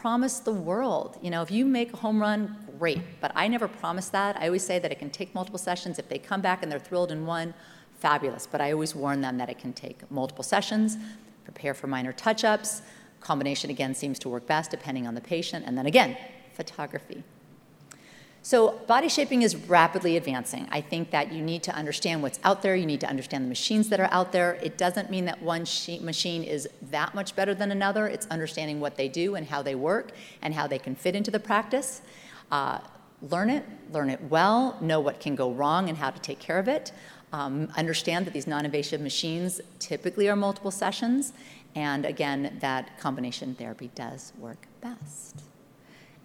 promise 0.00 0.38
the 0.38 0.52
world. 0.52 1.18
You 1.22 1.30
know, 1.30 1.42
if 1.42 1.50
you 1.50 1.64
make 1.64 1.92
a 1.92 1.96
home 1.96 2.20
run, 2.20 2.56
great. 2.78 3.00
But 3.20 3.32
I 3.34 3.48
never 3.48 3.66
promise 3.66 4.08
that. 4.10 4.36
I 4.36 4.46
always 4.46 4.64
say 4.64 4.78
that 4.78 4.92
it 4.92 4.98
can 4.98 5.10
take 5.10 5.34
multiple 5.34 5.58
sessions. 5.58 5.98
If 5.98 6.08
they 6.08 6.18
come 6.18 6.40
back 6.40 6.62
and 6.62 6.70
they're 6.70 6.78
thrilled 6.78 7.10
in 7.10 7.26
one, 7.26 7.52
fabulous. 7.98 8.46
But 8.46 8.60
I 8.60 8.72
always 8.72 8.94
warn 8.94 9.20
them 9.20 9.38
that 9.38 9.50
it 9.50 9.58
can 9.58 9.72
take 9.72 10.08
multiple 10.10 10.44
sessions, 10.44 10.96
prepare 11.44 11.74
for 11.74 11.88
minor 11.88 12.12
touch 12.12 12.44
ups. 12.44 12.82
Combination 13.20 13.70
again 13.70 13.94
seems 13.94 14.18
to 14.20 14.28
work 14.28 14.46
best 14.46 14.70
depending 14.70 15.06
on 15.06 15.14
the 15.14 15.20
patient. 15.20 15.64
And 15.66 15.76
then 15.76 15.86
again, 15.86 16.16
photography. 16.54 17.24
So 18.48 18.80
body 18.86 19.10
shaping 19.10 19.42
is 19.42 19.56
rapidly 19.56 20.16
advancing. 20.16 20.68
I 20.70 20.80
think 20.80 21.10
that 21.10 21.30
you 21.30 21.42
need 21.42 21.62
to 21.64 21.74
understand 21.74 22.22
what's 22.22 22.40
out 22.42 22.62
there. 22.62 22.74
You 22.74 22.86
need 22.86 23.00
to 23.00 23.06
understand 23.06 23.44
the 23.44 23.48
machines 23.50 23.90
that 23.90 24.00
are 24.00 24.08
out 24.10 24.32
there. 24.32 24.54
It 24.62 24.78
doesn't 24.78 25.10
mean 25.10 25.26
that 25.26 25.42
one 25.42 25.66
machine 26.00 26.44
is 26.44 26.66
that 26.90 27.14
much 27.14 27.36
better 27.36 27.54
than 27.54 27.70
another. 27.70 28.06
It's 28.06 28.26
understanding 28.28 28.80
what 28.80 28.96
they 28.96 29.06
do 29.06 29.34
and 29.34 29.46
how 29.46 29.60
they 29.60 29.74
work 29.74 30.12
and 30.40 30.54
how 30.54 30.66
they 30.66 30.78
can 30.78 30.94
fit 30.94 31.14
into 31.14 31.30
the 31.30 31.38
practice. 31.38 32.00
Uh, 32.50 32.78
learn 33.20 33.50
it, 33.50 33.66
learn 33.92 34.08
it 34.08 34.22
well, 34.30 34.78
know 34.80 34.98
what 34.98 35.20
can 35.20 35.36
go 35.36 35.52
wrong 35.52 35.90
and 35.90 35.98
how 35.98 36.08
to 36.08 36.18
take 36.18 36.38
care 36.38 36.58
of 36.58 36.68
it. 36.68 36.90
Um, 37.34 37.70
understand 37.76 38.26
that 38.26 38.32
these 38.32 38.46
non-invasive 38.46 39.02
machines 39.02 39.60
typically 39.78 40.26
are 40.26 40.36
multiple 40.36 40.70
sessions, 40.70 41.34
and 41.74 42.06
again, 42.06 42.56
that 42.62 42.98
combination 42.98 43.54
therapy 43.56 43.90
does 43.94 44.32
work 44.38 44.68
best. 44.80 45.42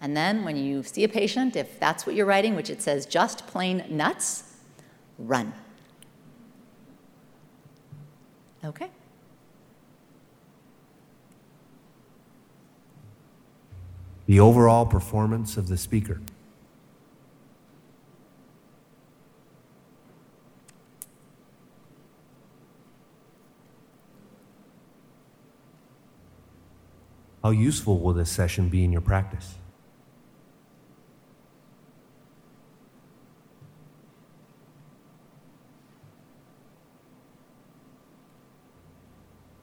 And 0.04 0.14
then 0.14 0.44
when 0.44 0.58
you 0.58 0.82
see 0.82 1.02
a 1.04 1.08
patient, 1.08 1.56
if 1.56 1.80
that's 1.80 2.04
what 2.06 2.14
you're 2.14 2.26
writing, 2.26 2.54
which 2.54 2.68
it 2.68 2.82
says 2.82 3.06
just 3.06 3.46
plain 3.46 3.82
nuts, 3.88 4.42
run. 5.18 5.54
Okay. 8.62 8.90
The 14.26 14.40
overall 14.40 14.84
performance 14.84 15.56
of 15.56 15.68
the 15.68 15.78
speaker. 15.78 16.20
How 27.42 27.52
useful 27.52 28.00
will 28.00 28.12
this 28.12 28.28
session 28.28 28.68
be 28.68 28.84
in 28.84 28.92
your 28.92 29.00
practice? 29.00 29.54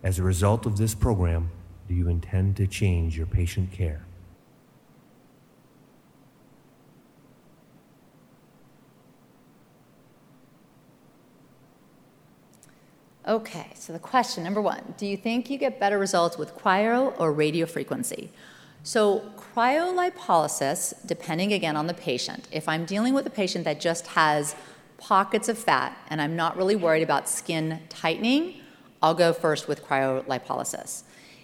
As 0.04 0.18
a 0.18 0.24
result 0.24 0.66
of 0.66 0.78
this 0.78 0.96
program, 0.96 1.52
do 1.88 1.94
you 1.94 2.08
intend 2.08 2.58
to 2.58 2.66
change 2.66 3.18
your 3.18 3.28
patient 3.28 3.72
care? 3.72 4.06
Okay, 13.28 13.68
so 13.76 13.94
the 13.94 14.00
question 14.00 14.44
number 14.44 14.62
one 14.62 14.96
Do 14.98 15.06
you 15.06 15.16
think 15.16 15.50
you 15.50 15.58
get 15.58 15.80
better 15.80 16.00
results 16.00 16.38
with 16.38 16.56
cryo 16.56 17.14
or 17.20 17.32
radiofrequency? 17.32 18.30
So, 18.84 19.32
cryolipolysis, 19.38 21.06
depending 21.06 21.54
again 21.54 21.78
on 21.78 21.86
the 21.86 21.94
patient, 21.94 22.48
if 22.52 22.68
I'm 22.68 22.84
dealing 22.86 23.14
with 23.14 23.28
a 23.28 23.30
patient 23.30 23.64
that 23.66 23.80
just 23.80 24.08
has 24.08 24.56
pockets 24.98 25.48
of 25.50 25.60
fat 25.60 25.96
and 26.10 26.20
I'm 26.20 26.36
not 26.36 26.58
really 26.58 26.76
worried 26.76 27.04
about 27.04 27.30
skin 27.30 27.80
tightening, 27.90 28.56
I'll 29.02 29.14
go 29.14 29.34
first 29.34 29.68
with 29.68 29.86
cryolipolysis. 29.86 31.04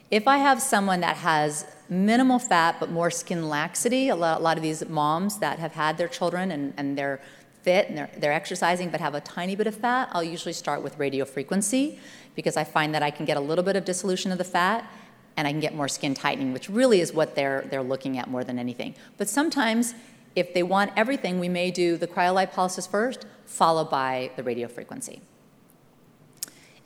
If 0.09 0.27
I 0.27 0.37
have 0.37 0.61
someone 0.61 1.01
that 1.01 1.17
has 1.17 1.65
minimal 1.89 2.39
fat 2.39 2.77
but 2.79 2.91
more 2.91 3.11
skin 3.11 3.49
laxity, 3.49 4.09
a 4.09 4.15
lot, 4.15 4.39
a 4.39 4.43
lot 4.43 4.57
of 4.57 4.63
these 4.63 4.87
moms 4.87 5.39
that 5.39 5.59
have 5.59 5.73
had 5.73 5.97
their 5.97 6.07
children 6.07 6.51
and, 6.51 6.73
and 6.77 6.97
they're 6.97 7.19
fit 7.63 7.89
and 7.89 7.97
they're, 7.97 8.09
they're 8.17 8.33
exercising 8.33 8.89
but 8.89 9.01
have 9.01 9.15
a 9.15 9.21
tiny 9.21 9.55
bit 9.55 9.67
of 9.67 9.75
fat, 9.75 10.09
I'll 10.13 10.23
usually 10.23 10.53
start 10.53 10.81
with 10.81 10.97
radiofrequency 10.97 11.99
because 12.35 12.55
I 12.55 12.63
find 12.63 12.93
that 12.95 13.03
I 13.03 13.11
can 13.11 13.25
get 13.25 13.35
a 13.35 13.41
little 13.41 13.63
bit 13.63 13.75
of 13.75 13.83
dissolution 13.83 14.31
of 14.31 14.37
the 14.37 14.45
fat 14.45 14.89
and 15.35 15.47
I 15.47 15.51
can 15.51 15.59
get 15.59 15.75
more 15.75 15.87
skin 15.87 16.13
tightening, 16.13 16.53
which 16.53 16.69
really 16.69 17.01
is 17.01 17.13
what 17.13 17.35
they're, 17.35 17.65
they're 17.69 17.83
looking 17.83 18.17
at 18.17 18.29
more 18.29 18.43
than 18.43 18.57
anything. 18.57 18.95
But 19.17 19.27
sometimes, 19.27 19.93
if 20.35 20.53
they 20.53 20.63
want 20.63 20.91
everything, 20.95 21.39
we 21.39 21.49
may 21.49 21.69
do 21.69 21.97
the 21.97 22.07
cryolipolysis 22.07 22.89
first, 22.89 23.25
followed 23.45 23.89
by 23.89 24.31
the 24.35 24.43
radiofrequency. 24.43 25.19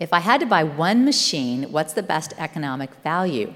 If 0.01 0.13
I 0.13 0.19
had 0.19 0.39
to 0.39 0.47
buy 0.47 0.63
one 0.63 1.05
machine, 1.05 1.71
what's 1.71 1.93
the 1.93 2.01
best 2.01 2.33
economic 2.39 2.91
value? 3.03 3.53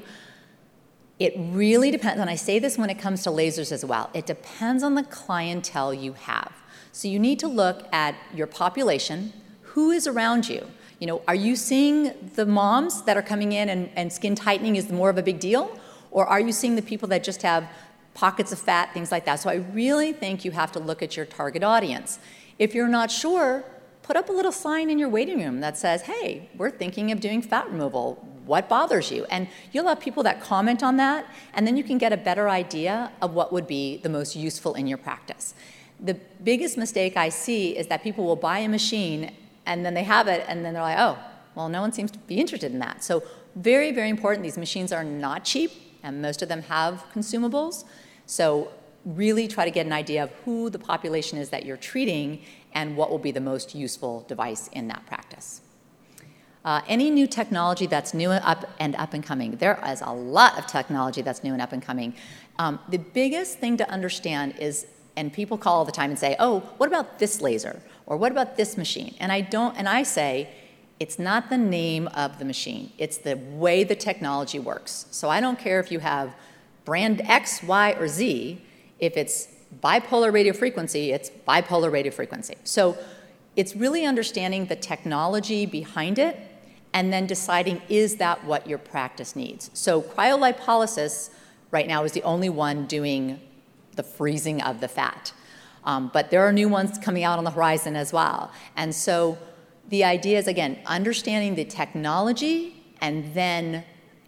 It 1.18 1.34
really 1.36 1.90
depends, 1.90 2.22
and 2.22 2.30
I 2.30 2.36
say 2.36 2.60
this 2.60 2.78
when 2.78 2.92
it 2.92 3.00
comes 3.00 3.24
to 3.24 3.32
lasers 3.32 3.72
as 3.72 3.84
well. 3.84 4.12
It 4.14 4.28
depends 4.28 4.84
on 4.84 4.94
the 4.94 5.02
clientele 5.02 5.92
you 5.92 6.14
have. 6.14 6.52
So 6.92 7.08
you 7.08 7.18
need 7.18 7.40
to 7.40 7.48
look 7.48 7.92
at 7.92 8.14
your 8.32 8.46
population, 8.46 9.34
who 9.64 9.90
is 9.90 10.06
around 10.06 10.48
you. 10.48 10.68
You 11.00 11.08
know, 11.08 11.24
are 11.28 11.34
you 11.34 11.56
seeing 11.56 12.14
the 12.36 12.46
moms 12.46 13.02
that 13.02 13.18
are 13.18 13.24
coming 13.24 13.52
in 13.52 13.68
and, 13.68 13.90
and 13.96 14.14
skin 14.14 14.36
tightening 14.36 14.76
is 14.76 14.92
more 14.92 15.10
of 15.10 15.18
a 15.18 15.24
big 15.24 15.40
deal? 15.40 15.80
Or 16.12 16.28
are 16.28 16.40
you 16.40 16.52
seeing 16.52 16.76
the 16.76 16.84
people 16.84 17.08
that 17.08 17.24
just 17.24 17.42
have 17.42 17.68
pockets 18.14 18.52
of 18.52 18.60
fat, 18.60 18.94
things 18.94 19.12
like 19.12 19.26
that? 19.26 19.40
So 19.40 19.50
I 19.50 19.56
really 19.74 20.14
think 20.14 20.46
you 20.46 20.52
have 20.52 20.72
to 20.74 20.80
look 20.80 21.02
at 21.02 21.18
your 21.18 21.26
target 21.26 21.64
audience. 21.64 22.20
If 22.60 22.76
you're 22.76 22.88
not 22.88 23.10
sure, 23.10 23.64
put 24.06 24.16
up 24.16 24.30
a 24.30 24.32
little 24.32 24.52
sign 24.52 24.92
in 24.92 25.00
your 25.00 25.10
waiting 25.10 25.40
room 25.40 25.62
that 25.62 25.76
says, 25.76 26.04
hey, 26.04 26.48
we're 26.56 26.70
thinking 26.70 27.12
of 27.12 27.20
doing 27.20 27.42
fat 27.42 27.68
removal. 27.72 28.24
What 28.46 28.70
bothers 28.70 29.10
you? 29.10 29.26
And 29.32 29.48
you'll 29.72 29.88
have 29.88 30.00
people 30.00 30.22
that 30.24 30.40
comment 30.40 30.84
on 30.84 30.98
that, 30.98 31.26
and 31.56 31.66
then 31.66 31.76
you 31.76 31.84
can 31.84 31.98
get 31.98 32.14
a 32.14 32.18
better 32.18 32.48
idea 32.48 33.12
of 33.24 33.34
what 33.34 33.52
would 33.52 33.66
be 33.66 33.98
the 33.98 34.10
most 34.10 34.36
useful 34.36 34.76
in 34.76 34.86
your 34.86 35.00
practice. 35.00 35.56
The 36.00 36.14
biggest 36.44 36.78
mistake 36.78 37.18
I 37.18 37.30
see 37.30 37.76
is 37.76 37.88
that 37.88 38.04
people 38.04 38.26
will 38.26 38.36
buy 38.36 38.60
a 38.60 38.70
machine 38.70 39.32
and 39.66 39.84
then 39.84 39.96
they 39.96 40.04
have 40.04 40.28
it, 40.28 40.46
and 40.48 40.64
then 40.64 40.76
they're 40.76 40.84
like, 40.84 41.00
oh, 41.00 41.18
well, 41.56 41.70
no 41.70 41.82
one 41.82 41.92
seems 41.92 42.12
to 42.12 42.20
be 42.20 42.36
interested 42.36 42.72
in 42.72 42.78
that. 42.78 43.04
So, 43.04 43.24
very, 43.56 43.92
very 43.92 44.10
important. 44.10 44.44
These 44.44 44.60
machines 44.60 44.92
are 44.92 45.04
not 45.04 45.44
cheap, 45.44 45.72
and 46.04 46.22
most 46.22 46.44
of 46.44 46.50
them 46.50 46.62
have 46.64 47.04
consumables. 47.12 47.86
So, 48.28 48.72
really 49.06 49.48
try 49.48 49.66
to 49.66 49.72
get 49.72 49.88
an 49.88 49.94
idea 49.94 50.24
of 50.24 50.32
who 50.44 50.70
the 50.70 50.78
population 50.78 51.40
is 51.40 51.50
that 51.50 51.66
you're 51.66 51.78
treating 51.78 52.42
and 52.76 52.96
what 52.96 53.10
will 53.10 53.18
be 53.18 53.32
the 53.32 53.42
most 53.42 53.74
useful 53.74 54.26
device 54.28 54.68
in 54.74 54.88
that 54.90 55.06
practice. 55.08 55.62
Uh, 56.66 56.82
any 56.88 57.10
new 57.10 57.28
technology 57.28 57.86
that's 57.86 58.14
new 58.14 58.32
and 58.32 58.44
up 58.44 58.66
and 58.80 58.96
up 58.96 59.14
and 59.14 59.24
coming, 59.24 59.56
there 59.58 59.80
is 59.88 60.02
a 60.02 60.12
lot 60.12 60.58
of 60.60 60.68
technology 60.68 61.22
that's 61.22 61.44
new 61.44 61.54
and 61.54 61.62
up 61.62 61.72
and 61.72 61.82
coming. 61.82 62.14
Um, 62.58 62.80
the 62.90 62.98
biggest 62.98 63.60
thing 63.60 63.78
to 63.78 63.90
understand 63.90 64.56
is, 64.60 64.88
and 65.16 65.32
people 65.32 65.58
call 65.58 65.78
all 65.78 65.86
the 65.86 65.92
time 65.92 66.10
and 66.10 66.20
say, 66.20 66.36
"Oh, 66.40 66.62
what 66.78 66.88
about 66.88 67.20
this 67.20 67.40
laser?" 67.40 67.82
or 68.08 68.18
"What 68.18 68.32
about 68.32 68.58
this 68.58 68.78
machine?" 68.78 69.14
And 69.20 69.32
I 69.32 69.42
don't, 69.42 69.78
and 69.78 69.88
I 69.88 70.04
say, 70.04 70.50
it's 71.00 71.20
not 71.20 71.50
the 71.50 71.58
name 71.58 72.08
of 72.08 72.40
the 72.40 72.46
machine; 72.46 72.92
it's 72.98 73.18
the 73.18 73.36
way 73.36 73.84
the 73.84 73.96
technology 73.96 74.58
works. 74.58 75.06
So 75.12 75.30
I 75.30 75.42
don't 75.42 75.60
care 75.60 75.80
if 75.80 75.92
you 75.92 76.00
have 76.00 76.34
brand 76.84 77.22
X, 77.26 77.62
Y, 77.62 77.92
or 78.00 78.08
Z. 78.08 78.60
If 78.98 79.18
it's 79.18 79.50
bipolar 79.82 80.32
radio 80.32 80.54
frequency, 80.54 81.12
it's 81.12 81.30
bipolar 81.48 81.92
radio 81.92 82.12
frequency. 82.12 82.56
So 82.64 82.98
it's 83.56 83.76
really 83.76 84.06
understanding 84.06 84.66
the 84.66 84.76
technology 84.76 85.66
behind 85.66 86.20
it 86.20 86.40
and 86.94 87.12
then 87.12 87.28
deciding 87.28 87.82
is 87.90 88.16
that 88.18 88.46
what 88.46 88.68
your 88.68 88.78
practice 88.78 89.36
needs. 89.36 89.70
So 89.74 90.02
cryolipolysis 90.02 91.30
right 91.72 91.88
now 91.88 92.04
is 92.04 92.14
the 92.14 92.24
only 92.24 92.50
one 92.50 92.86
doing 92.86 93.42
the 93.96 94.04
freezing 94.04 94.62
of 94.62 94.80
the 94.80 94.88
fat. 94.88 95.34
Um, 95.84 96.10
but 96.14 96.32
there 96.32 96.42
are 96.42 96.54
new 96.54 96.70
ones 96.70 96.98
coming 96.98 97.24
out 97.24 97.38
on 97.38 97.44
the 97.44 97.52
horizon 97.52 97.96
as 97.96 98.12
well. 98.14 98.52
And 98.76 98.96
so 98.96 99.38
the 99.90 100.04
idea 100.04 100.38
is 100.38 100.48
again 100.48 100.80
understanding 100.86 101.56
the 101.56 101.66
technology 101.66 102.84
and 103.02 103.34
then 103.34 103.84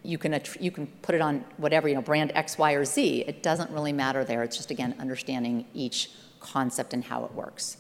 you 0.08 0.18
can, 0.18 0.40
you 0.62 0.72
can 0.72 0.88
put 1.02 1.16
it 1.16 1.22
on 1.22 1.44
whatever, 1.58 1.90
you 1.90 1.96
know, 1.96 2.02
brand 2.02 2.32
X, 2.34 2.58
Y, 2.58 2.72
or 2.74 2.86
Z. 2.86 3.26
It 3.28 3.44
doesn't 3.44 3.70
really 3.72 3.92
matter 3.92 4.24
there. 4.24 4.42
It's 4.42 4.56
just, 4.56 4.72
again, 4.72 4.96
understanding 5.00 5.66
each 5.74 6.10
concept 6.40 6.94
and 6.94 7.04
how 7.04 7.26
it 7.26 7.34
works. 7.34 7.76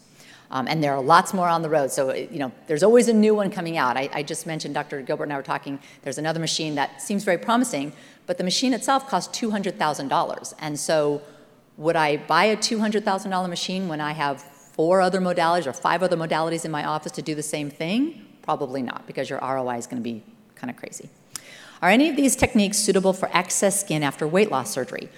Um, 0.51 0.67
and 0.67 0.83
there 0.83 0.93
are 0.93 1.01
lots 1.01 1.33
more 1.33 1.47
on 1.47 1.61
the 1.61 1.69
road. 1.69 1.89
So, 1.89 2.13
you 2.13 2.39
know, 2.39 2.51
there's 2.67 2.83
always 2.83 3.07
a 3.07 3.13
new 3.13 3.33
one 3.33 3.49
coming 3.49 3.77
out. 3.77 3.95
I, 3.95 4.09
I, 4.13 4.23
just 4.23 4.45
mentioned, 4.45 4.73
Dr. 4.73 5.01
Gilbert 5.01 5.23
and 5.23 5.33
I 5.33 5.37
were 5.37 5.43
talking, 5.43 5.79
there's 6.03 6.17
another 6.17 6.39
machine 6.39 6.75
that 6.75 7.01
seems 7.01 7.23
very 7.23 7.37
promising, 7.37 7.93
but 8.25 8.37
the 8.37 8.43
machine 8.43 8.73
itself 8.73 9.07
costs 9.07 9.37
$200,000. 9.39 10.53
And 10.59 10.77
so, 10.77 11.21
would 11.77 11.95
I 11.95 12.17
buy 12.17 12.45
a 12.45 12.57
$200,000 12.57 13.49
machine 13.49 13.87
when 13.87 14.01
I 14.01 14.11
have 14.11 14.41
four 14.41 14.99
other 14.99 15.21
modalities 15.21 15.65
or 15.65 15.73
five 15.73 16.03
other 16.03 16.17
modalities 16.17 16.65
in 16.65 16.71
my 16.71 16.83
office 16.83 17.13
to 17.13 17.21
do 17.21 17.35
the 17.35 17.43
same 17.43 17.69
thing? 17.69 18.25
Probably 18.41 18.81
not, 18.81 19.07
because 19.07 19.29
your 19.29 19.39
ROI 19.39 19.77
is 19.77 19.87
going 19.87 20.01
to 20.01 20.03
be 20.03 20.23
kind 20.55 20.69
of 20.69 20.75
crazy. 20.75 21.09
Are 21.81 21.89
any 21.89 22.09
of 22.09 22.15
these 22.15 22.35
techniques 22.35 22.77
suitable 22.77 23.13
for 23.13 23.29
excess 23.35 23.79
skin 23.79 24.03
after 24.03 24.27
weight 24.27 24.51
loss 24.51 24.71
surgery? 24.71 25.09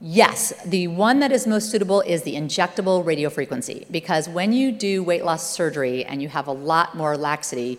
Yes, 0.00 0.52
the 0.64 0.88
one 0.88 1.20
that 1.20 1.32
is 1.32 1.46
most 1.46 1.70
suitable 1.70 2.02
is 2.02 2.22
the 2.22 2.34
injectable 2.34 3.02
radiofrequency 3.02 3.90
because 3.90 4.28
when 4.28 4.52
you 4.52 4.70
do 4.70 5.02
weight 5.02 5.24
loss 5.24 5.50
surgery 5.50 6.04
and 6.04 6.20
you 6.20 6.28
have 6.28 6.48
a 6.48 6.52
lot 6.52 6.94
more 6.94 7.16
laxity, 7.16 7.78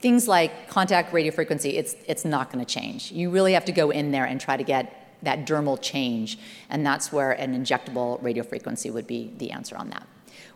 things 0.00 0.26
like 0.26 0.68
contact 0.68 1.12
radiofrequency, 1.12 1.74
it's, 1.74 1.96
it's 2.06 2.24
not 2.24 2.50
going 2.50 2.64
to 2.64 2.70
change. 2.70 3.12
You 3.12 3.28
really 3.28 3.52
have 3.52 3.66
to 3.66 3.72
go 3.72 3.90
in 3.90 4.10
there 4.10 4.24
and 4.24 4.40
try 4.40 4.56
to 4.56 4.64
get 4.64 5.18
that 5.22 5.46
dermal 5.46 5.80
change. 5.80 6.38
And 6.70 6.84
that's 6.84 7.12
where 7.12 7.32
an 7.32 7.54
injectable 7.54 8.22
radiofrequency 8.22 8.90
would 8.90 9.06
be 9.06 9.32
the 9.36 9.50
answer 9.50 9.76
on 9.76 9.90
that. 9.90 10.06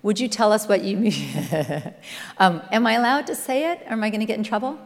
Would 0.02 0.20
you 0.20 0.28
tell 0.28 0.52
us 0.52 0.68
what 0.68 0.84
you 0.84 0.96
mean? 0.96 1.14
um, 2.38 2.62
am 2.72 2.86
I 2.86 2.94
allowed 2.94 3.26
to 3.26 3.34
say 3.34 3.72
it 3.72 3.82
or 3.82 3.92
am 3.92 4.02
I 4.04 4.10
going 4.10 4.20
to 4.20 4.26
get 4.26 4.38
in 4.38 4.44
trouble? 4.44 4.78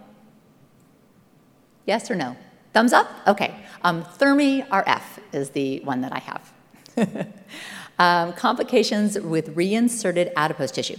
Yes 1.87 2.11
or 2.11 2.15
no? 2.15 2.37
Thumbs 2.73 2.93
up? 2.93 3.09
Okay. 3.27 3.55
Um, 3.83 4.05
Thermi 4.05 4.67
RF 4.69 5.03
is 5.33 5.51
the 5.51 5.81
one 5.81 6.01
that 6.03 6.13
I 6.13 6.19
have. 6.19 6.53
um, 7.99 8.33
complications 8.35 9.19
with 9.19 9.57
reinserted 9.57 10.33
adipose 10.37 10.71
tissue. 10.71 10.97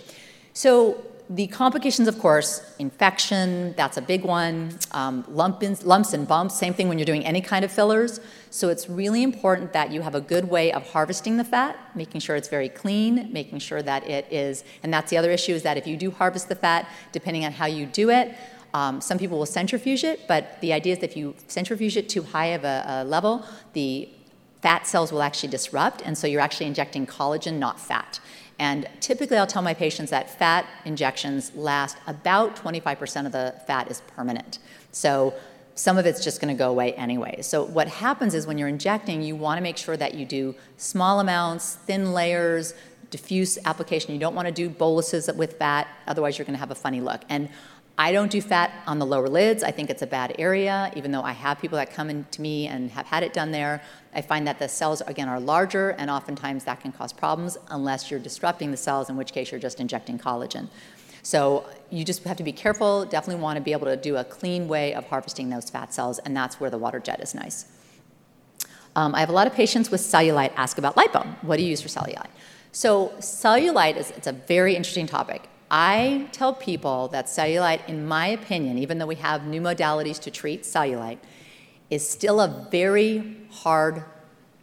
So 0.53 1.03
the 1.29 1.47
complications, 1.47 2.07
of 2.07 2.19
course, 2.19 2.75
infection, 2.79 3.73
that's 3.77 3.97
a 3.97 4.01
big 4.01 4.23
one. 4.23 4.77
Um, 4.91 5.25
lumps 5.29 6.13
and 6.13 6.27
bumps, 6.27 6.55
same 6.55 6.73
thing 6.73 6.89
when 6.89 6.99
you're 6.99 7.05
doing 7.05 7.25
any 7.25 7.41
kind 7.41 7.63
of 7.63 7.71
fillers. 7.71 8.19
So 8.49 8.69
it's 8.69 8.89
really 8.89 9.23
important 9.23 9.73
that 9.73 9.91
you 9.91 10.01
have 10.01 10.15
a 10.15 10.21
good 10.21 10.49
way 10.49 10.71
of 10.73 10.87
harvesting 10.91 11.37
the 11.37 11.43
fat, 11.43 11.77
making 11.95 12.21
sure 12.21 12.35
it's 12.35 12.49
very 12.49 12.69
clean, 12.69 13.31
making 13.31 13.59
sure 13.59 13.81
that 13.81 14.07
it 14.07 14.27
is, 14.31 14.63
and 14.83 14.93
that's 14.93 15.09
the 15.09 15.17
other 15.17 15.31
issue 15.31 15.53
is 15.53 15.63
that 15.63 15.77
if 15.77 15.87
you 15.87 15.95
do 15.97 16.11
harvest 16.11 16.49
the 16.49 16.55
fat, 16.55 16.87
depending 17.13 17.45
on 17.45 17.53
how 17.53 17.65
you 17.65 17.85
do 17.85 18.09
it, 18.09 18.35
um, 18.73 19.01
some 19.01 19.17
people 19.17 19.37
will 19.37 19.45
centrifuge 19.45 20.03
it, 20.03 20.27
but 20.27 20.59
the 20.61 20.73
idea 20.73 20.93
is 20.93 20.99
that 20.99 21.11
if 21.11 21.17
you 21.17 21.35
centrifuge 21.47 21.95
it 21.95 22.09
too 22.09 22.23
high 22.23 22.47
of 22.47 22.63
a, 22.63 22.83
a 22.87 23.03
level, 23.03 23.45
the 23.73 24.09
fat 24.61 24.87
cells 24.87 25.11
will 25.11 25.21
actually 25.21 25.49
disrupt, 25.49 26.01
and 26.03 26.17
so 26.17 26.25
you're 26.25 26.41
actually 26.41 26.65
injecting 26.65 27.05
collagen, 27.05 27.59
not 27.59 27.79
fat. 27.79 28.19
And 28.59 28.87
typically, 28.99 29.37
I'll 29.37 29.47
tell 29.47 29.61
my 29.61 29.73
patients 29.73 30.09
that 30.11 30.39
fat 30.39 30.65
injections 30.85 31.53
last 31.55 31.97
about 32.07 32.55
25% 32.55 33.25
of 33.25 33.31
the 33.31 33.55
fat 33.67 33.91
is 33.91 34.01
permanent. 34.15 34.59
So 34.91 35.33
some 35.75 35.97
of 35.97 36.05
it's 36.05 36.23
just 36.23 36.39
going 36.39 36.55
to 36.55 36.57
go 36.57 36.69
away 36.69 36.93
anyway. 36.93 37.41
So 37.41 37.63
what 37.63 37.87
happens 37.87 38.35
is 38.35 38.45
when 38.45 38.57
you're 38.57 38.67
injecting, 38.67 39.21
you 39.23 39.35
want 39.35 39.57
to 39.57 39.61
make 39.61 39.77
sure 39.77 39.97
that 39.97 40.13
you 40.13 40.25
do 40.25 40.55
small 40.77 41.19
amounts, 41.19 41.75
thin 41.75 42.13
layers, 42.13 42.73
diffuse 43.09 43.57
application. 43.65 44.13
You 44.13 44.19
don't 44.19 44.35
want 44.35 44.47
to 44.47 44.53
do 44.53 44.69
boluses 44.69 45.29
with 45.35 45.53
fat, 45.57 45.87
otherwise 46.07 46.37
you're 46.37 46.45
going 46.45 46.55
to 46.55 46.59
have 46.59 46.71
a 46.71 46.75
funny 46.75 47.01
look. 47.01 47.21
And 47.29 47.49
I 47.97 48.11
don't 48.11 48.31
do 48.31 48.41
fat 48.41 48.73
on 48.87 48.97
the 48.97 49.05
lower 49.05 49.29
lids. 49.29 49.63
I 49.63 49.69
think 49.69 49.91
it's 49.91 50.01
a 50.01 50.07
bad 50.07 50.35
area, 50.39 50.91
even 50.95 51.11
though 51.11 51.21
I 51.21 51.33
have 51.33 51.59
people 51.59 51.77
that 51.77 51.93
come 51.93 52.09
in 52.09 52.25
to 52.31 52.41
me 52.41 52.67
and 52.67 52.89
have 52.91 53.05
had 53.05 53.21
it 53.21 53.33
done 53.33 53.51
there. 53.51 53.83
I 54.15 54.21
find 54.21 54.47
that 54.47 54.57
the 54.57 54.67
cells, 54.67 55.01
again, 55.01 55.29
are 55.29 55.39
larger, 55.39 55.91
and 55.91 56.09
oftentimes 56.09 56.63
that 56.63 56.81
can 56.81 56.91
cause 56.91 57.13
problems 57.13 57.55
unless 57.69 58.09
you're 58.09 58.19
disrupting 58.19 58.71
the 58.71 58.77
cells, 58.77 59.09
in 59.09 59.15
which 59.15 59.31
case 59.31 59.51
you're 59.51 59.59
just 59.59 59.79
injecting 59.79 60.17
collagen. 60.17 60.69
So 61.21 61.65
you 61.91 62.03
just 62.03 62.23
have 62.23 62.37
to 62.37 62.43
be 62.43 62.51
careful, 62.51 63.05
definitely 63.05 63.41
want 63.41 63.57
to 63.57 63.63
be 63.63 63.73
able 63.73 63.85
to 63.85 63.95
do 63.95 64.17
a 64.17 64.23
clean 64.23 64.67
way 64.67 64.93
of 64.95 65.05
harvesting 65.07 65.49
those 65.49 65.69
fat 65.69 65.93
cells, 65.93 66.17
and 66.19 66.35
that's 66.35 66.59
where 66.59 66.71
the 66.71 66.79
water 66.79 66.99
jet 66.99 67.21
is 67.21 67.35
nice. 67.35 67.65
Um, 68.95 69.13
I 69.13 69.19
have 69.19 69.29
a 69.29 69.33
lot 69.33 69.47
of 69.47 69.53
patients 69.53 69.91
with 69.91 70.01
cellulite 70.01 70.51
ask 70.55 70.77
about 70.77 70.95
lipo. 70.95 71.25
What 71.43 71.57
do 71.57 71.63
you 71.63 71.69
use 71.69 71.81
for 71.81 71.89
cellulite? 71.89 72.27
So 72.71 73.09
cellulite 73.19 73.97
is 73.97 74.11
it's 74.11 74.27
a 74.27 74.33
very 74.33 74.75
interesting 74.75 75.07
topic. 75.07 75.47
I 75.75 76.27
tell 76.31 76.53
people 76.53 77.07
that 77.07 77.25
cellulite, 77.25 77.89
in 77.89 78.05
my 78.05 78.27
opinion, 78.27 78.77
even 78.77 78.99
though 78.99 79.07
we 79.07 79.15
have 79.15 79.47
new 79.47 79.59
modalities 79.59 80.19
to 80.19 80.29
treat 80.29 80.61
cellulite, 80.61 81.17
is 81.89 82.07
still 82.07 82.41
a 82.41 82.67
very 82.69 83.37
hard 83.49 84.03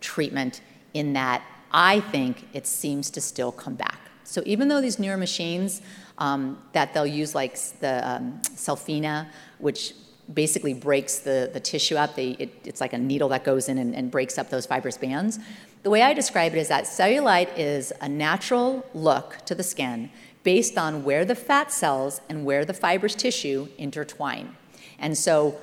treatment 0.01 0.61
in 0.95 1.15
that 1.15 1.43
I 1.73 1.99
think 1.99 2.47
it 2.53 2.65
seems 2.65 3.11
to 3.11 3.21
still 3.21 3.51
come 3.51 3.75
back. 3.75 3.99
So 4.23 4.41
even 4.47 4.69
though 4.69 4.81
these 4.81 5.01
newer 5.01 5.17
machines 5.17 5.83
um, 6.19 6.63
that 6.75 6.95
they'll 6.95 7.09
use, 7.09 7.35
like 7.35 7.59
the 7.81 8.09
um, 8.09 8.41
Cellfina, 8.43 9.27
which 9.59 9.95
basically 10.33 10.75
breaks 10.75 11.19
the, 11.19 11.51
the 11.53 11.59
tissue 11.59 11.97
up, 11.97 12.15
they, 12.15 12.37
it, 12.39 12.55
it's 12.63 12.81
like 12.81 12.93
a 12.93 12.99
needle 12.99 13.29
that 13.31 13.43
goes 13.43 13.69
in 13.69 13.79
and, 13.79 13.97
and 13.97 14.13
breaks 14.13 14.39
up 14.39 14.49
those 14.49 14.65
fibrous 14.65 14.97
bands. 14.97 15.41
The 15.83 15.91
way 15.91 16.03
I 16.03 16.15
describe 16.15 16.55
it 16.55 16.59
is 16.59 16.69
that 16.69 16.85
cellulite 16.85 17.49
is 17.57 17.93
a 18.01 18.09
natural 18.09 18.87
look 18.95 19.39
to 19.47 19.57
the 19.57 19.65
skin 19.65 20.11
based 20.43 20.79
on 20.79 21.05
where 21.05 21.25
the 21.25 21.35
fat 21.35 21.71
cells 21.73 22.21
and 22.29 22.45
where 22.45 22.65
the 22.65 22.75
fibrous 22.75 23.15
tissue 23.15 23.69
intertwine. 23.77 24.57
And 24.99 25.17
so 25.17 25.59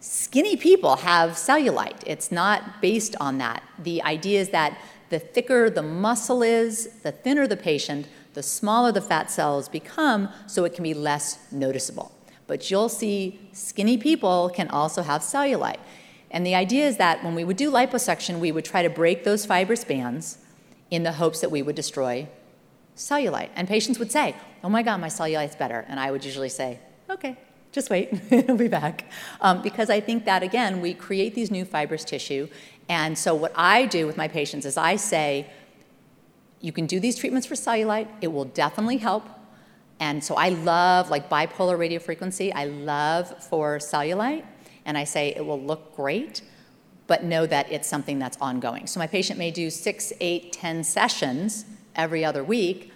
skinny 0.00 0.56
people 0.56 0.96
have 0.96 1.30
cellulite. 1.30 2.02
It's 2.06 2.30
not 2.30 2.80
based 2.80 3.16
on 3.20 3.38
that. 3.38 3.62
The 3.78 4.02
idea 4.02 4.40
is 4.40 4.50
that 4.50 4.78
the 5.08 5.18
thicker 5.18 5.68
the 5.68 5.82
muscle 5.82 6.42
is, 6.42 7.00
the 7.02 7.12
thinner 7.12 7.46
the 7.46 7.56
patient, 7.56 8.06
the 8.34 8.42
smaller 8.42 8.92
the 8.92 9.00
fat 9.00 9.30
cells 9.30 9.68
become, 9.68 10.28
so 10.46 10.64
it 10.64 10.74
can 10.74 10.84
be 10.84 10.94
less 10.94 11.38
noticeable. 11.50 12.12
But 12.46 12.70
you'll 12.70 12.88
see 12.88 13.40
skinny 13.52 13.98
people 13.98 14.50
can 14.50 14.68
also 14.68 15.02
have 15.02 15.22
cellulite. 15.22 15.80
And 16.30 16.46
the 16.46 16.54
idea 16.54 16.86
is 16.86 16.96
that 16.98 17.24
when 17.24 17.34
we 17.34 17.42
would 17.42 17.56
do 17.56 17.70
liposuction, 17.70 18.38
we 18.38 18.52
would 18.52 18.64
try 18.64 18.82
to 18.82 18.90
break 18.90 19.24
those 19.24 19.44
fibrous 19.44 19.84
bands 19.84 20.38
in 20.90 21.02
the 21.02 21.12
hopes 21.12 21.40
that 21.40 21.50
we 21.50 21.62
would 21.62 21.74
destroy 21.74 22.28
cellulite. 23.00 23.48
And 23.56 23.66
patients 23.66 23.98
would 23.98 24.12
say, 24.12 24.36
Oh 24.62 24.68
my 24.68 24.82
God, 24.82 25.00
my 25.00 25.08
cellulite's 25.08 25.56
better. 25.56 25.84
And 25.88 25.98
I 25.98 26.10
would 26.10 26.24
usually 26.24 26.48
say, 26.48 26.78
Okay, 27.08 27.36
just 27.72 27.90
wait, 27.90 28.10
it'll 28.30 28.56
be 28.56 28.68
back. 28.68 29.10
Um, 29.40 29.62
because 29.62 29.90
I 29.90 30.00
think 30.00 30.26
that, 30.26 30.42
again, 30.42 30.80
we 30.80 30.94
create 30.94 31.34
these 31.34 31.50
new 31.50 31.64
fibrous 31.64 32.04
tissue. 32.04 32.48
And 32.88 33.18
so, 33.18 33.34
what 33.34 33.52
I 33.56 33.86
do 33.86 34.06
with 34.06 34.16
my 34.16 34.28
patients 34.28 34.66
is 34.66 34.76
I 34.76 34.96
say, 34.96 35.50
You 36.60 36.72
can 36.72 36.86
do 36.86 37.00
these 37.00 37.16
treatments 37.16 37.46
for 37.46 37.54
cellulite, 37.54 38.08
it 38.20 38.28
will 38.28 38.44
definitely 38.44 38.98
help. 38.98 39.26
And 39.98 40.22
so, 40.22 40.34
I 40.34 40.50
love 40.50 41.10
like 41.10 41.30
bipolar 41.30 41.78
radiofrequency, 41.78 42.52
I 42.54 42.66
love 42.66 43.42
for 43.44 43.78
cellulite. 43.78 44.44
And 44.84 44.98
I 44.98 45.04
say, 45.04 45.34
It 45.34 45.44
will 45.44 45.60
look 45.60 45.96
great 45.96 46.42
but 47.06 47.24
know 47.24 47.44
that 47.44 47.72
it's 47.72 47.88
something 47.88 48.20
that's 48.20 48.36
ongoing. 48.40 48.86
So 48.86 49.00
my 49.00 49.08
patient 49.08 49.36
may 49.36 49.50
do 49.50 49.68
six, 49.68 50.12
eight, 50.20 50.52
ten 50.52 50.84
sessions 50.84 51.64
every 51.96 52.24
other 52.24 52.44
week, 52.44 52.89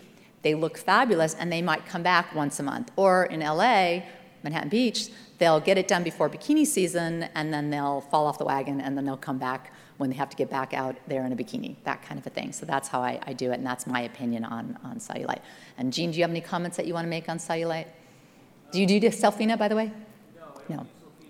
they 0.45 0.55
look 0.55 0.79
fabulous 0.79 1.35
and 1.35 1.51
they 1.51 1.61
might 1.61 1.85
come 1.87 2.05
back 2.05 2.33
once 2.35 2.61
a 2.61 2.63
month. 2.63 2.93
Or 2.95 3.25
in 3.25 3.41
LA, 3.41 4.03
Manhattan 4.45 4.69
Beach, 4.69 5.09
they'll 5.39 5.59
get 5.59 5.77
it 5.77 5.89
done 5.89 6.05
before 6.05 6.31
bikini 6.31 6.65
season 6.65 7.25
and 7.35 7.53
then 7.53 7.71
they'll 7.71 8.03
fall 8.03 8.27
off 8.27 8.39
the 8.39 8.45
wagon 8.45 8.81
and 8.81 8.97
then 8.97 9.05
they'll 9.05 9.17
come 9.17 9.39
back 9.39 9.73
when 9.97 10.11
they 10.11 10.17
have 10.17 10.31
to 10.31 10.37
get 10.37 10.51
back 10.51 10.75
out 10.75 10.97
there 11.09 11.25
in 11.25 11.33
a 11.33 11.37
bikini, 11.37 11.77
that 11.85 12.03
kind 12.03 12.21
of 12.21 12.27
a 12.27 12.31
thing. 12.31 12.53
So 12.53 12.67
that's 12.67 12.89
how 12.89 13.01
I, 13.01 13.21
I 13.27 13.33
do 13.33 13.53
it, 13.53 13.55
and 13.55 13.67
that's 13.67 13.87
my 13.87 14.01
opinion 14.01 14.45
on, 14.45 14.77
on 14.83 14.97
cellulite. 14.97 15.39
And 15.79 15.93
Jean, 15.93 16.11
do 16.11 16.17
you 16.19 16.25
have 16.25 16.33
any 16.33 16.41
comments 16.41 16.77
that 16.79 16.87
you 16.87 16.95
want 16.95 17.05
to 17.05 17.09
make 17.09 17.29
on 17.29 17.39
cellulite? 17.39 17.87
Do 18.73 18.81
you 18.81 18.87
do 18.87 18.99
Cellfina, 19.01 19.57
by 19.57 19.69
the 19.69 19.77
way? 19.77 19.93
No. 20.69 20.77
no. 20.77 20.87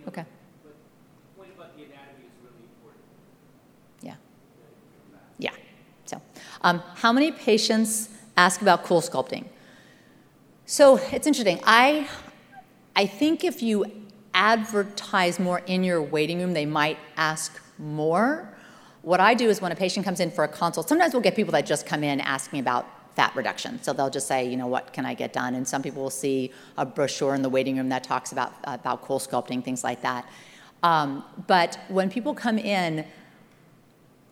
Okay. 0.09 0.25
Um, 6.65 6.83
how 6.97 7.13
many 7.13 7.31
patients 7.31 8.09
ask 8.37 8.63
about 8.63 8.85
CoolSculpting? 8.85 9.47
So 10.67 10.97
it's 11.13 11.27
interesting. 11.27 11.61
I, 11.65 12.09
I 12.97 13.07
think 13.07 13.45
if 13.45 13.63
you 13.63 13.85
advertise 14.33 15.39
more 15.39 15.61
in 15.67 15.85
your 15.85 16.03
waiting 16.03 16.41
room, 16.41 16.55
they 16.55 16.67
might 16.67 16.99
ask 17.17 17.61
more. 17.79 18.49
What 19.03 19.21
I 19.21 19.35
do 19.35 19.49
is 19.51 19.61
when 19.61 19.73
a 19.73 19.77
patient 19.77 20.05
comes 20.05 20.21
in 20.21 20.31
for 20.31 20.45
a 20.45 20.49
consult, 20.49 20.89
sometimes 20.89 21.13
we'll 21.13 21.23
get 21.23 21.37
people 21.37 21.53
that 21.53 21.67
just 21.67 21.87
come 21.87 22.03
in 22.03 22.21
asking 22.21 22.61
about 22.61 22.87
fat 23.15 23.35
reduction. 23.37 23.81
So 23.83 23.93
they'll 23.93 24.11
just 24.11 24.27
say, 24.27 24.49
you 24.49 24.57
know, 24.57 24.67
what 24.67 24.93
can 24.93 25.07
I 25.07 25.15
get 25.15 25.33
done? 25.33 25.55
And 25.55 25.67
some 25.69 25.83
people 25.83 26.03
will 26.03 26.11
see 26.11 26.51
a 26.77 26.85
brochure 26.85 27.35
in 27.35 27.43
the 27.43 27.49
waiting 27.49 27.77
room 27.77 27.89
that 27.91 28.03
talks 28.03 28.33
about, 28.33 28.55
about 28.65 29.05
CoolSculpting, 29.05 29.63
things 29.63 29.85
like 29.85 30.03
that. 30.03 30.29
Um, 30.83 31.25
but 31.47 31.79
when 31.89 32.11
people 32.11 32.35
come 32.35 32.59
in, 32.59 33.07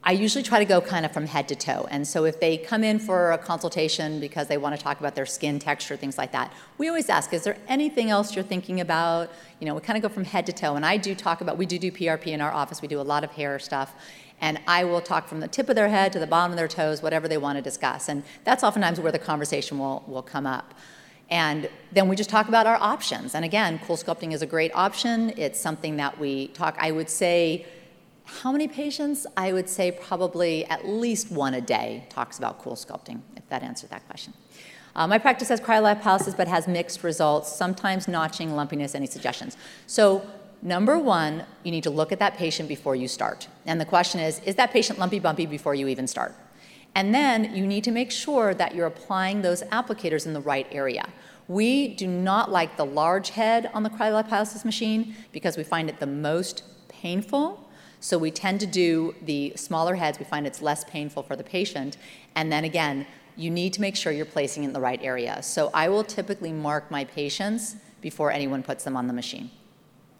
I 0.04 0.12
usually 0.12 0.42
try 0.42 0.58
to 0.58 0.64
go 0.64 0.80
kind 0.80 1.06
of 1.06 1.12
from 1.12 1.26
head 1.26 1.46
to 1.48 1.54
toe. 1.54 1.86
And 1.88 2.06
so 2.06 2.24
if 2.24 2.40
they 2.40 2.56
come 2.56 2.82
in 2.82 2.98
for 2.98 3.30
a 3.30 3.38
consultation 3.38 4.18
because 4.18 4.48
they 4.48 4.56
want 4.56 4.76
to 4.76 4.82
talk 4.82 4.98
about 4.98 5.14
their 5.14 5.26
skin 5.26 5.60
texture, 5.60 5.96
things 5.96 6.18
like 6.18 6.32
that, 6.32 6.52
we 6.76 6.88
always 6.88 7.08
ask, 7.08 7.32
is 7.32 7.44
there 7.44 7.56
anything 7.68 8.10
else 8.10 8.34
you're 8.34 8.44
thinking 8.44 8.80
about? 8.80 9.30
You 9.60 9.66
know, 9.66 9.76
we 9.76 9.80
kind 9.80 9.96
of 9.96 10.02
go 10.02 10.08
from 10.08 10.24
head 10.24 10.44
to 10.46 10.52
toe. 10.52 10.74
And 10.74 10.84
I 10.84 10.96
do 10.96 11.14
talk 11.14 11.40
about, 11.40 11.56
we 11.56 11.66
do 11.66 11.78
do 11.78 11.92
PRP 11.92 12.28
in 12.28 12.40
our 12.40 12.50
office. 12.50 12.82
We 12.82 12.88
do 12.88 13.00
a 13.00 13.02
lot 13.02 13.22
of 13.22 13.30
hair 13.30 13.60
stuff. 13.60 13.94
And 14.40 14.60
I 14.66 14.82
will 14.82 15.00
talk 15.00 15.28
from 15.28 15.38
the 15.38 15.46
tip 15.46 15.68
of 15.68 15.76
their 15.76 15.88
head 15.88 16.12
to 16.14 16.18
the 16.18 16.26
bottom 16.26 16.50
of 16.50 16.56
their 16.56 16.66
toes, 16.66 17.00
whatever 17.00 17.28
they 17.28 17.38
want 17.38 17.58
to 17.58 17.62
discuss. 17.62 18.08
And 18.08 18.24
that's 18.42 18.64
oftentimes 18.64 18.98
where 18.98 19.12
the 19.12 19.20
conversation 19.20 19.78
will, 19.78 20.02
will 20.08 20.22
come 20.22 20.46
up. 20.46 20.74
And 21.30 21.70
then 21.92 22.08
we 22.08 22.16
just 22.16 22.28
talk 22.28 22.48
about 22.48 22.66
our 22.66 22.76
options. 22.76 23.36
And 23.36 23.44
again, 23.44 23.78
CoolSculpting 23.78 24.32
is 24.32 24.42
a 24.42 24.46
great 24.46 24.72
option. 24.74 25.32
It's 25.36 25.60
something 25.60 25.96
that 25.96 26.18
we 26.18 26.48
talk, 26.48 26.76
I 26.78 26.90
would 26.90 27.08
say, 27.08 27.66
how 28.40 28.52
many 28.52 28.68
patients? 28.68 29.26
I 29.36 29.52
would 29.52 29.68
say 29.68 29.92
probably 29.92 30.64
at 30.66 30.86
least 30.86 31.30
one 31.30 31.54
a 31.54 31.60
day 31.60 32.06
talks 32.08 32.38
about 32.38 32.62
CoolSculpting, 32.62 33.20
if 33.36 33.48
that 33.48 33.62
answered 33.62 33.90
that 33.90 34.06
question. 34.06 34.32
Uh, 34.94 35.06
my 35.06 35.18
practice 35.18 35.48
has 35.48 35.60
cryolipolysis 35.60 36.36
but 36.36 36.48
has 36.48 36.68
mixed 36.68 37.02
results, 37.02 37.54
sometimes 37.54 38.08
notching, 38.08 38.54
lumpiness, 38.54 38.94
any 38.94 39.06
suggestions. 39.06 39.56
So 39.86 40.26
number 40.60 40.98
one, 40.98 41.44
you 41.62 41.70
need 41.70 41.84
to 41.84 41.90
look 41.90 42.12
at 42.12 42.18
that 42.18 42.36
patient 42.36 42.68
before 42.68 42.94
you 42.96 43.08
start. 43.08 43.48
And 43.66 43.80
the 43.80 43.84
question 43.84 44.20
is, 44.20 44.40
is 44.40 44.54
that 44.56 44.70
patient 44.70 44.98
lumpy 44.98 45.18
bumpy 45.18 45.46
before 45.46 45.74
you 45.74 45.88
even 45.88 46.06
start? 46.06 46.34
And 46.94 47.14
then 47.14 47.54
you 47.54 47.66
need 47.66 47.84
to 47.84 47.90
make 47.90 48.10
sure 48.10 48.52
that 48.54 48.74
you're 48.74 48.86
applying 48.86 49.40
those 49.42 49.62
applicators 49.64 50.26
in 50.26 50.34
the 50.34 50.40
right 50.40 50.66
area. 50.70 51.08
We 51.48 51.88
do 51.88 52.06
not 52.06 52.50
like 52.50 52.76
the 52.76 52.84
large 52.84 53.30
head 53.30 53.70
on 53.72 53.82
the 53.82 53.90
cryolipolysis 53.90 54.64
machine 54.64 55.14
because 55.32 55.56
we 55.56 55.64
find 55.64 55.88
it 55.88 56.00
the 56.00 56.06
most 56.06 56.64
painful 56.88 57.68
So 58.02 58.18
we 58.18 58.32
tend 58.32 58.58
to 58.60 58.66
do 58.66 59.14
the 59.22 59.52
smaller 59.54 59.94
heads. 59.94 60.18
We 60.18 60.24
find 60.24 60.44
it's 60.44 60.60
less 60.60 60.82
painful 60.82 61.22
for 61.22 61.36
the 61.36 61.44
patient. 61.44 61.96
And 62.34 62.50
then 62.50 62.64
again, 62.64 63.06
you 63.36 63.48
need 63.48 63.72
to 63.74 63.80
make 63.80 63.94
sure 63.94 64.12
you're 64.12 64.26
placing 64.26 64.64
it 64.64 64.66
in 64.66 64.72
the 64.72 64.80
right 64.80 64.98
area. 65.02 65.40
So 65.40 65.70
I 65.72 65.88
will 65.88 66.02
typically 66.02 66.52
mark 66.52 66.90
my 66.90 67.04
patients 67.04 67.76
before 68.00 68.32
anyone 68.32 68.64
puts 68.64 68.82
them 68.82 68.96
on 68.96 69.06
the 69.06 69.12
machine. 69.12 69.52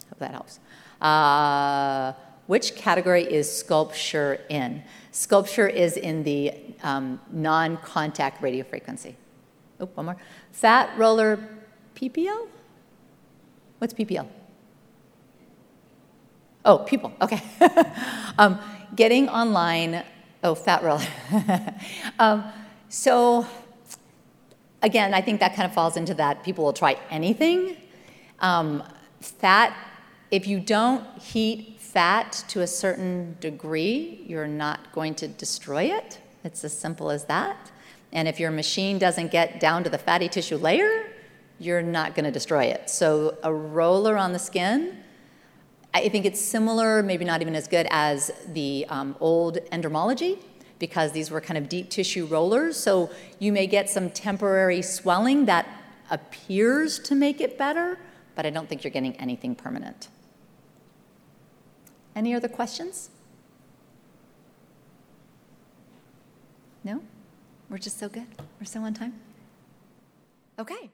Hope 0.09 0.21
that 0.21 0.31
helps. 0.31 0.61
Uh, 1.01 2.13
which 2.47 2.77
category 2.77 3.25
is 3.25 3.49
SculpSure 3.49 4.39
in? 4.49 4.85
SculpSure 5.13 5.69
is 5.69 5.97
in 5.97 6.23
the 6.23 6.53
um, 6.85 7.21
non 7.33 7.79
contact 7.79 8.41
radiofrequency. 8.41 9.17
Oh, 9.81 9.87
one 9.87 10.07
more. 10.07 10.17
Fat 10.53 10.97
roller 10.97 11.41
PPL? 11.97 12.47
What's 13.79 13.93
PPL? 13.93 14.29
Oh, 16.65 16.79
people, 16.79 17.13
okay. 17.21 17.43
um, 18.39 18.59
getting 18.95 19.29
online, 19.29 20.05
oh, 20.45 20.55
fat 20.55 20.83
roller. 20.83 21.05
um, 22.19 22.45
so, 22.89 23.47
again, 24.81 25.13
I 25.13 25.21
think 25.23 25.41
that 25.41 25.57
kind 25.57 25.67
of 25.67 25.75
falls 25.75 25.97
into 25.97 26.15
that 26.15 26.45
people 26.45 26.65
will 26.65 26.73
try 26.73 26.97
anything. 27.11 27.77
Um, 28.39 28.85
fat, 29.21 29.77
if 30.31 30.47
you 30.47 30.61
don't 30.61 31.05
heat 31.19 31.81
fat 31.81 32.45
to 32.49 32.61
a 32.61 32.67
certain 32.67 33.37
degree, 33.41 34.25
you're 34.27 34.47
not 34.47 34.93
going 34.93 35.15
to 35.17 35.29
destroy 35.29 35.85
it. 35.85 36.21
It's 36.45 36.65
as 36.65 36.77
simple 36.77 37.11
as 37.11 37.25
that. 37.25 37.71
And 38.13 38.29
if 38.29 38.39
your 38.39 38.51
machine 38.51 38.99
doesn't 38.99 39.31
get 39.31 39.59
down 39.59 39.85
to 39.85 39.91
the 39.91 39.99
fatty 39.99 40.29
tissue 40.29 40.57
layer, 40.57 41.07
you're 41.59 41.83
not 41.83 42.15
going 42.15 42.25
to 42.25 42.31
destroy 42.31 42.65
it. 42.65 42.91
So, 42.91 43.39
a 43.43 43.53
roller 43.53 44.17
on 44.17 44.33
the 44.33 44.39
skin, 44.39 45.02
I 45.95 46.09
think 46.09 46.25
it's 46.25 46.41
similar, 46.41 47.03
maybe 47.03 47.25
not 47.25 47.43
even 47.43 47.55
as 47.55 47.69
good 47.69 47.87
as 47.91 48.31
the 48.49 48.87
um, 48.89 49.15
old 49.21 49.59
endermology, 49.71 50.39
because 50.79 51.13
these 51.13 51.31
were 51.31 51.41
kind 51.41 51.59
of 51.59 51.69
deep 51.69 51.91
tissue 51.91 52.25
rollers. 52.27 52.77
So, 52.77 53.11
you 53.39 53.53
may 53.53 53.67
get 53.67 53.91
some 53.91 54.11
temporary 54.11 54.81
swelling 54.83 55.45
that 55.47 55.69
appears 56.11 56.99
to 57.01 57.15
make 57.15 57.41
it 57.41 57.59
better, 57.59 57.99
but 58.35 58.47
I 58.47 58.51
don't 58.51 58.69
think 58.69 58.85
you're 58.85 58.91
getting 58.91 59.15
anything 59.17 59.55
permanent. 59.55 60.09
Any 62.15 62.35
other 62.35 62.49
questions? 62.49 63.11
No? 66.85 67.03
We're 67.71 67.79
just 67.79 67.99
so 67.99 68.09
good. 68.09 68.27
We're 68.61 68.67
so 68.67 68.81
on 68.81 68.95
time. 68.95 69.15
Okay. 70.59 70.91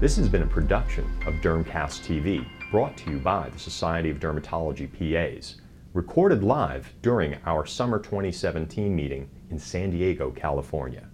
This 0.00 0.16
has 0.16 0.28
been 0.28 0.42
a 0.42 0.46
production 0.46 1.04
of 1.26 1.34
Dermcast 1.36 2.06
TV, 2.06 2.46
brought 2.70 2.98
to 2.98 3.10
you 3.10 3.18
by 3.18 3.48
the 3.48 3.58
Society 3.58 4.10
of 4.10 4.20
Dermatology 4.20 4.86
PAs, 4.92 5.56
recorded 5.94 6.44
live 6.44 6.92
during 7.00 7.38
our 7.46 7.64
summer 7.64 7.98
2017 7.98 8.94
meeting 8.94 9.30
in 9.48 9.58
San 9.58 9.90
Diego, 9.90 10.30
California. 10.30 11.08